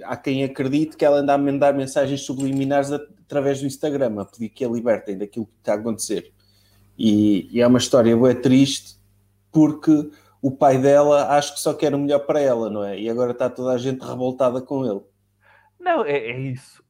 há 0.05 0.17
quem 0.17 0.43
acredite 0.43 0.97
que 0.97 1.05
ela 1.05 1.19
anda 1.19 1.35
a 1.35 1.39
mandar 1.39 1.75
mensagens 1.75 2.23
subliminares 2.23 2.91
através 2.91 3.61
do 3.61 3.67
Instagram, 3.67 4.19
a 4.21 4.25
pedir 4.25 4.49
que 4.49 4.65
a 4.65 4.69
libertem 4.69 5.19
daquilo 5.19 5.45
que 5.47 5.53
está 5.59 5.75
a 5.75 5.77
acontecer. 5.77 6.33
E, 6.99 7.49
e 7.53 7.61
é 7.61 7.67
uma 7.67 7.79
história 7.79 8.17
bem 8.17 8.35
triste 8.41 8.97
porque 9.53 10.11
o 10.41 10.51
pai 10.51 10.79
dela 10.79 11.37
acho 11.37 11.55
que 11.55 11.61
só 11.61 11.75
quer 11.75 11.95
o 11.95 11.99
melhor 11.99 12.21
para 12.21 12.41
ela, 12.41 12.71
não 12.71 12.83
é? 12.83 12.99
E 12.99 13.11
agora 13.11 13.33
está 13.33 13.51
toda 13.51 13.73
a 13.73 13.79
gente 13.79 14.01
revoltada 14.01 14.63
com 14.63 14.87
ele. 14.87 15.01
Não, 15.79 16.05
é, 16.05 16.17
é 16.17 16.41
isso. 16.41 16.83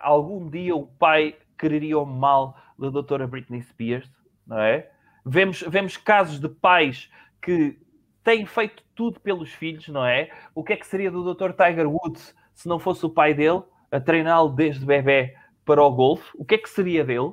Algum 0.00 0.48
dia 0.48 0.74
o 0.74 0.86
pai 0.86 1.36
quereria 1.58 1.98
o 1.98 2.06
mal 2.06 2.56
da 2.78 2.90
doutora 2.90 3.26
Britney 3.26 3.62
Spears, 3.62 4.10
não 4.46 4.58
é? 4.58 4.90
Vemos, 5.24 5.62
vemos 5.62 5.96
casos 5.96 6.40
de 6.40 6.48
pais 6.48 7.10
que 7.40 7.78
têm 8.24 8.46
feito 8.46 8.82
tudo 8.94 9.20
pelos 9.20 9.52
filhos, 9.52 9.88
não 9.88 10.04
é? 10.04 10.30
O 10.54 10.64
que 10.64 10.72
é 10.72 10.76
que 10.76 10.86
seria 10.86 11.10
do 11.10 11.22
doutor 11.22 11.52
Tiger 11.52 11.88
Woods 11.88 12.34
se 12.54 12.68
não 12.68 12.78
fosse 12.78 13.04
o 13.06 13.10
pai 13.10 13.34
dele 13.34 13.62
a 13.90 14.00
treiná-lo 14.00 14.48
desde 14.48 14.84
bebê 14.84 15.36
para 15.64 15.82
o 15.82 15.90
golfe? 15.90 16.30
O 16.34 16.44
que 16.44 16.54
é 16.54 16.58
que 16.58 16.68
seria 16.68 17.04
dele? 17.04 17.32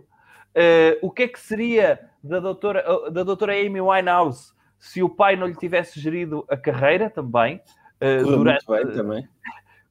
Eh, 0.53 0.99
o 1.01 1.11
que 1.11 1.23
é 1.23 1.27
que 1.27 1.39
seria 1.39 1.99
da 2.23 2.39
doutora, 2.39 3.09
da 3.11 3.23
doutora 3.23 3.53
Amy 3.53 3.81
Winehouse 3.81 4.53
se 4.77 5.01
o 5.03 5.09
pai 5.09 5.35
não 5.35 5.47
lhe 5.47 5.55
tivesse 5.55 5.99
gerido 5.99 6.45
a 6.49 6.57
carreira 6.57 7.09
também? 7.09 7.61
eh, 8.01 8.23
Correu 8.23 8.37
durante, 8.37 8.65
bem 8.67 8.91
também. 8.91 9.29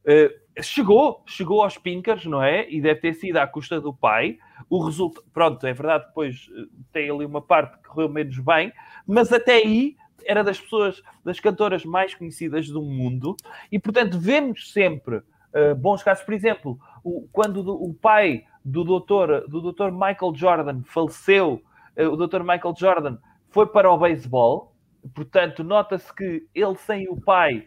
Uh, 0.04 0.34
chegou, 0.60 1.22
chegou 1.26 1.62
aos 1.62 1.78
pinkers, 1.78 2.24
não 2.26 2.42
é? 2.42 2.68
E 2.70 2.80
deve 2.80 3.00
ter 3.00 3.14
sido 3.14 3.36
à 3.36 3.46
custa 3.46 3.80
do 3.80 3.92
pai. 3.92 4.38
O 4.68 4.84
resultado, 4.84 5.24
pronto, 5.32 5.66
é 5.66 5.72
verdade, 5.72 6.06
depois 6.06 6.48
uh, 6.48 6.68
tem 6.92 7.10
ali 7.10 7.24
uma 7.24 7.40
parte 7.40 7.78
que 7.78 7.88
correu 7.88 8.08
menos 8.08 8.38
bem, 8.38 8.72
mas 9.06 9.32
até 9.32 9.54
aí 9.56 9.96
era 10.26 10.44
das 10.44 10.60
pessoas, 10.60 11.02
das 11.24 11.40
cantoras 11.40 11.84
mais 11.84 12.14
conhecidas 12.14 12.68
do 12.68 12.82
mundo, 12.82 13.34
e 13.72 13.78
portanto 13.78 14.18
vemos 14.18 14.72
sempre 14.72 15.16
uh, 15.16 15.74
bons 15.76 16.02
casos. 16.02 16.24
Por 16.24 16.34
exemplo, 16.34 16.78
o, 17.02 17.26
quando 17.32 17.62
do- 17.62 17.82
o 17.82 17.94
pai 17.94 18.44
do 18.64 18.84
doutor, 18.84 19.48
do 19.48 19.60
doutor 19.60 19.90
Michael 19.90 20.34
Jordan 20.34 20.82
faleceu, 20.84 21.62
uh, 21.96 22.08
o 22.08 22.16
doutor 22.16 22.42
Michael 22.42 22.74
Jordan 22.76 23.18
foi 23.48 23.66
para 23.66 23.90
o 23.90 23.96
beisebol, 23.96 24.74
portanto, 25.14 25.64
nota-se 25.64 26.14
que 26.14 26.46
ele 26.54 26.76
sem 26.76 27.08
o 27.08 27.18
pai 27.18 27.66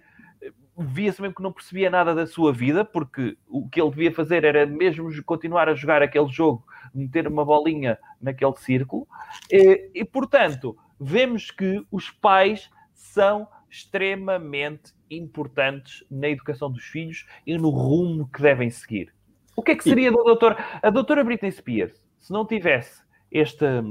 via-se 0.77 1.21
mesmo 1.21 1.35
que 1.35 1.43
não 1.43 1.51
percebia 1.51 1.89
nada 1.89 2.15
da 2.15 2.25
sua 2.25 2.53
vida, 2.53 2.83
porque 2.83 3.37
o 3.47 3.67
que 3.67 3.81
ele 3.81 3.89
devia 3.89 4.11
fazer 4.11 4.43
era 4.43 4.65
mesmo 4.65 5.09
continuar 5.23 5.69
a 5.69 5.75
jogar 5.75 6.01
aquele 6.01 6.27
jogo, 6.27 6.65
meter 6.93 7.27
uma 7.27 7.45
bolinha 7.45 7.97
naquele 8.21 8.55
círculo, 8.55 9.07
e, 9.51 9.89
e, 9.93 10.05
portanto, 10.05 10.77
vemos 10.99 11.51
que 11.51 11.85
os 11.91 12.09
pais 12.09 12.69
são 12.93 13.47
extremamente 13.69 14.93
importantes 15.09 16.05
na 16.09 16.29
educação 16.29 16.71
dos 16.71 16.83
filhos 16.83 17.25
e 17.45 17.57
no 17.57 17.69
rumo 17.69 18.27
que 18.27 18.41
devem 18.41 18.69
seguir. 18.69 19.13
O 19.55 19.61
que 19.61 19.71
é 19.71 19.75
que 19.75 19.83
seria 19.83 20.11
do 20.11 20.23
doutor? 20.23 20.57
A 20.81 20.89
doutora 20.89 21.23
Britney 21.23 21.51
Spears, 21.51 22.01
se 22.19 22.31
não 22.31 22.45
tivesse 22.45 23.03
esta, 23.31 23.83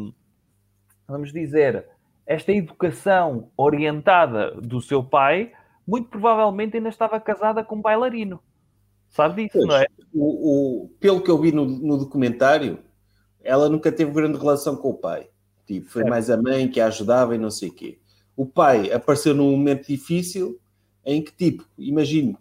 vamos 1.06 1.32
dizer, 1.32 1.86
esta 2.26 2.52
educação 2.52 3.50
orientada 3.56 4.52
do 4.52 4.80
seu 4.80 5.02
pai, 5.02 5.52
muito 5.90 6.08
provavelmente 6.08 6.76
ainda 6.76 6.88
estava 6.88 7.18
casada 7.18 7.64
com 7.64 7.74
um 7.74 7.82
bailarino. 7.82 8.40
Sabe 9.08 9.42
disso, 9.42 9.58
pois, 9.58 9.66
não 9.66 9.76
é? 9.76 9.86
O, 10.14 10.84
o, 10.84 10.88
pelo 11.00 11.20
que 11.20 11.28
eu 11.28 11.36
vi 11.36 11.50
no, 11.50 11.66
no, 11.66 11.98
documentário, 11.98 12.78
ela 13.42 13.68
nunca 13.68 13.90
teve 13.90 14.12
grande 14.12 14.38
relação 14.38 14.76
com 14.76 14.90
o 14.90 14.94
pai. 14.94 15.28
Tipo, 15.66 15.90
foi 15.90 16.04
mais 16.04 16.30
a 16.30 16.40
mãe 16.40 16.68
que 16.68 16.80
a 16.80 16.86
ajudava 16.86 17.34
e 17.34 17.38
não 17.38 17.50
sei 17.50 17.70
o 17.70 17.74
quê. 17.74 17.98
O 18.36 18.46
pai 18.46 18.92
apareceu 18.92 19.34
num 19.34 19.50
momento 19.50 19.88
difícil 19.88 20.60
em 21.04 21.22
que, 21.22 21.32
tipo, 21.32 21.64
imagine, 21.76 22.36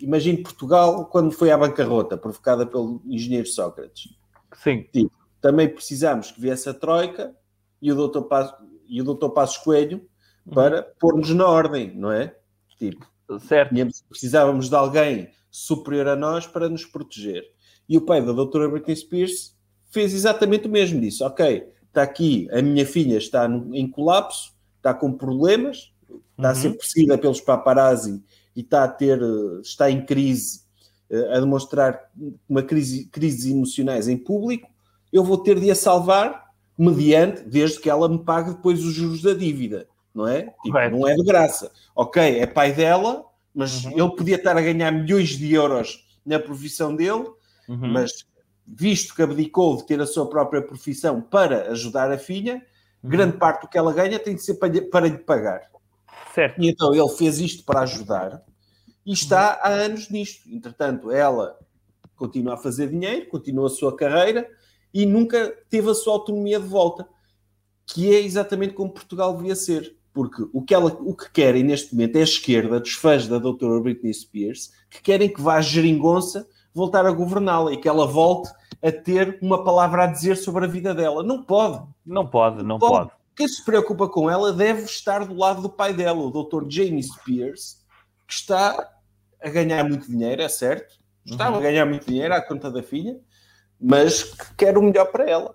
imagine 0.00 0.42
Portugal 0.42 1.06
quando 1.06 1.30
foi 1.30 1.52
à 1.52 1.56
bancarrota, 1.56 2.16
provocada 2.16 2.66
pelo 2.66 3.00
engenheiro 3.06 3.46
Sócrates. 3.46 4.12
Sim. 4.54 4.84
Tipo, 4.92 5.12
também 5.40 5.68
precisámos 5.68 6.32
que 6.32 6.40
viesse 6.40 6.68
a 6.68 6.74
Troika 6.74 7.32
e 7.80 7.92
o 7.92 7.94
doutor 7.94 8.22
Passos, 8.22 8.56
e 8.88 9.00
o 9.00 9.04
doutor 9.04 9.30
Passos 9.30 9.58
Coelho 9.58 10.04
uhum. 10.44 10.52
para 10.52 10.78
uhum. 10.78 10.86
pôr-nos 10.98 11.30
na 11.30 11.46
ordem, 11.46 11.94
não 11.94 12.10
é? 12.10 12.34
Tipo, 12.78 13.06
certo. 13.40 13.74
precisávamos 14.08 14.68
de 14.68 14.74
alguém 14.74 15.30
superior 15.50 16.08
a 16.08 16.16
nós 16.16 16.46
para 16.46 16.68
nos 16.68 16.84
proteger. 16.84 17.44
E 17.88 17.96
o 17.96 18.02
pai 18.02 18.24
da 18.24 18.32
doutora 18.32 18.68
Britney 18.68 18.96
Spears 18.96 19.56
fez 19.90 20.12
exatamente 20.12 20.66
o 20.66 20.70
mesmo. 20.70 21.00
Disse, 21.00 21.22
ok, 21.22 21.66
está 21.86 22.02
aqui, 22.02 22.48
a 22.52 22.60
minha 22.60 22.84
filha 22.84 23.16
está 23.16 23.48
em 23.72 23.88
colapso, 23.88 24.52
está 24.76 24.92
com 24.92 25.12
problemas, 25.12 25.92
está 26.36 26.50
a 26.50 26.54
ser 26.54 26.68
uhum. 26.68 26.76
perseguida 26.76 27.18
pelos 27.18 27.40
paparazzi 27.40 28.22
e 28.54 28.60
está 28.60 28.84
a 28.84 28.88
ter, 28.88 29.20
está 29.62 29.90
em 29.90 30.04
crise, 30.04 30.62
eh, 31.08 31.36
a 31.36 31.40
demonstrar 31.40 32.10
uma 32.48 32.62
crise, 32.62 33.06
crises 33.06 33.50
emocionais 33.50 34.08
em 34.08 34.16
público, 34.16 34.68
eu 35.12 35.24
vou 35.24 35.38
ter 35.38 35.58
de 35.58 35.70
a 35.70 35.74
salvar 35.74 36.46
mediante, 36.78 37.42
desde 37.42 37.80
que 37.80 37.88
ela 37.88 38.08
me 38.08 38.18
pague 38.18 38.50
depois 38.50 38.84
os 38.84 38.92
juros 38.92 39.22
da 39.22 39.32
dívida, 39.32 39.88
não 40.16 40.26
é? 40.26 40.42
Tipo, 40.62 40.78
não 40.90 41.06
é 41.06 41.14
de 41.14 41.24
graça. 41.24 41.70
Ok, 41.94 42.40
é 42.40 42.46
pai 42.46 42.72
dela, 42.72 43.24
mas 43.54 43.84
uhum. 43.84 43.92
ele 43.92 44.16
podia 44.16 44.36
estar 44.36 44.56
a 44.56 44.62
ganhar 44.62 44.90
milhões 44.90 45.30
de 45.30 45.52
euros 45.52 46.04
na 46.24 46.38
profissão 46.38 46.94
dele, 46.94 47.26
uhum. 47.68 47.92
mas 47.92 48.26
visto 48.66 49.14
que 49.14 49.22
abdicou 49.22 49.76
de 49.76 49.86
ter 49.86 50.00
a 50.00 50.06
sua 50.06 50.28
própria 50.28 50.62
profissão 50.62 51.20
para 51.20 51.70
ajudar 51.70 52.10
a 52.10 52.18
filha, 52.18 52.64
uhum. 53.02 53.10
grande 53.10 53.36
parte 53.36 53.62
do 53.62 53.68
que 53.68 53.78
ela 53.78 53.92
ganha 53.92 54.18
tem 54.18 54.34
de 54.34 54.42
ser 54.42 54.54
para, 54.54 54.82
para 54.90 55.06
lhe 55.06 55.18
pagar. 55.18 55.70
Certo. 56.34 56.60
E 56.60 56.68
então 56.68 56.94
ele 56.94 57.08
fez 57.10 57.38
isto 57.38 57.64
para 57.64 57.80
ajudar 57.80 58.42
e 59.04 59.12
está 59.12 59.60
há 59.62 59.68
anos 59.68 60.10
nisto. 60.10 60.48
Entretanto, 60.50 61.12
ela 61.12 61.56
continua 62.16 62.54
a 62.54 62.58
fazer 62.58 62.88
dinheiro, 62.88 63.28
continua 63.28 63.66
a 63.66 63.70
sua 63.70 63.94
carreira 63.94 64.48
e 64.92 65.06
nunca 65.06 65.54
teve 65.70 65.90
a 65.90 65.94
sua 65.94 66.14
autonomia 66.14 66.58
de 66.58 66.66
volta, 66.66 67.06
que 67.86 68.14
é 68.14 68.20
exatamente 68.20 68.74
como 68.74 68.92
Portugal 68.92 69.36
devia 69.36 69.54
ser. 69.54 69.96
Porque 70.16 70.42
o 70.50 70.62
que, 70.62 70.74
ela, 70.74 70.96
o 71.00 71.14
que 71.14 71.30
querem 71.30 71.62
neste 71.62 71.94
momento 71.94 72.16
é 72.16 72.20
a 72.20 72.24
esquerda, 72.24 72.80
dos 72.80 72.94
fãs 72.94 73.28
da 73.28 73.38
doutora 73.38 73.78
Britney 73.80 74.14
Spears, 74.14 74.72
que 74.88 75.02
querem 75.02 75.28
que 75.30 75.42
vá 75.42 75.56
a 75.56 75.60
geringonça 75.60 76.48
voltar 76.72 77.04
a 77.04 77.10
governá-la 77.10 77.74
e 77.74 77.76
que 77.76 77.86
ela 77.86 78.06
volte 78.06 78.50
a 78.82 78.90
ter 78.90 79.38
uma 79.42 79.62
palavra 79.62 80.04
a 80.04 80.06
dizer 80.06 80.36
sobre 80.36 80.64
a 80.64 80.68
vida 80.68 80.94
dela. 80.94 81.22
Não 81.22 81.42
pode. 81.42 81.86
Não 82.04 82.26
pode, 82.26 82.62
não 82.62 82.78
pode. 82.78 83.08
pode 83.08 83.26
quem 83.36 83.46
se 83.46 83.62
preocupa 83.62 84.08
com 84.08 84.30
ela 84.30 84.50
deve 84.50 84.84
estar 84.84 85.26
do 85.26 85.34
lado 85.34 85.60
do 85.60 85.68
pai 85.68 85.92
dela, 85.92 86.18
o 86.18 86.30
Dr. 86.30 86.64
Jamie 86.70 87.02
Spears, 87.02 87.84
que 88.26 88.32
está 88.32 88.90
a 89.38 89.50
ganhar 89.50 89.84
muito 89.84 90.10
dinheiro, 90.10 90.40
é 90.40 90.48
certo? 90.48 90.98
Está 91.24 91.50
uhum. 91.50 91.58
a 91.58 91.60
ganhar 91.60 91.84
muito 91.84 92.06
dinheiro 92.06 92.32
à 92.32 92.40
conta 92.40 92.70
da 92.70 92.82
filha, 92.82 93.20
mas 93.78 94.24
que 94.24 94.54
quer 94.56 94.78
o 94.78 94.82
melhor 94.82 95.12
para 95.12 95.28
ela. 95.28 95.54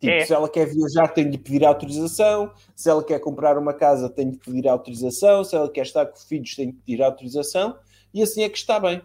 Tipo, 0.00 0.12
é. 0.12 0.24
se 0.24 0.32
ela 0.32 0.48
quer 0.48 0.66
viajar, 0.66 1.08
tem 1.08 1.28
de 1.28 1.36
pedir 1.36 1.64
autorização. 1.64 2.50
Se 2.74 2.88
ela 2.88 3.04
quer 3.04 3.18
comprar 3.18 3.58
uma 3.58 3.74
casa, 3.74 4.08
tem 4.08 4.30
de 4.30 4.38
pedir 4.38 4.66
autorização. 4.66 5.44
Se 5.44 5.54
ela 5.54 5.70
quer 5.70 5.82
estar 5.82 6.06
com 6.06 6.16
filhos, 6.16 6.54
tem 6.56 6.70
de 6.70 6.72
pedir 6.72 7.02
autorização. 7.02 7.76
E 8.12 8.22
assim 8.22 8.42
é 8.42 8.48
que 8.48 8.56
está 8.56 8.80
bem. 8.80 9.02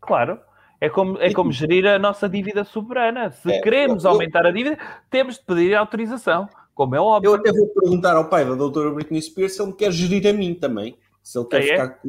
Claro. 0.00 0.40
É 0.80 0.90
como, 0.90 1.18
é 1.18 1.32
como 1.32 1.52
gerir 1.52 1.86
a 1.86 1.98
nossa 1.98 2.28
dívida 2.28 2.64
soberana. 2.64 3.30
Se 3.30 3.50
é, 3.50 3.60
queremos 3.60 4.04
eu, 4.04 4.10
aumentar 4.10 4.44
a 4.44 4.50
dívida, 4.50 4.76
temos 5.08 5.36
de 5.36 5.44
pedir 5.44 5.74
autorização 5.74 6.48
como 6.74 6.96
é 6.96 7.00
óbvio. 7.00 7.30
Eu 7.30 7.34
até 7.34 7.52
vou 7.52 7.68
perguntar 7.68 8.16
ao 8.16 8.28
pai 8.28 8.44
da 8.44 8.54
doutora 8.54 8.90
Britney 8.90 9.22
Spears 9.22 9.54
se 9.54 9.62
ele 9.62 9.72
quer 9.72 9.92
gerir 9.92 10.26
a 10.26 10.32
mim 10.32 10.54
também. 10.54 10.98
Se 11.22 11.38
ele 11.38 11.46
quer 11.46 11.62
é, 11.62 11.66
ficar 11.68 12.00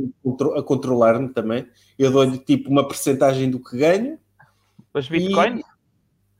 a 0.58 0.64
controlar-me 0.64 1.30
também. 1.30 1.68
Eu 1.98 2.12
dou-lhe 2.12 2.38
tipo 2.40 2.70
uma 2.70 2.86
percentagem 2.86 3.50
do 3.50 3.60
que 3.60 3.78
ganho. 3.78 4.18
Os 4.94 5.08
bitcoins? 5.08 5.62
E, 5.62 5.64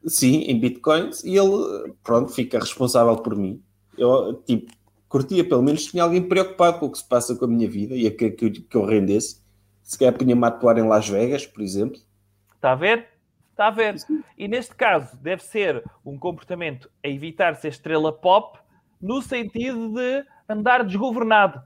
sim, 0.08 0.42
em 0.44 0.60
bitcoins. 0.60 1.24
E 1.24 1.36
ele, 1.36 1.94
pronto, 2.04 2.32
fica 2.32 2.60
responsável 2.60 3.16
por 3.18 3.36
mim. 3.36 3.62
Eu, 3.98 4.42
tipo, 4.46 4.72
curtia 5.08 5.48
pelo 5.48 5.64
menos 5.64 5.86
tinha 5.86 6.04
alguém 6.04 6.22
preocupado 6.22 6.80
com 6.80 6.88
o 6.88 6.92
que 6.92 6.98
se 6.98 7.08
passa 7.08 7.36
com 7.36 7.46
a 7.46 7.48
minha 7.48 7.70
vida 7.70 7.96
e 7.96 8.08
a 8.08 8.12
que, 8.12 8.32
que, 8.32 8.50
que 8.50 8.76
eu 8.78 8.86
rendesse. 8.86 9.42
Se 9.82 9.98
calhar 9.98 10.18
punha-me 10.18 10.44
a 10.44 10.48
atuar 10.48 10.78
em 10.78 10.88
Las 10.88 11.08
Vegas, 11.08 11.46
por 11.46 11.62
exemplo. 11.62 12.00
Está 12.56 12.72
a 12.72 12.76
ver? 12.76 13.08
Está 13.52 13.68
a 13.68 13.72
ver? 13.72 13.96
E 14.38 14.48
neste 14.48 14.76
caso, 14.76 15.16
deve 15.18 15.44
ser 15.44 15.84
um 16.06 16.18
comportamento 16.18 16.90
a 17.04 17.08
evitar 17.08 17.56
ser 17.56 17.70
estrela 17.70 18.12
pop, 18.12 18.60
no 19.02 19.22
sentido 19.22 19.94
de 19.94 20.26
andar 20.50 20.84
desgovernado. 20.84 21.62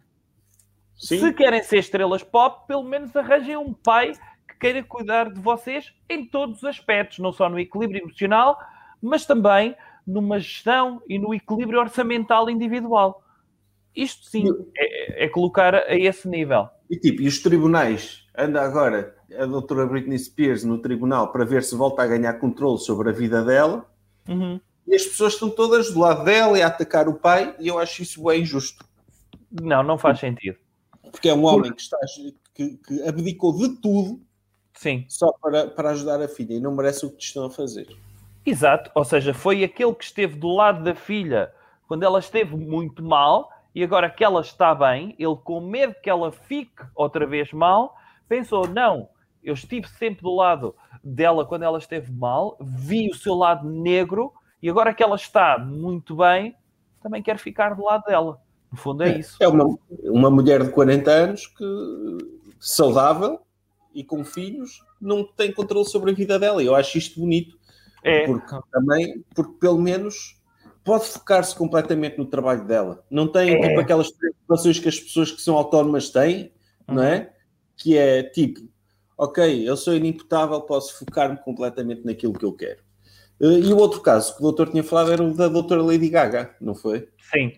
Sim. 0.95 1.19
Se 1.19 1.33
querem 1.33 1.63
ser 1.63 1.77
estrelas 1.77 2.21
pop, 2.21 2.67
pelo 2.67 2.83
menos 2.83 3.15
arranjem 3.15 3.55
um 3.55 3.73
pai 3.73 4.11
queira 4.59 4.83
cuidar 4.83 5.31
de 5.31 5.39
vocês 5.39 5.93
em 6.09 6.25
todos 6.25 6.57
os 6.57 6.63
aspectos, 6.65 7.19
não 7.19 7.31
só 7.31 7.49
no 7.49 7.59
equilíbrio 7.59 8.03
emocional, 8.03 8.59
mas 9.01 9.25
também 9.25 9.75
numa 10.05 10.39
gestão 10.39 11.01
e 11.07 11.17
no 11.17 11.33
equilíbrio 11.33 11.79
orçamental 11.79 12.49
individual. 12.49 13.23
Isto 13.95 14.25
sim 14.29 14.45
é, 14.75 15.25
é 15.25 15.29
colocar 15.29 15.75
a 15.75 15.95
esse 15.95 16.27
nível. 16.27 16.67
E 16.89 16.97
tipo, 16.97 17.21
e 17.21 17.27
os 17.27 17.39
tribunais? 17.39 18.27
Anda 18.37 18.61
agora 18.61 19.15
a 19.37 19.45
doutora 19.45 19.85
Britney 19.85 20.17
Spears 20.17 20.63
no 20.63 20.79
tribunal 20.79 21.31
para 21.31 21.45
ver 21.45 21.63
se 21.63 21.75
volta 21.75 22.01
a 22.01 22.07
ganhar 22.07 22.33
controle 22.33 22.79
sobre 22.79 23.09
a 23.09 23.13
vida 23.13 23.43
dela. 23.43 23.85
Uhum. 24.27 24.59
E 24.87 24.95
as 24.95 25.03
pessoas 25.03 25.33
estão 25.33 25.49
todas 25.49 25.93
do 25.93 25.99
lado 25.99 26.23
dela 26.23 26.57
e 26.57 26.61
a 26.61 26.67
atacar 26.67 27.07
o 27.07 27.13
pai, 27.13 27.55
e 27.59 27.67
eu 27.67 27.77
acho 27.77 28.01
isso 28.01 28.23
bem 28.23 28.41
injusto. 28.41 28.83
Não, 29.61 29.83
não 29.83 29.97
faz 29.97 30.19
sentido. 30.19 30.57
Porque 31.11 31.29
é 31.29 31.33
um 31.33 31.45
homem 31.45 31.71
que, 31.71 31.81
está, 31.81 31.97
que, 32.55 32.77
que 32.77 33.03
abdicou 33.07 33.55
de 33.55 33.75
tudo 33.79 34.19
Sim. 34.79 35.03
só 35.09 35.33
para, 35.33 35.67
para 35.67 35.89
ajudar 35.89 36.21
a 36.21 36.27
filha 36.29 36.53
e 36.53 36.59
não 36.61 36.73
merece 36.73 37.05
o 37.05 37.09
que 37.09 37.17
te 37.17 37.25
estão 37.25 37.43
a 37.43 37.49
fazer. 37.49 37.85
Exato, 38.45 38.89
ou 38.95 39.03
seja, 39.03 39.33
foi 39.33 39.61
aquele 39.61 39.93
que 39.93 40.05
esteve 40.05 40.37
do 40.37 40.47
lado 40.47 40.81
da 40.85 40.95
filha 40.95 41.51
quando 41.85 42.03
ela 42.03 42.17
esteve 42.19 42.55
muito 42.55 43.03
mal 43.03 43.51
e 43.75 43.83
agora 43.83 44.09
que 44.09 44.23
ela 44.23 44.39
está 44.39 44.73
bem, 44.73 45.13
ele 45.19 45.35
com 45.43 45.59
medo 45.59 45.95
que 46.01 46.09
ela 46.09 46.31
fique 46.31 46.81
outra 46.95 47.27
vez 47.27 47.51
mal, 47.51 47.93
pensou: 48.29 48.69
não, 48.69 49.09
eu 49.43 49.53
estive 49.53 49.85
sempre 49.85 50.21
do 50.21 50.33
lado 50.33 50.73
dela 51.03 51.45
quando 51.45 51.63
ela 51.63 51.77
esteve 51.77 52.09
mal, 52.13 52.55
vi 52.61 53.09
o 53.09 53.15
seu 53.15 53.35
lado 53.35 53.69
negro 53.69 54.31
e 54.63 54.69
agora 54.69 54.93
que 54.93 55.03
ela 55.03 55.17
está 55.17 55.59
muito 55.59 56.15
bem, 56.15 56.55
também 57.03 57.21
quero 57.21 57.39
ficar 57.39 57.75
do 57.75 57.83
lado 57.83 58.05
dela. 58.05 58.39
No 58.71 58.77
fundo 58.77 59.03
é, 59.03 59.09
é 59.09 59.19
isso. 59.19 59.35
É 59.41 59.47
uma, 59.49 59.77
uma 60.03 60.29
mulher 60.29 60.63
de 60.63 60.71
40 60.71 61.11
anos 61.11 61.47
que 61.47 62.17
saudável 62.61 63.41
e 63.93 64.03
com 64.03 64.23
filhos 64.23 64.83
não 64.99 65.23
tem 65.23 65.51
controle 65.51 65.85
sobre 65.85 66.11
a 66.11 66.13
vida 66.13 66.37
dela. 66.37 66.63
Eu 66.63 66.75
acho 66.75 66.97
isto 66.97 67.19
bonito. 67.19 67.57
É. 68.03 68.25
Porque 68.25 68.55
também, 68.71 69.23
porque 69.35 69.53
pelo 69.59 69.79
menos 69.79 70.39
pode 70.83 71.05
focar-se 71.05 71.55
completamente 71.55 72.17
no 72.17 72.25
trabalho 72.25 72.65
dela. 72.65 73.03
Não 73.09 73.27
tem 73.27 73.55
é. 73.55 73.67
tipo 73.67 73.79
aquelas 73.79 74.11
preocupações 74.11 74.79
que 74.79 74.89
as 74.89 74.99
pessoas 74.99 75.31
que 75.31 75.41
são 75.41 75.57
autónomas 75.57 76.09
têm, 76.09 76.51
uhum. 76.87 76.95
não 76.95 77.03
é? 77.03 77.33
Que 77.77 77.97
é 77.97 78.23
tipo, 78.23 78.61
ok, 79.17 79.67
eu 79.67 79.75
sou 79.75 79.95
inimputável, 79.95 80.61
posso 80.61 80.97
focar-me 80.97 81.37
completamente 81.37 82.05
naquilo 82.05 82.33
que 82.33 82.45
eu 82.45 82.53
quero. 82.53 82.81
Eh, 83.41 83.59
e 83.59 83.73
o 83.73 83.77
outro 83.77 84.01
caso 84.01 84.33
que 84.35 84.39
o 84.39 84.43
doutor 84.43 84.69
tinha 84.69 84.83
falado 84.83 85.11
era 85.11 85.23
o 85.23 85.33
da 85.33 85.47
doutora 85.47 85.81
Lady 85.81 86.09
Gaga, 86.09 86.55
não 86.59 86.73
foi? 86.73 87.07
Sim. 87.31 87.53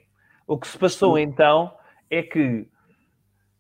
O 0.48 0.58
que 0.58 0.68
se 0.68 0.78
passou 0.78 1.18
então 1.18 1.74
é 2.10 2.22
que 2.22 2.68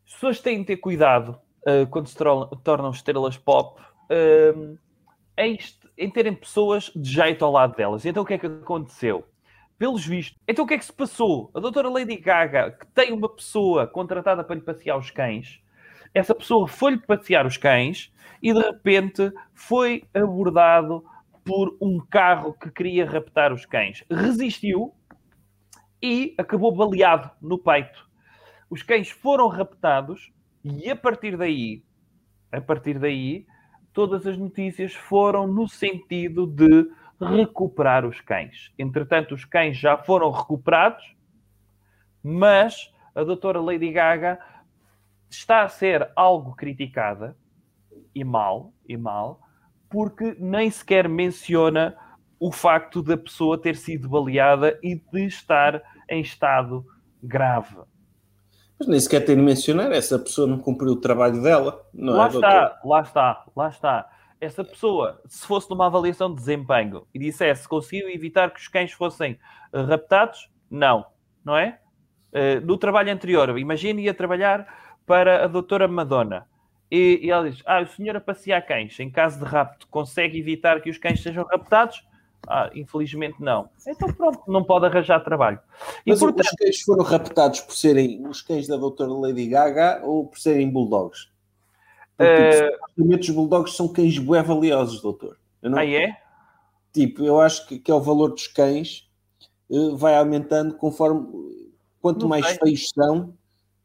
as 0.05 0.13
pessoas 0.13 0.39
têm 0.39 0.59
de 0.59 0.65
ter 0.65 0.77
cuidado 0.77 1.39
uh, 1.67 1.87
quando 1.89 2.07
se 2.07 2.15
tornam 2.15 2.91
estrelas 2.91 3.37
pop 3.37 3.81
uh, 3.81 4.77
em, 5.37 5.57
em, 5.97 6.09
terem 6.09 6.33
pessoas 6.33 6.91
de 6.95 7.11
jeito 7.11 7.43
ao 7.43 7.51
lado 7.51 7.75
delas. 7.75 8.05
Então 8.05 8.23
o 8.23 8.25
que 8.25 8.33
é 8.33 8.37
que 8.37 8.47
aconteceu? 8.47 9.25
Pelos 9.77 10.05
vistos. 10.05 10.39
Então 10.47 10.65
o 10.65 10.67
que 10.67 10.75
é 10.75 10.77
que 10.77 10.85
se 10.85 10.93
passou? 10.93 11.49
A 11.53 11.59
doutora 11.59 11.89
Lady 11.89 12.17
Gaga, 12.17 12.71
que 12.71 12.85
tem 12.87 13.11
uma 13.11 13.29
pessoa 13.29 13.87
contratada 13.87 14.43
para 14.43 14.55
lhe 14.55 14.61
passear 14.61 14.97
os 14.97 15.09
cães, 15.09 15.61
essa 16.13 16.35
pessoa 16.35 16.67
foi-lhe 16.67 16.99
passear 16.99 17.45
os 17.45 17.57
cães 17.57 18.13
e 18.41 18.53
de 18.53 18.59
repente 18.59 19.31
foi 19.53 20.03
abordado 20.13 21.03
por 21.43 21.75
um 21.81 21.99
carro 21.99 22.53
que 22.53 22.69
queria 22.69 23.09
raptar 23.09 23.53
os 23.53 23.65
cães. 23.65 24.03
Resistiu 24.09 24.93
e 26.01 26.35
acabou 26.37 26.75
baleado 26.75 27.31
no 27.41 27.57
peito. 27.57 28.09
Os 28.69 28.83
cães 28.83 29.09
foram 29.09 29.47
raptados 29.47 30.31
e 30.63 30.89
a 30.89 30.95
partir 30.95 31.37
daí, 31.37 31.83
a 32.51 32.61
partir 32.61 32.99
daí, 32.99 33.45
todas 33.93 34.25
as 34.27 34.37
notícias 34.37 34.93
foram 34.93 35.47
no 35.47 35.67
sentido 35.67 36.45
de 36.45 36.89
recuperar 37.19 38.05
os 38.05 38.19
cães. 38.21 38.71
Entretanto, 38.77 39.33
os 39.33 39.45
cães 39.45 39.77
já 39.77 39.97
foram 39.97 40.31
recuperados, 40.31 41.15
mas 42.23 42.91
a 43.13 43.23
doutora 43.23 43.59
Lady 43.59 43.91
Gaga 43.91 44.39
está 45.29 45.63
a 45.63 45.69
ser 45.69 46.11
algo 46.15 46.55
criticada 46.55 47.37
e 48.13 48.23
mal, 48.23 48.73
e 48.87 48.97
mal, 48.97 49.41
porque 49.89 50.35
nem 50.39 50.69
sequer 50.69 51.07
menciona 51.07 51.95
o 52.39 52.51
facto 52.51 53.03
da 53.03 53.15
pessoa 53.15 53.61
ter 53.61 53.75
sido 53.75 54.09
baleada 54.09 54.79
e 54.81 54.95
de 54.95 55.25
estar 55.25 55.81
em 56.09 56.21
estado 56.21 56.85
grave. 57.21 57.77
Mas 58.81 58.87
nem 58.87 58.99
sequer 58.99 59.23
tem 59.23 59.35
de 59.35 59.43
mencionar, 59.43 59.91
essa 59.91 60.17
pessoa 60.17 60.47
não 60.47 60.57
cumpriu 60.57 60.93
o 60.93 60.95
trabalho 60.95 61.39
dela, 61.39 61.85
não 61.93 62.13
lá 62.13 62.25
é? 62.25 62.27
está, 62.29 62.61
doutor? 62.61 62.89
lá 62.89 63.01
está, 63.01 63.45
lá 63.55 63.69
está. 63.69 64.09
Essa 64.39 64.63
pessoa, 64.63 65.21
se 65.27 65.45
fosse 65.45 65.69
numa 65.69 65.85
avaliação 65.85 66.33
de 66.33 66.37
desempenho 66.37 67.05
e 67.13 67.19
dissesse 67.19 67.67
conseguiu 67.67 68.09
evitar 68.09 68.49
que 68.49 68.59
os 68.59 68.67
cães 68.67 68.91
fossem 68.91 69.37
uh, 69.71 69.83
raptados, 69.83 70.49
não, 70.67 71.05
não 71.45 71.55
é? 71.55 71.77
Uh, 72.33 72.65
no 72.65 72.75
trabalho 72.75 73.13
anterior, 73.13 73.55
imagine 73.59 74.01
ia 74.01 74.15
trabalhar 74.15 74.65
para 75.05 75.45
a 75.45 75.47
doutora 75.47 75.87
Madonna 75.87 76.47
e, 76.89 77.19
e 77.21 77.29
ela 77.29 77.51
diz: 77.51 77.61
Ah, 77.67 77.81
o 77.81 77.85
senhor 77.85 78.15
a 78.15 78.19
passear 78.19 78.65
cães, 78.65 78.99
em 78.99 79.11
caso 79.11 79.37
de 79.37 79.45
rapto, 79.45 79.87
consegue 79.89 80.39
evitar 80.39 80.81
que 80.81 80.89
os 80.89 80.97
cães 80.97 81.21
sejam 81.21 81.45
raptados? 81.45 82.03
Ah, 82.47 82.69
infelizmente 82.73 83.35
não. 83.39 83.69
Então 83.87 84.11
pronto, 84.13 84.41
não 84.47 84.63
pode 84.63 84.85
arranjar 84.85 85.19
trabalho. 85.23 85.59
E 86.05 86.09
Mas 86.09 86.19
portanto, 86.19 86.45
os 86.45 86.51
cães 86.51 86.81
foram 86.81 87.03
raptados 87.03 87.59
por 87.61 87.73
serem 87.75 88.25
os 88.27 88.41
cães 88.41 88.67
da 88.67 88.77
doutora 88.77 89.11
Lady 89.13 89.47
Gaga 89.47 90.01
ou 90.03 90.25
por 90.27 90.39
serem 90.39 90.69
bulldogs? 90.69 91.29
Porque, 92.17 92.33
Eh, 92.33 92.49
tipo, 92.49 92.73
supostamente 92.73 93.29
os 93.29 93.35
bulldogs 93.35 93.75
são 93.75 93.87
cães 93.87 94.17
bué 94.17 94.41
valiosos, 94.41 95.01
doutor. 95.01 95.37
Eu 95.61 95.69
não- 95.69 95.77
ah, 95.77 95.85
é? 95.85 96.17
Tipo, 96.91 97.23
eu 97.23 97.39
acho 97.39 97.67
que, 97.67 97.79
que 97.79 97.89
é 97.91 97.93
o 97.93 98.01
valor 98.01 98.29
dos 98.29 98.47
cães 98.47 99.07
eh, 99.71 99.95
vai 99.95 100.17
aumentando 100.17 100.75
conforme 100.75 101.25
quanto 102.01 102.21
Não 102.23 102.29
mais 102.29 102.45
sei. 102.47 102.57
feios 102.57 102.89
são, 102.93 103.33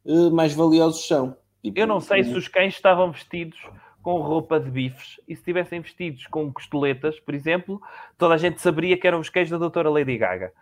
eh, 0.04 0.30
mais 0.30 0.52
valiosos 0.54 1.06
são. 1.06 1.36
Tipo, 1.62 1.78
Eu 1.78 1.86
não 1.86 2.00
sei 2.00 2.24
se 2.24 2.32
os 2.34 2.48
cães 2.48 2.74
estavam 2.74 3.12
vestidos 3.12 3.58
com 4.06 4.20
roupa 4.20 4.60
de 4.60 4.70
bifes 4.70 5.18
e 5.26 5.34
se 5.34 5.40
estivessem 5.40 5.80
vestidos 5.80 6.28
com 6.28 6.52
costoletas, 6.52 7.18
por 7.18 7.34
exemplo, 7.34 7.82
toda 8.16 8.34
a 8.34 8.38
gente 8.38 8.60
saberia 8.62 8.96
que 8.96 9.04
eram 9.04 9.18
os 9.18 9.28
cães 9.28 9.50
da 9.50 9.58
doutora 9.58 9.90
Lady 9.90 10.16
Gaga. 10.16 10.52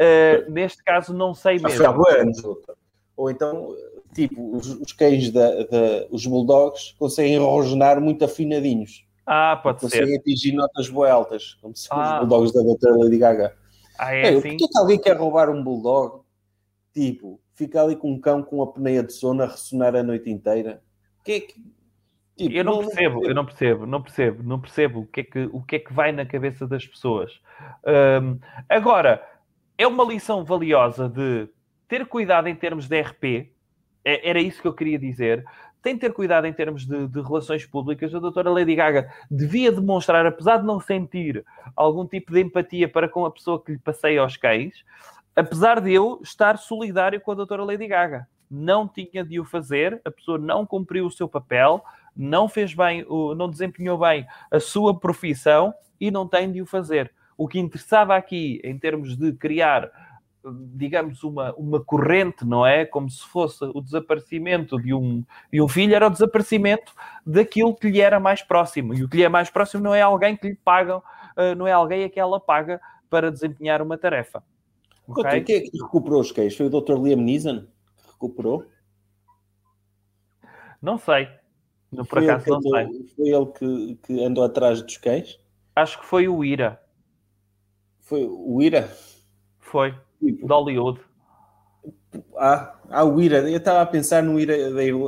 Uh, 0.00 0.48
neste 0.48 0.84
caso, 0.84 1.12
não 1.12 1.34
sei 1.34 1.58
mesmo. 1.58 2.04
Ou 3.16 3.28
então, 3.28 3.74
tipo, 4.14 4.56
os, 4.56 4.68
os 4.80 4.92
cães 4.92 5.32
da, 5.32 5.48
da- 5.64 6.06
os 6.12 6.24
bulldogs 6.24 6.92
conseguem 6.96 7.38
rosnar 7.38 8.00
muito 8.00 8.24
afinadinhos. 8.24 9.04
Ah, 9.26 9.58
pode 9.60 9.80
conseguem 9.80 10.06
ser. 10.06 10.18
atingir 10.20 10.52
notas 10.52 10.88
bué 10.88 11.10
altas, 11.10 11.54
como 11.60 11.74
se 11.74 11.88
Ah. 11.90 12.20
os 12.22 12.28
bulldogs 12.28 12.52
da 12.54 12.62
doutora 12.62 12.96
Lady 12.98 13.18
Gaga. 13.18 13.56
Ah, 13.98 14.14
É, 14.14 14.30
Porquê 14.32 14.48
assim? 14.48 14.56
que 14.58 14.78
alguém 14.78 14.98
quer 15.00 15.16
roubar 15.16 15.50
um 15.50 15.60
bulldog? 15.60 16.20
Tipo, 16.94 17.40
fica 17.56 17.82
ali 17.82 17.96
com 17.96 18.12
um 18.12 18.20
cão 18.20 18.44
com 18.44 18.62
a 18.62 18.64
apneia 18.66 19.02
de 19.02 19.12
sono 19.12 19.42
a 19.42 19.46
ressonar 19.46 19.96
a 19.96 20.04
noite 20.04 20.30
inteira. 20.30 20.80
Que 21.24 21.32
é 21.32 21.40
que... 21.40 21.54
Tipo, 22.36 22.54
Eu 22.54 22.64
não 22.64 22.78
percebo, 22.78 23.26
eu 23.26 23.34
não 23.34 23.44
percebo, 23.44 23.86
não 23.86 24.02
percebo, 24.02 24.42
não 24.42 24.60
percebo 24.60 25.00
o 25.00 25.06
que 25.06 25.20
é 25.20 25.24
que, 25.24 25.48
o 25.52 25.62
que, 25.62 25.76
é 25.76 25.78
que 25.78 25.92
vai 25.92 26.12
na 26.12 26.24
cabeça 26.24 26.66
das 26.66 26.86
pessoas. 26.86 27.40
Hum, 28.22 28.38
agora, 28.68 29.22
é 29.76 29.86
uma 29.86 30.04
lição 30.04 30.44
valiosa 30.44 31.08
de 31.08 31.48
ter 31.86 32.06
cuidado 32.06 32.48
em 32.48 32.54
termos 32.54 32.88
de 32.88 33.00
RP, 33.00 33.52
é- 34.04 34.30
era 34.30 34.40
isso 34.40 34.62
que 34.62 34.68
eu 34.68 34.72
queria 34.72 34.98
dizer. 34.98 35.44
Tem 35.82 35.94
de 35.94 36.00
ter 36.00 36.12
cuidado 36.12 36.46
em 36.46 36.52
termos 36.52 36.86
de, 36.86 37.08
de 37.08 37.20
relações 37.20 37.66
públicas. 37.66 38.14
A 38.14 38.20
doutora 38.20 38.50
Lady 38.50 38.74
Gaga 38.74 39.12
devia 39.30 39.72
demonstrar, 39.72 40.24
apesar 40.24 40.58
de 40.58 40.64
não 40.64 40.78
sentir 40.80 41.44
algum 41.74 42.06
tipo 42.06 42.32
de 42.32 42.40
empatia 42.40 42.88
para 42.88 43.08
com 43.08 43.26
a 43.26 43.30
pessoa 43.30 43.62
que 43.62 43.72
lhe 43.72 43.78
passeia 43.78 44.20
aos 44.20 44.36
cães, 44.36 44.84
apesar 45.34 45.80
de 45.80 45.92
eu 45.92 46.20
estar 46.22 46.56
solidário 46.56 47.20
com 47.20 47.32
a 47.32 47.34
doutora 47.34 47.64
Lady 47.64 47.86
Gaga. 47.86 48.28
Não 48.50 48.86
tinha 48.86 49.24
de 49.24 49.40
o 49.40 49.44
fazer, 49.44 50.00
a 50.04 50.10
pessoa 50.10 50.38
não 50.38 50.64
cumpriu 50.64 51.06
o 51.06 51.10
seu 51.10 51.28
papel, 51.28 51.82
não 52.16 52.48
fez 52.48 52.74
bem, 52.74 53.04
não 53.36 53.48
desempenhou 53.48 53.98
bem 53.98 54.26
a 54.50 54.60
sua 54.60 54.98
profissão 54.98 55.72
e 56.00 56.10
não 56.10 56.26
tem 56.26 56.50
de 56.50 56.60
o 56.60 56.66
fazer. 56.66 57.12
O 57.36 57.48
que 57.48 57.58
interessava 57.58 58.16
aqui, 58.16 58.60
em 58.62 58.78
termos 58.78 59.16
de 59.16 59.32
criar, 59.32 59.90
digamos, 60.74 61.22
uma, 61.22 61.54
uma 61.54 61.82
corrente, 61.82 62.44
não 62.44 62.66
é? 62.66 62.84
Como 62.84 63.08
se 63.08 63.24
fosse 63.24 63.64
o 63.64 63.80
desaparecimento 63.80 64.80
de 64.80 64.92
um, 64.92 65.24
de 65.52 65.62
um 65.62 65.68
filho, 65.68 65.94
era 65.94 66.06
o 66.06 66.10
desaparecimento 66.10 66.92
daquilo 67.24 67.74
que 67.74 67.88
lhe 67.88 68.00
era 68.00 68.18
mais 68.18 68.42
próximo. 68.42 68.94
E 68.94 69.02
o 69.02 69.08
que 69.08 69.18
lhe 69.18 69.22
é 69.22 69.28
mais 69.28 69.50
próximo 69.50 69.82
não 69.82 69.94
é 69.94 70.02
alguém 70.02 70.36
que 70.36 70.48
lhe 70.48 70.56
pagam, 70.56 71.02
eh, 71.36 71.54
não 71.54 71.66
é 71.66 71.72
alguém 71.72 72.04
a 72.04 72.10
que 72.10 72.20
ela 72.20 72.40
paga 72.40 72.80
para 73.08 73.30
desempenhar 73.30 73.80
uma 73.80 73.96
tarefa. 73.96 74.42
Doutor, 75.06 75.26
Ok? 75.26 75.40
Quem 75.42 75.56
é 75.56 75.60
que 75.60 75.78
recuperou 75.78 76.20
os 76.20 76.32
cães? 76.32 76.56
Foi 76.56 76.66
o 76.66 76.70
Dr. 76.70 76.94
Liam 76.94 77.20
Neeson 77.20 77.60
que 77.60 78.10
recuperou? 78.12 78.66
Não 80.80 80.98
sei. 80.98 81.28
Não, 81.92 82.04
por 82.04 82.14
Foi 82.18 82.22
ele 82.22 82.30
acaso 82.30 82.44
que 82.44 82.50
não 82.50 82.56
andou- 82.58 82.72
sei. 82.72 83.06
Foi 83.16 83.28
ele 83.28 83.46
que, 83.46 83.98
que 84.06 84.24
andou 84.24 84.44
atrás 84.44 84.80
dos 84.82 84.96
cães? 84.96 85.38
Acho 85.76 86.00
que 86.00 86.06
foi 86.06 86.26
o 86.28 86.42
Ira. 86.44 86.80
Foi 88.00 88.26
o 88.26 88.60
Ira? 88.62 88.90
Foi. 89.58 89.94
Tipo, 90.18 90.46
De 90.46 90.52
Hollywood. 90.52 91.00
ah, 92.36 92.74
ah, 92.90 93.04
o 93.04 93.20
Ira. 93.20 93.48
Eu 93.50 93.58
estava 93.58 93.82
a 93.82 93.86
pensar 93.86 94.22
no 94.22 94.38
Ira 94.38 94.56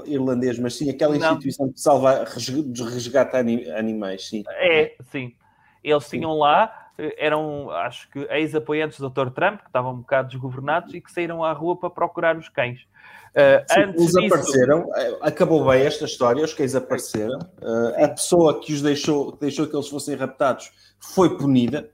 irlandês, 0.06 0.58
mas 0.58 0.74
sim, 0.74 0.90
aquela 0.90 1.16
Não. 1.16 1.32
instituição 1.32 1.72
que 1.72 1.80
salva, 1.80 2.24
resg- 2.24 2.72
resgata 2.82 3.38
ani- 3.38 3.68
animais, 3.70 4.28
sim. 4.28 4.42
É, 4.48 4.96
sim. 5.10 5.34
Eles 5.82 6.08
tinham 6.08 6.32
lá, 6.38 6.83
eram, 6.96 7.70
acho 7.70 8.08
que, 8.10 8.20
ex-apoiantes 8.30 8.98
do 9.00 9.10
Dr. 9.10 9.30
Trump, 9.30 9.60
que 9.60 9.66
estavam 9.66 9.92
um 9.94 9.98
bocado 9.98 10.28
desgovernados 10.28 10.94
e 10.94 11.00
que 11.00 11.10
saíram 11.10 11.42
à 11.42 11.52
rua 11.52 11.76
para 11.76 11.90
procurar 11.90 12.36
os 12.36 12.48
cães. 12.48 12.86
Eh, 13.34 13.64
Sim, 13.68 13.80
antes 13.80 14.00
eles 14.00 14.12
disso, 14.12 14.26
apareceram, 14.34 14.90
eh, 14.94 15.18
acabou 15.22 15.64
bem 15.66 15.82
esta 15.82 16.04
história, 16.04 16.44
os 16.44 16.54
cães 16.54 16.74
apareceram. 16.76 17.38
Eh, 17.60 18.04
a 18.04 18.08
pessoa 18.08 18.60
que 18.60 18.72
os 18.72 18.80
deixou, 18.80 19.32
que 19.32 19.40
deixou 19.40 19.66
que 19.66 19.74
eles 19.74 19.88
fossem 19.88 20.14
raptados 20.14 20.70
foi 21.00 21.36
punida, 21.36 21.90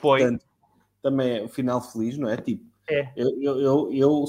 foi. 0.00 0.20
portanto, 0.20 0.44
também 1.02 1.38
é 1.38 1.42
o 1.42 1.48
final 1.48 1.80
feliz, 1.80 2.16
não 2.16 2.28
é? 2.28 2.36
Tipo, 2.36 2.64
É. 2.88 3.08
eu, 3.16 3.30
eu, 3.42 3.60
eu, 3.60 3.90
eu- 3.92 4.24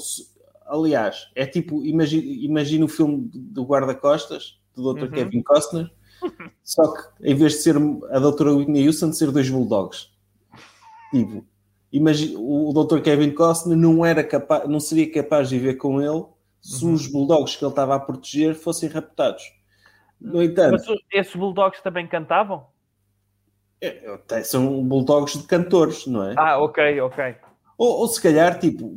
aliás, 0.66 1.30
é 1.36 1.46
tipo, 1.46 1.84
imagina, 1.84 2.24
imagina 2.26 2.84
o 2.84 2.88
filme 2.88 3.30
do 3.32 3.64
guarda-costas, 3.64 4.58
do 4.74 4.92
Dr. 4.94 5.04
Uhum. 5.04 5.10
Kevin 5.10 5.42
Costner, 5.42 5.90
só 6.62 6.92
que 6.92 7.02
em 7.22 7.34
vez 7.34 7.52
de 7.54 7.58
ser 7.60 7.76
a 8.10 8.18
doutora 8.18 8.52
Whitney 8.52 8.86
Houston, 8.86 9.10
de 9.10 9.16
ser 9.16 9.30
dois 9.30 9.48
bulldogs. 9.48 10.10
Tipo, 11.10 11.44
imagina, 11.92 12.38
o 12.38 12.72
Dr. 12.72 13.00
Kevin 13.00 13.30
Costner 13.32 13.76
não, 13.76 14.04
era 14.04 14.22
capaz, 14.22 14.68
não 14.68 14.80
seria 14.80 15.10
capaz 15.10 15.48
de 15.48 15.58
viver 15.58 15.74
com 15.74 16.00
ele 16.00 16.24
se 16.60 16.84
Uhum. 16.84 16.94
os 16.94 17.06
bulldogs 17.06 17.56
que 17.56 17.64
ele 17.64 17.70
estava 17.72 17.94
a 17.94 18.00
proteger 18.00 18.54
fossem 18.54 18.88
raptados. 18.88 19.42
No 20.20 20.42
entanto, 20.42 20.72
Mas 20.72 20.98
esses 21.12 21.34
bulldogs 21.36 21.80
também 21.82 22.06
cantavam? 22.06 22.66
é- 23.80 24.18
é- 24.32 24.42
são 24.42 24.82
bulldogs 24.84 25.38
de 25.38 25.44
cantores, 25.44 26.06
não 26.06 26.24
é? 26.24 26.34
Ah, 26.36 26.58
ok, 26.58 27.00
ok. 27.00 27.36
Ou, 27.78 28.00
ou 28.00 28.08
se 28.08 28.20
calhar, 28.20 28.58
tipo, 28.58 28.92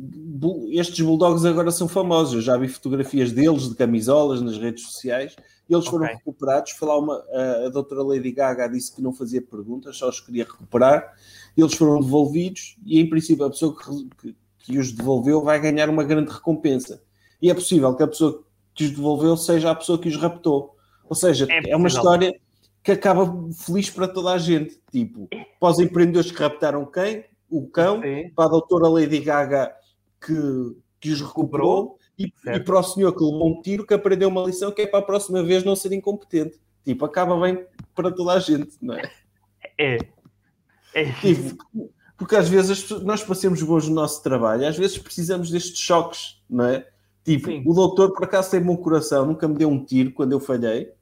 estes 0.72 1.00
bulldogs 1.06 1.44
agora 1.44 1.70
são 1.70 1.86
famosos. 1.86 2.34
Eu 2.34 2.40
já 2.40 2.56
vi 2.56 2.66
fotografias 2.66 3.30
deles 3.30 3.68
de 3.68 3.76
camisolas 3.76 4.42
nas 4.42 4.58
redes 4.58 4.82
sociais 4.84 5.36
eles 5.74 5.86
foram 5.86 6.04
Ok. 6.04 6.16
recuperados. 6.16 6.72
Foi 6.72 6.88
lá 6.88 6.98
uma, 6.98 7.14
a, 7.32 7.66
a 7.66 7.68
doutora 7.68 8.02
Lady 8.02 8.30
Gaga 8.32 8.68
disse 8.68 8.94
que 8.94 9.02
não 9.02 9.12
fazia 9.12 9.40
perguntas, 9.42 9.96
só 9.96 10.08
os 10.08 10.20
queria 10.20 10.44
recuperar. 10.44 11.14
Eles 11.56 11.74
foram 11.74 12.00
devolvidos 12.00 12.76
e, 12.84 13.00
em 13.00 13.08
princípio, 13.08 13.44
a 13.44 13.50
pessoa 13.50 13.76
que, 13.76 14.08
que, 14.18 14.36
que 14.58 14.78
os 14.78 14.92
devolveu 14.92 15.42
vai 15.42 15.60
ganhar 15.60 15.88
uma 15.88 16.04
grande 16.04 16.32
recompensa. 16.32 17.02
E 17.40 17.50
é 17.50 17.54
possível 17.54 17.94
que 17.94 18.02
a 18.02 18.08
pessoa 18.08 18.44
que 18.74 18.84
os 18.84 18.90
devolveu 18.90 19.36
seja 19.36 19.70
a 19.70 19.74
pessoa 19.74 19.98
que 19.98 20.08
os 20.08 20.16
raptou. 20.16 20.76
Ou 21.08 21.14
seja, 21.16 21.46
É 21.50 21.70
é, 21.70 21.76
uma 21.76 21.88
história 21.88 22.34
que 22.82 22.92
acaba 22.92 23.30
feliz 23.52 23.90
para 23.90 24.08
toda 24.08 24.32
a 24.32 24.38
gente. 24.38 24.80
Tipo, 24.90 25.28
para 25.60 25.68
os 25.70 25.78
empreendedores 25.78 26.30
que 26.30 26.38
raptaram 26.42 26.86
quem? 26.86 27.24
O 27.50 27.68
cão, 27.68 28.00
Sim. 28.00 28.30
para 28.34 28.46
a 28.46 28.48
doutora 28.48 28.88
Lady 28.88 29.20
Gaga 29.20 29.74
que, 30.24 30.34
que 31.00 31.10
os 31.10 31.20
recuperou 31.20 31.98
e, 32.22 32.50
e 32.50 32.60
para 32.60 32.78
o 32.78 32.82
senhor 32.82 33.12
que 33.12 33.22
levou 33.24 33.48
um 33.48 33.62
tiro 33.62 33.86
que 33.86 33.94
aprendeu 33.94 34.28
uma 34.28 34.42
lição 34.44 34.70
que 34.72 34.82
é 34.82 34.86
para 34.86 35.00
a 35.00 35.02
próxima 35.02 35.42
vez 35.42 35.64
não 35.64 35.74
ser 35.76 35.92
incompetente. 35.92 36.60
Tipo, 36.84 37.04
acaba 37.04 37.38
bem 37.40 37.64
para 37.94 38.10
toda 38.10 38.32
a 38.32 38.38
gente, 38.40 38.72
não 38.80 38.94
é? 38.94 39.10
É. 39.78 39.98
É. 40.94 41.12
Tipo, 41.20 41.64
porque 42.16 42.36
às 42.36 42.48
vezes 42.48 42.88
nós 43.02 43.22
passemos 43.24 43.62
bons 43.62 43.88
no 43.88 43.94
nosso 43.94 44.22
trabalho, 44.22 44.66
às 44.66 44.76
vezes 44.76 44.98
precisamos 44.98 45.50
destes 45.50 45.78
choques, 45.78 46.40
não 46.48 46.66
é? 46.66 46.86
Tipo, 47.24 47.46
Sim. 47.46 47.62
o 47.66 47.72
doutor 47.72 48.12
por 48.12 48.24
acaso 48.24 48.50
tem 48.50 48.60
bom 48.60 48.76
coração, 48.76 49.24
nunca 49.26 49.46
me 49.48 49.54
deu 49.56 49.68
um 49.68 49.84
tiro 49.84 50.12
quando 50.12 50.32
eu 50.32 50.40
falhei, 50.40 50.92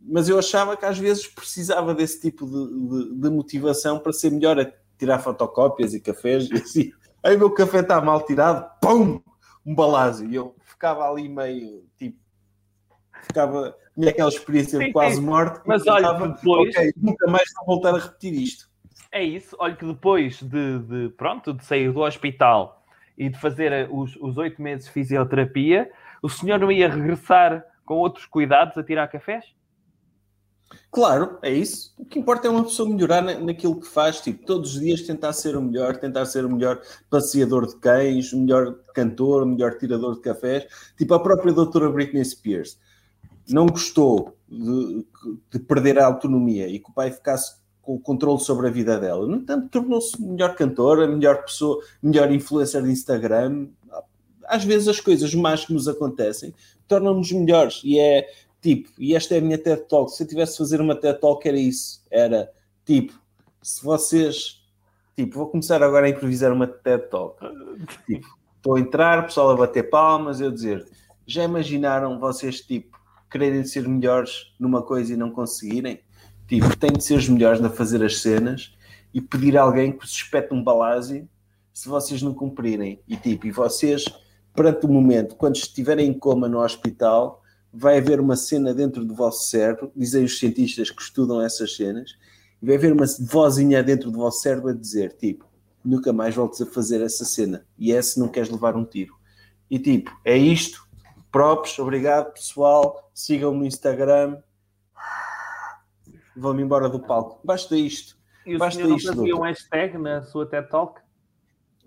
mas 0.00 0.28
eu 0.28 0.38
achava 0.38 0.76
que 0.76 0.84
às 0.84 0.96
vezes 0.98 1.26
precisava 1.26 1.94
desse 1.94 2.20
tipo 2.20 2.46
de, 2.46 3.08
de- 3.08 3.14
de 3.20 3.28
motivação 3.30 3.98
para 3.98 4.12
ser 4.12 4.30
melhor 4.30 4.58
a 4.58 4.72
tirar 4.96 5.18
fotocópias 5.18 5.94
e 5.94 6.00
cafés 6.00 6.48
e 6.50 6.54
assim. 6.54 6.90
Aí 7.22 7.34
o 7.34 7.38
meu 7.38 7.50
café 7.50 7.80
está 7.80 8.00
mal 8.00 8.24
tirado, 8.24 8.70
pum! 8.80 9.20
Um 9.68 9.74
balazo. 9.74 10.24
E 10.24 10.34
eu 10.34 10.56
ficava 10.64 11.06
ali 11.10 11.28
meio 11.28 11.84
tipo. 11.98 12.16
Ficava. 13.22 13.76
Tinha 13.94 14.10
aquela 14.10 14.28
experiência 14.30 14.78
Sim, 14.78 14.86
de 14.86 14.92
quase 14.92 15.16
sim. 15.16 15.22
morte. 15.22 15.60
Mas 15.66 15.86
olha, 15.86 16.06
Ficava, 16.06 16.28
depois- 16.28 16.74
ok, 16.76 16.92
nunca 16.96 17.26
mais 17.26 17.44
vou 17.56 17.66
voltar 17.66 17.94
a 17.94 17.98
repetir 17.98 18.32
isto. 18.32 18.70
É 19.12 19.22
isso. 19.22 19.54
Olha 19.58 19.76
que 19.76 19.84
depois 19.84 20.40
de, 20.42 20.78
de, 20.78 21.08
pronto, 21.16 21.52
de 21.52 21.64
sair 21.64 21.92
do 21.92 22.00
hospital 22.00 22.82
e 23.16 23.28
de 23.28 23.38
fazer 23.38 23.88
os 23.90 24.38
oito 24.38 24.62
meses 24.62 24.86
de 24.86 24.92
fisioterapia, 24.92 25.90
o 26.22 26.28
senhor 26.28 26.58
não 26.58 26.72
ia 26.72 26.88
regressar 26.88 27.64
com 27.84 27.94
outros 27.96 28.24
cuidados 28.26 28.78
a 28.78 28.82
tirar 28.82 29.08
cafés? 29.08 29.44
Claro, 30.90 31.38
é 31.42 31.52
isso. 31.52 31.94
O 31.98 32.04
que 32.04 32.18
importa 32.18 32.48
é 32.48 32.50
uma 32.50 32.64
pessoa 32.64 32.88
melhorar 32.88 33.22
na, 33.22 33.38
naquilo 33.38 33.78
que 33.78 33.86
faz, 33.86 34.20
tipo, 34.20 34.44
todos 34.44 34.74
os 34.74 34.80
dias 34.80 35.02
tentar 35.02 35.32
ser 35.32 35.56
o 35.56 35.62
melhor, 35.62 35.96
tentar 35.96 36.24
ser 36.26 36.44
o 36.44 36.50
melhor 36.50 36.80
passeador 37.10 37.66
de 37.66 37.76
cães, 37.76 38.32
o 38.32 38.38
melhor 38.38 38.74
cantor, 38.94 39.42
o 39.42 39.46
melhor 39.46 39.76
tirador 39.76 40.14
de 40.14 40.20
cafés. 40.20 40.66
Tipo, 40.96 41.14
a 41.14 41.22
própria 41.22 41.52
doutora 41.52 41.90
Britney 41.90 42.24
Spears 42.24 42.78
não 43.48 43.66
gostou 43.66 44.36
de, 44.48 45.06
de 45.50 45.58
perder 45.58 45.98
a 45.98 46.06
autonomia 46.06 46.68
e 46.68 46.78
que 46.78 46.90
o 46.90 46.92
pai 46.92 47.10
ficasse 47.10 47.56
com 47.82 47.94
o 47.94 48.00
controle 48.00 48.40
sobre 48.40 48.68
a 48.68 48.70
vida 48.70 48.98
dela. 48.98 49.26
No 49.26 49.36
entanto, 49.36 49.68
tornou-se 49.68 50.20
melhor 50.20 50.54
cantora, 50.54 51.06
melhor 51.06 51.42
pessoa, 51.42 51.82
melhor 52.02 52.30
influencer 52.30 52.82
de 52.82 52.90
Instagram. 52.90 53.68
Às 54.44 54.64
vezes 54.64 54.88
as 54.88 55.00
coisas 55.00 55.34
más 55.34 55.64
que 55.64 55.72
nos 55.72 55.88
acontecem 55.88 56.54
tornam-nos 56.86 57.30
melhores 57.32 57.80
e 57.84 57.98
é 57.98 58.26
Tipo, 58.60 58.90
e 58.98 59.14
esta 59.14 59.34
é 59.34 59.38
a 59.38 59.40
minha 59.40 59.58
TED 59.58 59.82
Talk. 59.88 60.10
Se 60.12 60.22
eu 60.22 60.26
tivesse 60.26 60.52
de 60.52 60.58
fazer 60.58 60.80
uma 60.80 60.94
TED 60.94 61.20
Talk, 61.20 61.46
era 61.46 61.56
isso. 61.56 62.04
Era 62.10 62.50
tipo, 62.84 63.12
se 63.62 63.82
vocês. 63.84 64.62
Tipo, 65.16 65.38
vou 65.38 65.48
começar 65.48 65.82
agora 65.82 66.06
a 66.06 66.10
improvisar 66.10 66.52
uma 66.52 66.66
TED 66.66 67.08
Talk. 67.08 67.38
Tipo, 68.06 68.26
estou 68.56 68.76
a 68.76 68.80
entrar, 68.80 69.20
o 69.20 69.22
pessoal 69.24 69.50
a 69.50 69.56
bater 69.56 69.88
palmas, 69.88 70.40
eu 70.40 70.50
dizer, 70.50 70.86
já 71.26 71.44
imaginaram 71.44 72.18
vocês, 72.18 72.60
tipo, 72.60 72.98
quererem 73.30 73.64
ser 73.64 73.86
melhores 73.88 74.54
numa 74.58 74.82
coisa 74.82 75.12
e 75.12 75.16
não 75.16 75.30
conseguirem? 75.30 76.00
Tipo, 76.46 76.76
têm 76.76 76.92
de 76.92 77.04
ser 77.04 77.14
os 77.14 77.28
melhores 77.28 77.62
a 77.62 77.70
fazer 77.70 78.02
as 78.02 78.20
cenas 78.20 78.74
e 79.12 79.20
pedir 79.20 79.56
a 79.56 79.62
alguém 79.62 79.92
que 79.92 79.98
vos 79.98 80.10
espete 80.10 80.54
um 80.54 80.62
balásio 80.62 81.28
se 81.72 81.88
vocês 81.88 82.22
não 82.22 82.34
cumprirem. 82.34 83.00
E 83.06 83.16
tipo, 83.16 83.46
e 83.46 83.50
vocês, 83.50 84.04
perante 84.54 84.86
o 84.86 84.88
momento, 84.88 85.36
quando 85.36 85.56
estiverem 85.56 86.08
em 86.08 86.18
coma 86.18 86.48
no 86.48 86.58
hospital, 86.60 87.42
vai 87.78 87.98
haver 87.98 88.18
uma 88.18 88.34
cena 88.34 88.74
dentro 88.74 89.04
do 89.04 89.14
vosso 89.14 89.48
cérebro, 89.48 89.92
dizem 89.94 90.24
os 90.24 90.38
cientistas 90.38 90.90
que 90.90 91.00
estudam 91.00 91.40
essas 91.40 91.76
cenas, 91.76 92.18
e 92.60 92.66
vai 92.66 92.74
haver 92.74 92.92
uma 92.92 93.06
vozinha 93.20 93.82
dentro 93.82 94.10
do 94.10 94.18
vosso 94.18 94.40
cérebro 94.40 94.70
a 94.70 94.74
dizer, 94.74 95.12
tipo, 95.12 95.46
nunca 95.84 96.12
mais 96.12 96.34
voltes 96.34 96.60
a 96.60 96.66
fazer 96.66 97.00
essa 97.00 97.24
cena. 97.24 97.64
E 97.78 97.92
é 97.92 98.02
se 98.02 98.18
não 98.18 98.26
queres 98.26 98.50
levar 98.50 98.74
um 98.76 98.84
tiro. 98.84 99.14
E 99.70 99.78
tipo, 99.78 100.10
é 100.24 100.36
isto. 100.36 100.86
Props, 101.30 101.78
obrigado 101.78 102.32
pessoal. 102.32 103.10
Sigam-me 103.14 103.60
no 103.60 103.66
Instagram. 103.66 104.38
Vão-me 106.36 106.62
embora 106.62 106.88
do 106.88 106.98
palco. 106.98 107.40
Basta 107.44 107.76
isto. 107.76 108.18
E 108.44 108.56
o 108.56 108.58
Basta 108.58 108.76
senhor 108.76 108.88
não 108.88 108.96
isto, 108.96 109.08
fazia 109.08 109.22
doutor. 109.22 109.40
um 109.40 109.44
hashtag 109.44 109.98
na 109.98 110.22
sua 110.22 110.46
TED 110.46 110.68
Talk? 110.68 111.00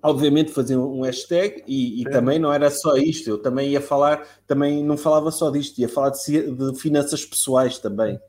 Obviamente 0.02 0.52
fazer 0.52 0.78
um 0.78 1.02
hashtag 1.02 1.64
e, 1.68 2.02
e 2.02 2.06
também 2.06 2.40
não 2.40 2.52
era 2.52 2.70
só 2.72 2.98
isto, 2.98 3.30
eu 3.30 3.38
também 3.38 3.70
ia 3.70 3.82
falar, 3.82 4.26
também 4.48 4.84
não 4.84 4.98
falava 4.98 5.32
só 5.32 5.50
disto, 5.52 5.80
ia 5.80 5.90
falar 5.90 6.10
de, 6.10 6.52
de 6.52 6.80
finanças 6.80 7.26
pessoais 7.26 7.78
também. 7.78 8.20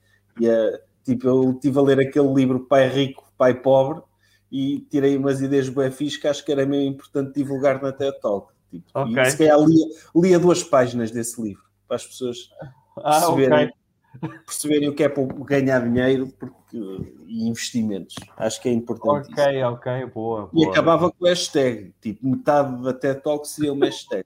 Ia, 0.40 0.80
tipo, 1.04 1.26
eu 1.26 1.52
estive 1.52 1.78
a 1.78 1.82
ler 1.82 2.00
aquele 2.00 2.32
livro 2.32 2.66
Pai 2.66 2.88
Rico, 2.88 3.24
Pai 3.38 3.54
Pobre 3.54 4.02
e 4.50 4.80
tirei 4.90 5.16
umas 5.16 5.40
ideias 5.40 5.68
bem 5.68 5.90
fixe 5.90 6.20
que 6.20 6.28
acho 6.28 6.44
que 6.44 6.52
era 6.52 6.66
meio 6.66 6.86
importante 6.88 7.34
divulgar 7.34 7.82
na 7.82 7.90
TED 7.92 8.20
Talk. 8.20 8.52
Tipo, 8.70 8.84
Ok. 8.94 9.22
E 9.22 9.30
se 9.30 9.38
calhar 9.38 9.58
lia, 9.58 9.86
lia 10.14 10.38
duas 10.38 10.62
páginas 10.62 11.10
desse 11.10 11.40
livro 11.40 11.62
para 11.88 11.96
as 11.96 12.06
pessoas 12.06 12.50
Ah, 12.98 13.20
perceberem, 13.20 13.64
ok. 13.66 13.81
Perceberem 14.20 14.88
o 14.88 14.94
que 14.94 15.02
é 15.02 15.08
para 15.08 15.24
ganhar 15.44 15.80
dinheiro 15.80 16.28
porque, 16.38 16.76
e 17.26 17.48
investimentos. 17.48 18.14
Acho 18.36 18.60
que 18.60 18.68
é 18.68 18.72
importante 18.72 19.30
isso. 19.30 19.40
Ok, 19.40 19.62
ok, 19.64 20.06
boa. 20.06 20.50
E 20.52 20.56
boa. 20.56 20.70
acabava 20.70 21.10
com 21.10 21.24
o 21.24 21.28
hashtag, 21.28 21.92
tipo, 22.00 22.26
metade 22.26 22.82
da 22.82 22.92
TED 22.92 23.22
Talk 23.22 23.48
seria 23.48 23.72
uma 23.72 23.86
hashtag. 23.86 24.24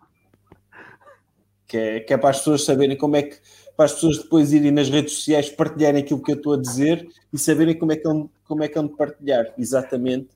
Que 1.67 1.77
é, 1.77 2.01
que 2.01 2.15
é 2.15 2.17
para 2.17 2.31
as 2.31 2.39
pessoas 2.39 2.65
saberem 2.65 2.97
como 2.97 3.17
é 3.17 3.23
que, 3.23 3.39
para 3.77 3.87
as 3.87 3.95
pessoas 3.95 4.19
depois 4.19 4.53
irem 4.53 4.71
nas 4.71 4.89
redes 4.89 5.15
sociais 5.15 5.51
partilharem 5.51 6.03
aquilo 6.03 6.23
que 6.23 6.31
eu 6.31 6.37
estou 6.37 6.55
a 6.55 6.61
dizer 6.61 7.09
e 7.33 7.39
saberem 7.39 7.77
como 7.77 7.93
é 7.93 7.97
que 7.97 8.07
hão, 8.07 8.31
como 8.45 8.63
é 8.63 8.69
que 8.69 8.79
hão 8.79 8.87
de 8.87 8.97
partilhar 8.97 9.53
exatamente 9.59 10.29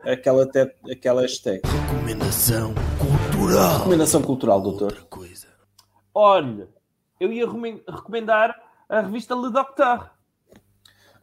aquela, 0.00 0.46
TED, 0.46 0.72
aquela 0.90 1.22
hashtag. 1.22 1.60
Recomendação 1.66 2.74
cultural. 2.98 3.78
Recomendação 3.78 4.22
cultural, 4.22 4.60
doutor. 4.60 5.06
Coisa. 5.10 5.48
Olha, 6.14 6.68
eu 7.20 7.32
ia 7.32 7.46
recomendar 7.46 8.71
a 8.92 9.00
revista 9.00 9.34
Le 9.34 9.50
Docteur. 9.50 10.10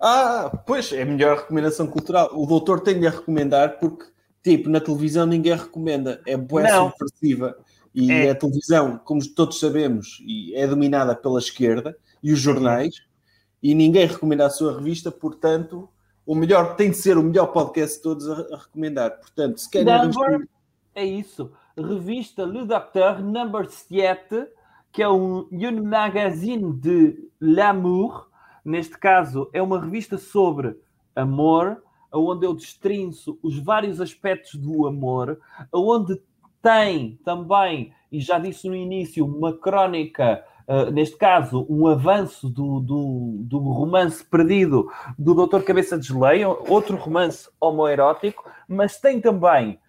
Ah, 0.01 0.49
pois, 0.65 0.91
é 0.93 1.01
a 1.01 1.05
melhor 1.05 1.37
recomendação 1.37 1.85
cultural. 1.87 2.29
O 2.33 2.45
doutor 2.45 2.79
tem 2.79 2.99
de 2.99 3.07
a 3.07 3.11
recomendar 3.11 3.79
porque, 3.79 4.05
tipo, 4.43 4.69
na 4.69 4.79
televisão 4.79 5.25
ninguém 5.25 5.55
recomenda. 5.55 6.21
É 6.25 6.37
boa 6.37 6.65
subversiva. 6.67 7.57
E 7.93 8.11
É. 8.11 8.29
a 8.31 8.35
televisão, 8.35 8.97
como 9.03 9.19
todos 9.33 9.59
sabemos, 9.59 10.23
é 10.53 10.65
dominada 10.67 11.15
pela 11.15 11.39
esquerda 11.39 11.97
e 12.23 12.31
os 12.31 12.39
jornais, 12.39 12.95
e 13.61 13.73
ninguém 13.75 14.05
recomenda 14.05 14.45
a 14.45 14.49
sua 14.49 14.77
revista, 14.77 15.11
portanto, 15.11 15.89
o 16.25 16.35
melhor 16.35 16.75
tem 16.75 16.91
de 16.91 16.97
ser 16.97 17.17
o 17.17 17.23
melhor 17.23 17.47
podcast 17.47 17.97
de 17.97 18.03
todos 18.03 18.29
a, 18.29 18.33
a 18.53 18.57
recomendar. 18.57 19.17
Portanto, 19.19 19.57
se 19.59 19.69
querem 19.69 19.85
Number- 19.85 20.29
revista- 20.31 20.53
É 20.95 21.03
isso. 21.03 21.51
Revista 21.75 22.45
Le 22.45 22.65
Docteur 22.65 23.21
Number 23.23 23.67
7, 23.69 24.47
que 24.91 25.03
é 25.03 25.09
um 25.09 25.47
une 25.51 25.81
magazine 25.81 26.73
de 26.73 27.29
l'amour. 27.39 28.27
Neste 28.63 28.97
caso, 28.97 29.49
é 29.53 29.61
uma 29.61 29.79
revista 29.79 30.17
sobre 30.17 30.75
amor, 31.15 31.81
onde 32.11 32.45
eu 32.45 32.53
destrinço 32.53 33.39
os 33.41 33.57
vários 33.59 34.01
aspectos 34.01 34.55
do 34.55 34.87
amor, 34.87 35.39
onde 35.73 36.19
tem 36.61 37.19
também, 37.23 37.93
e 38.11 38.19
já 38.19 38.37
disse 38.39 38.67
no 38.67 38.75
início, 38.75 39.25
uma 39.25 39.53
crónica, 39.53 40.43
uh, 40.67 40.91
neste 40.91 41.17
caso, 41.17 41.65
um 41.69 41.87
avanço 41.87 42.49
do, 42.49 42.79
do, 42.79 43.37
do 43.43 43.59
romance 43.59 44.23
perdido 44.23 44.91
do 45.17 45.33
Doutor 45.33 45.63
Cabeça 45.63 45.97
de 45.97 46.07
Geleia, 46.07 46.49
outro 46.49 46.97
romance 46.97 47.49
homoerótico, 47.59 48.49
mas 48.67 48.99
tem 48.99 49.21
também 49.21 49.79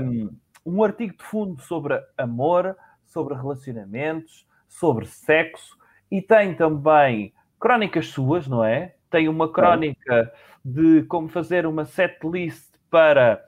um, 0.00 0.30
um 0.66 0.82
artigo 0.84 1.16
de 1.16 1.22
fundo 1.22 1.60
sobre 1.62 2.00
amor, 2.18 2.76
sobre 3.10 3.34
relacionamentos, 3.34 4.46
sobre 4.68 5.04
sexo, 5.04 5.76
e 6.10 6.22
tem 6.22 6.54
também 6.54 7.32
crónicas 7.58 8.06
suas, 8.06 8.46
não 8.46 8.64
é? 8.64 8.94
Tem 9.10 9.28
uma 9.28 9.52
crónica 9.52 10.32
de 10.64 11.02
como 11.02 11.28
fazer 11.28 11.66
uma 11.66 11.84
setlist 11.84 12.70
para, 12.88 13.44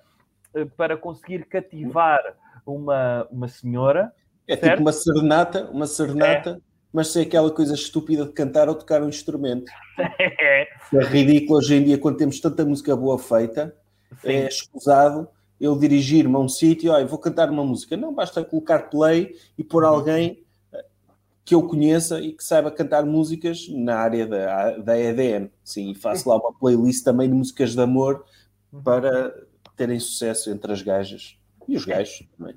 eh, 0.54 0.66
para 0.76 0.96
conseguir 0.96 1.46
cativar 1.46 2.20
uma, 2.66 3.26
uma 3.30 3.48
senhora. 3.48 4.12
é 4.46 4.56
certo? 4.56 4.70
tipo 4.70 4.82
uma 4.82 4.92
serenata, 4.92 5.70
uma 5.70 5.86
serenata, 5.86 6.60
mas 6.92 7.08
sem 7.08 7.22
aquela 7.22 7.50
coisa 7.50 7.74
estúpida 7.74 8.26
de 8.26 8.32
cantar 8.32 8.68
ou 8.68 8.74
tocar 8.74 9.02
um 9.02 9.08
instrumento. 9.08 9.70
É 10.94 11.04
ridículo 11.04 11.58
hoje 11.58 11.74
em 11.74 11.84
dia, 11.84 11.96
quando 11.96 12.18
temos 12.18 12.38
tanta 12.38 12.66
música 12.66 12.94
boa 12.94 13.18
feita, 13.18 13.74
é 14.22 14.46
escusado 14.46 15.26
eu 15.62 15.78
dirigir-me 15.78 16.34
a 16.34 16.40
um 16.40 16.48
sítio, 16.48 16.90
olha, 16.90 17.06
vou 17.06 17.20
cantar 17.20 17.48
uma 17.48 17.64
música. 17.64 17.96
Não, 17.96 18.12
basta 18.12 18.44
colocar 18.44 18.90
play 18.90 19.36
e 19.56 19.62
pôr 19.62 19.84
alguém 19.84 20.42
eh, 20.72 20.84
que 21.44 21.54
eu 21.54 21.62
conheça 21.68 22.20
e 22.20 22.32
que 22.32 22.42
saiba 22.42 22.68
cantar 22.68 23.06
músicas 23.06 23.68
na 23.68 23.94
área 23.94 24.26
da, 24.26 24.76
da 24.78 24.98
EDM. 24.98 25.48
Sim, 25.62 25.92
e 25.92 25.94
faço 25.94 26.28
lá 26.28 26.36
uma 26.36 26.52
playlist 26.52 27.04
também 27.04 27.28
de 27.28 27.34
músicas 27.36 27.74
de 27.74 27.80
amor 27.80 28.24
para 28.82 29.32
terem 29.76 30.00
sucesso 30.00 30.50
entre 30.50 30.72
as 30.72 30.82
gajas 30.82 31.38
e 31.68 31.76
os 31.76 31.84
gajos 31.84 32.26
também. 32.36 32.56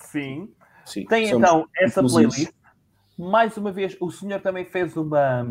Sim. 0.00 0.48
Sim, 0.86 1.04
Tem 1.04 1.28
então 1.28 1.68
essa 1.76 2.02
playlist. 2.02 2.50
Mais 3.18 3.54
uma 3.58 3.70
vez, 3.70 3.94
o 4.00 4.10
senhor 4.10 4.40
também 4.40 4.64
fez 4.64 4.96
uma. 4.96 5.46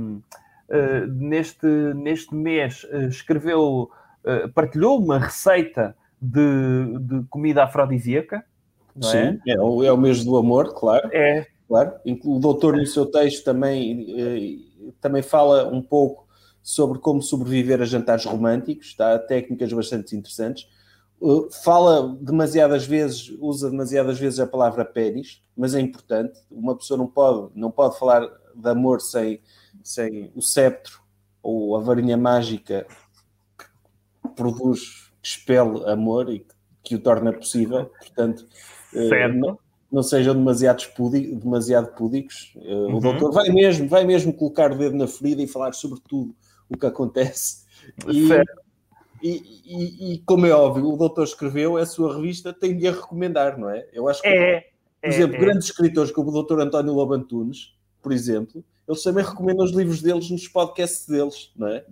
eh, 0.69 1.05
neste, 1.05 1.67
neste 1.93 2.33
mês, 2.33 2.83
eh, 2.89 3.05
escreveu, 3.05 3.91
eh, 4.23 4.47
partilhou 4.47 4.99
uma 4.99 5.19
receita 5.19 5.95
de, 6.21 6.97
de 6.99 7.23
comida 7.29 7.63
afrodisíaca. 7.63 8.43
Não 8.95 9.09
é? 9.11 9.31
Sim, 9.33 9.39
é, 9.47 9.59
o- 9.59 9.83
é 9.83 9.91
o 9.91 9.97
mês 9.97 10.23
do 10.23 10.37
amor, 10.37 10.73
claro. 10.73 11.09
É, 11.13 11.47
Claro, 11.67 11.93
o 12.23 12.39
doutor 12.39 12.77
no 12.77 12.85
seu 12.85 13.07
texto 13.07 13.43
também, 13.43 14.05
eh, 14.87 14.91
também 15.01 15.23
fala 15.23 15.67
um 15.67 15.81
pouco 15.81 16.27
sobre 16.61 16.99
como 16.99 17.23
sobreviver 17.23 17.81
a 17.81 17.85
jantares 17.85 18.23
românticos, 18.23 18.93
tá? 18.93 19.17
técnicas 19.17 19.73
bastante 19.73 20.15
interessantes. 20.15 20.69
Uh, 21.19 21.49
fala 21.63 22.15
demasiadas 22.21 22.85
vezes, 22.85 23.33
usa 23.39 23.69
demasiadas 23.71 24.19
vezes 24.19 24.39
a 24.39 24.45
palavra 24.45 24.85
pênis, 24.85 25.41
mas 25.57 25.73
é 25.73 25.79
importante. 25.79 26.39
Uma 26.51 26.75
pessoa 26.75 26.97
não 26.99 27.07
pode, 27.07 27.49
não 27.55 27.71
pode 27.71 27.97
falar 27.97 28.27
de 28.53 28.69
amor 28.69 29.01
sem, 29.01 29.41
sem 29.83 30.31
o 30.35 30.41
sceptro 30.43 30.99
ou 31.41 31.75
a 31.75 31.79
varinha 31.79 32.15
mágica 32.17 32.85
que 33.57 34.27
produz, 34.35 35.04
que 35.25 35.29
expele 35.29 35.83
amor 35.89 36.29
e 36.29 36.39
que, 36.39 36.53
que 36.83 36.95
o 36.95 36.99
torna 36.99 37.33
possível. 37.33 37.85
Portanto, 37.85 38.45
eh, 38.93 39.27
não, 39.29 39.57
não 39.91 40.03
sejam 40.03 40.35
demasiados 40.35 40.85
púdi- 40.85 41.33
demasiado 41.35 41.95
púdicos. 41.95 42.53
Eh, 42.57 42.73
Uhum. 42.75 42.97
O 42.97 42.99
doutor 42.99 43.31
vai 43.31 43.49
mesmo, 43.49 43.89
vai 43.89 44.05
mesmo 44.05 44.31
colocar 44.31 44.71
o 44.71 44.77
dedo 44.77 44.95
na 44.95 45.07
ferida 45.07 45.41
e 45.41 45.47
falar 45.47 45.73
sobre 45.73 45.99
tudo 46.07 46.35
o 46.69 46.77
que 46.77 46.85
acontece. 46.85 47.65
E, 48.07 48.29
e, 49.23 49.41
e- 49.65 50.13
e, 50.13 50.17
como 50.19 50.45
é 50.45 50.51
óbvio, 50.51 50.93
o 50.93 50.95
doutor 50.97 51.23
escreveu, 51.23 51.79
é 51.79 51.81
a 51.81 51.85
sua 51.87 52.15
revista, 52.15 52.53
tem 52.53 52.77
de 52.77 52.87
a 52.87 52.91
recomendar, 52.91 53.57
não 53.57 53.69
é? 53.71 53.87
Eu 53.91 54.07
acho 54.07 54.21
que, 54.21 54.27
é. 54.27 54.59
por 55.01 55.07
é, 55.07 55.09
exemplo, 55.09 55.35
é. 55.37 55.39
grandes 55.39 55.65
escritores 55.69 56.11
como 56.11 56.29
o 56.29 56.33
doutor 56.33 56.59
António 56.61 56.93
Lobantunes, 56.93 57.73
por 57.99 58.11
exemplo, 58.11 58.63
eles 58.87 59.01
também 59.01 59.25
recomendam 59.25 59.65
os 59.65 59.71
livros 59.71 60.03
deles 60.03 60.29
nos 60.29 60.47
podcasts 60.47 61.07
deles, 61.07 61.51
não 61.55 61.67
é? 61.69 61.83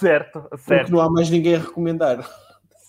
Certo, 0.00 0.40
certo. 0.58 0.64
Porque 0.66 0.90
não 0.92 1.00
há 1.00 1.08
mais 1.08 1.30
ninguém 1.30 1.54
a 1.54 1.58
recomendar. 1.60 2.28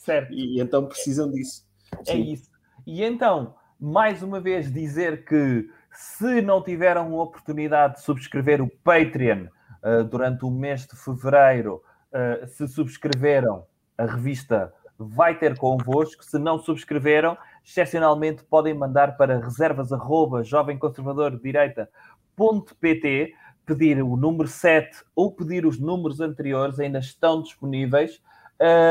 Certo. 0.02 0.34
E, 0.34 0.58
e 0.58 0.62
então 0.62 0.88
precisam 0.88 1.30
disso. 1.30 1.64
É 2.08 2.14
Sim. 2.14 2.24
isso. 2.24 2.50
E 2.88 3.04
então, 3.04 3.54
mais 3.80 4.24
uma 4.24 4.40
vez, 4.40 4.74
dizer 4.74 5.26
que 5.26 5.70
se 5.92 6.42
não 6.42 6.64
tiveram 6.64 7.14
a 7.14 7.24
oportunidade 7.24 7.96
de 7.96 8.02
subscrever 8.02 8.62
o 8.62 8.70
Patreon 8.84 9.48
uh, 9.84 10.04
durante 10.04 10.44
o 10.44 10.50
mês 10.50 10.88
de 10.88 10.96
fevereiro, 10.96 11.84
uh, 12.12 12.48
se 12.48 12.68
subscreveram, 12.68 13.64
a 13.96 14.06
revista 14.06 14.74
vai 14.98 15.38
ter 15.38 15.56
convosco. 15.58 16.26
Se 16.26 16.40
não 16.40 16.58
subscreveram, 16.58 17.38
excepcionalmente 17.64 18.44
podem 18.44 18.74
mandar 18.74 19.16
para 19.18 19.38
reservas 19.38 19.94
arroba 19.94 20.44
jovemconservadordireita.pt 20.44 23.36
pedir 23.68 24.02
o 24.02 24.18
número 24.18 24.50
7 24.50 25.04
ou 25.16 25.32
pedir 25.32 25.64
os 25.66 25.80
números 25.80 26.20
anteriores, 26.20 26.80
ainda 26.80 26.98
estão 26.98 27.44
disponíveis. 27.44 28.20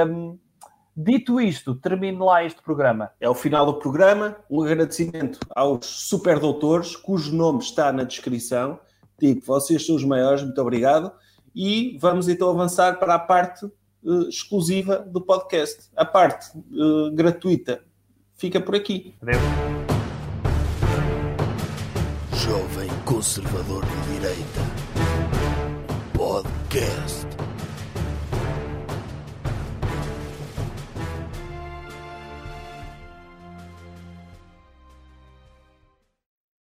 Um, 0.08 0.38
Dito 1.02 1.40
isto, 1.40 1.74
termino 1.74 2.26
lá 2.26 2.44
este 2.44 2.60
programa. 2.60 3.10
É 3.18 3.28
o 3.28 3.34
final 3.34 3.64
do 3.64 3.78
programa. 3.78 4.36
Um 4.50 4.62
agradecimento 4.62 5.38
aos 5.56 5.86
super 5.86 6.38
doutores, 6.38 6.94
cujo 6.94 7.34
nome 7.34 7.60
está 7.60 7.90
na 7.90 8.04
descrição. 8.04 8.78
Tipo, 9.18 9.46
vocês 9.46 9.86
são 9.86 9.96
os 9.96 10.04
maiores, 10.04 10.42
muito 10.42 10.60
obrigado. 10.60 11.10
E 11.54 11.96
vamos 11.98 12.28
então 12.28 12.50
avançar 12.50 12.98
para 12.98 13.14
a 13.14 13.18
parte 13.18 13.64
uh, 13.64 14.28
exclusiva 14.28 14.98
do 14.98 15.22
podcast. 15.22 15.88
A 15.96 16.04
parte 16.04 16.50
uh, 16.58 17.10
gratuita 17.14 17.82
fica 18.36 18.60
por 18.60 18.74
aqui. 18.74 19.14
Adeus. 19.22 19.40
Jovem 22.34 22.90
Conservador 23.06 23.84
de 23.86 24.12
Direita. 24.12 24.60
Podcast. 26.12 27.39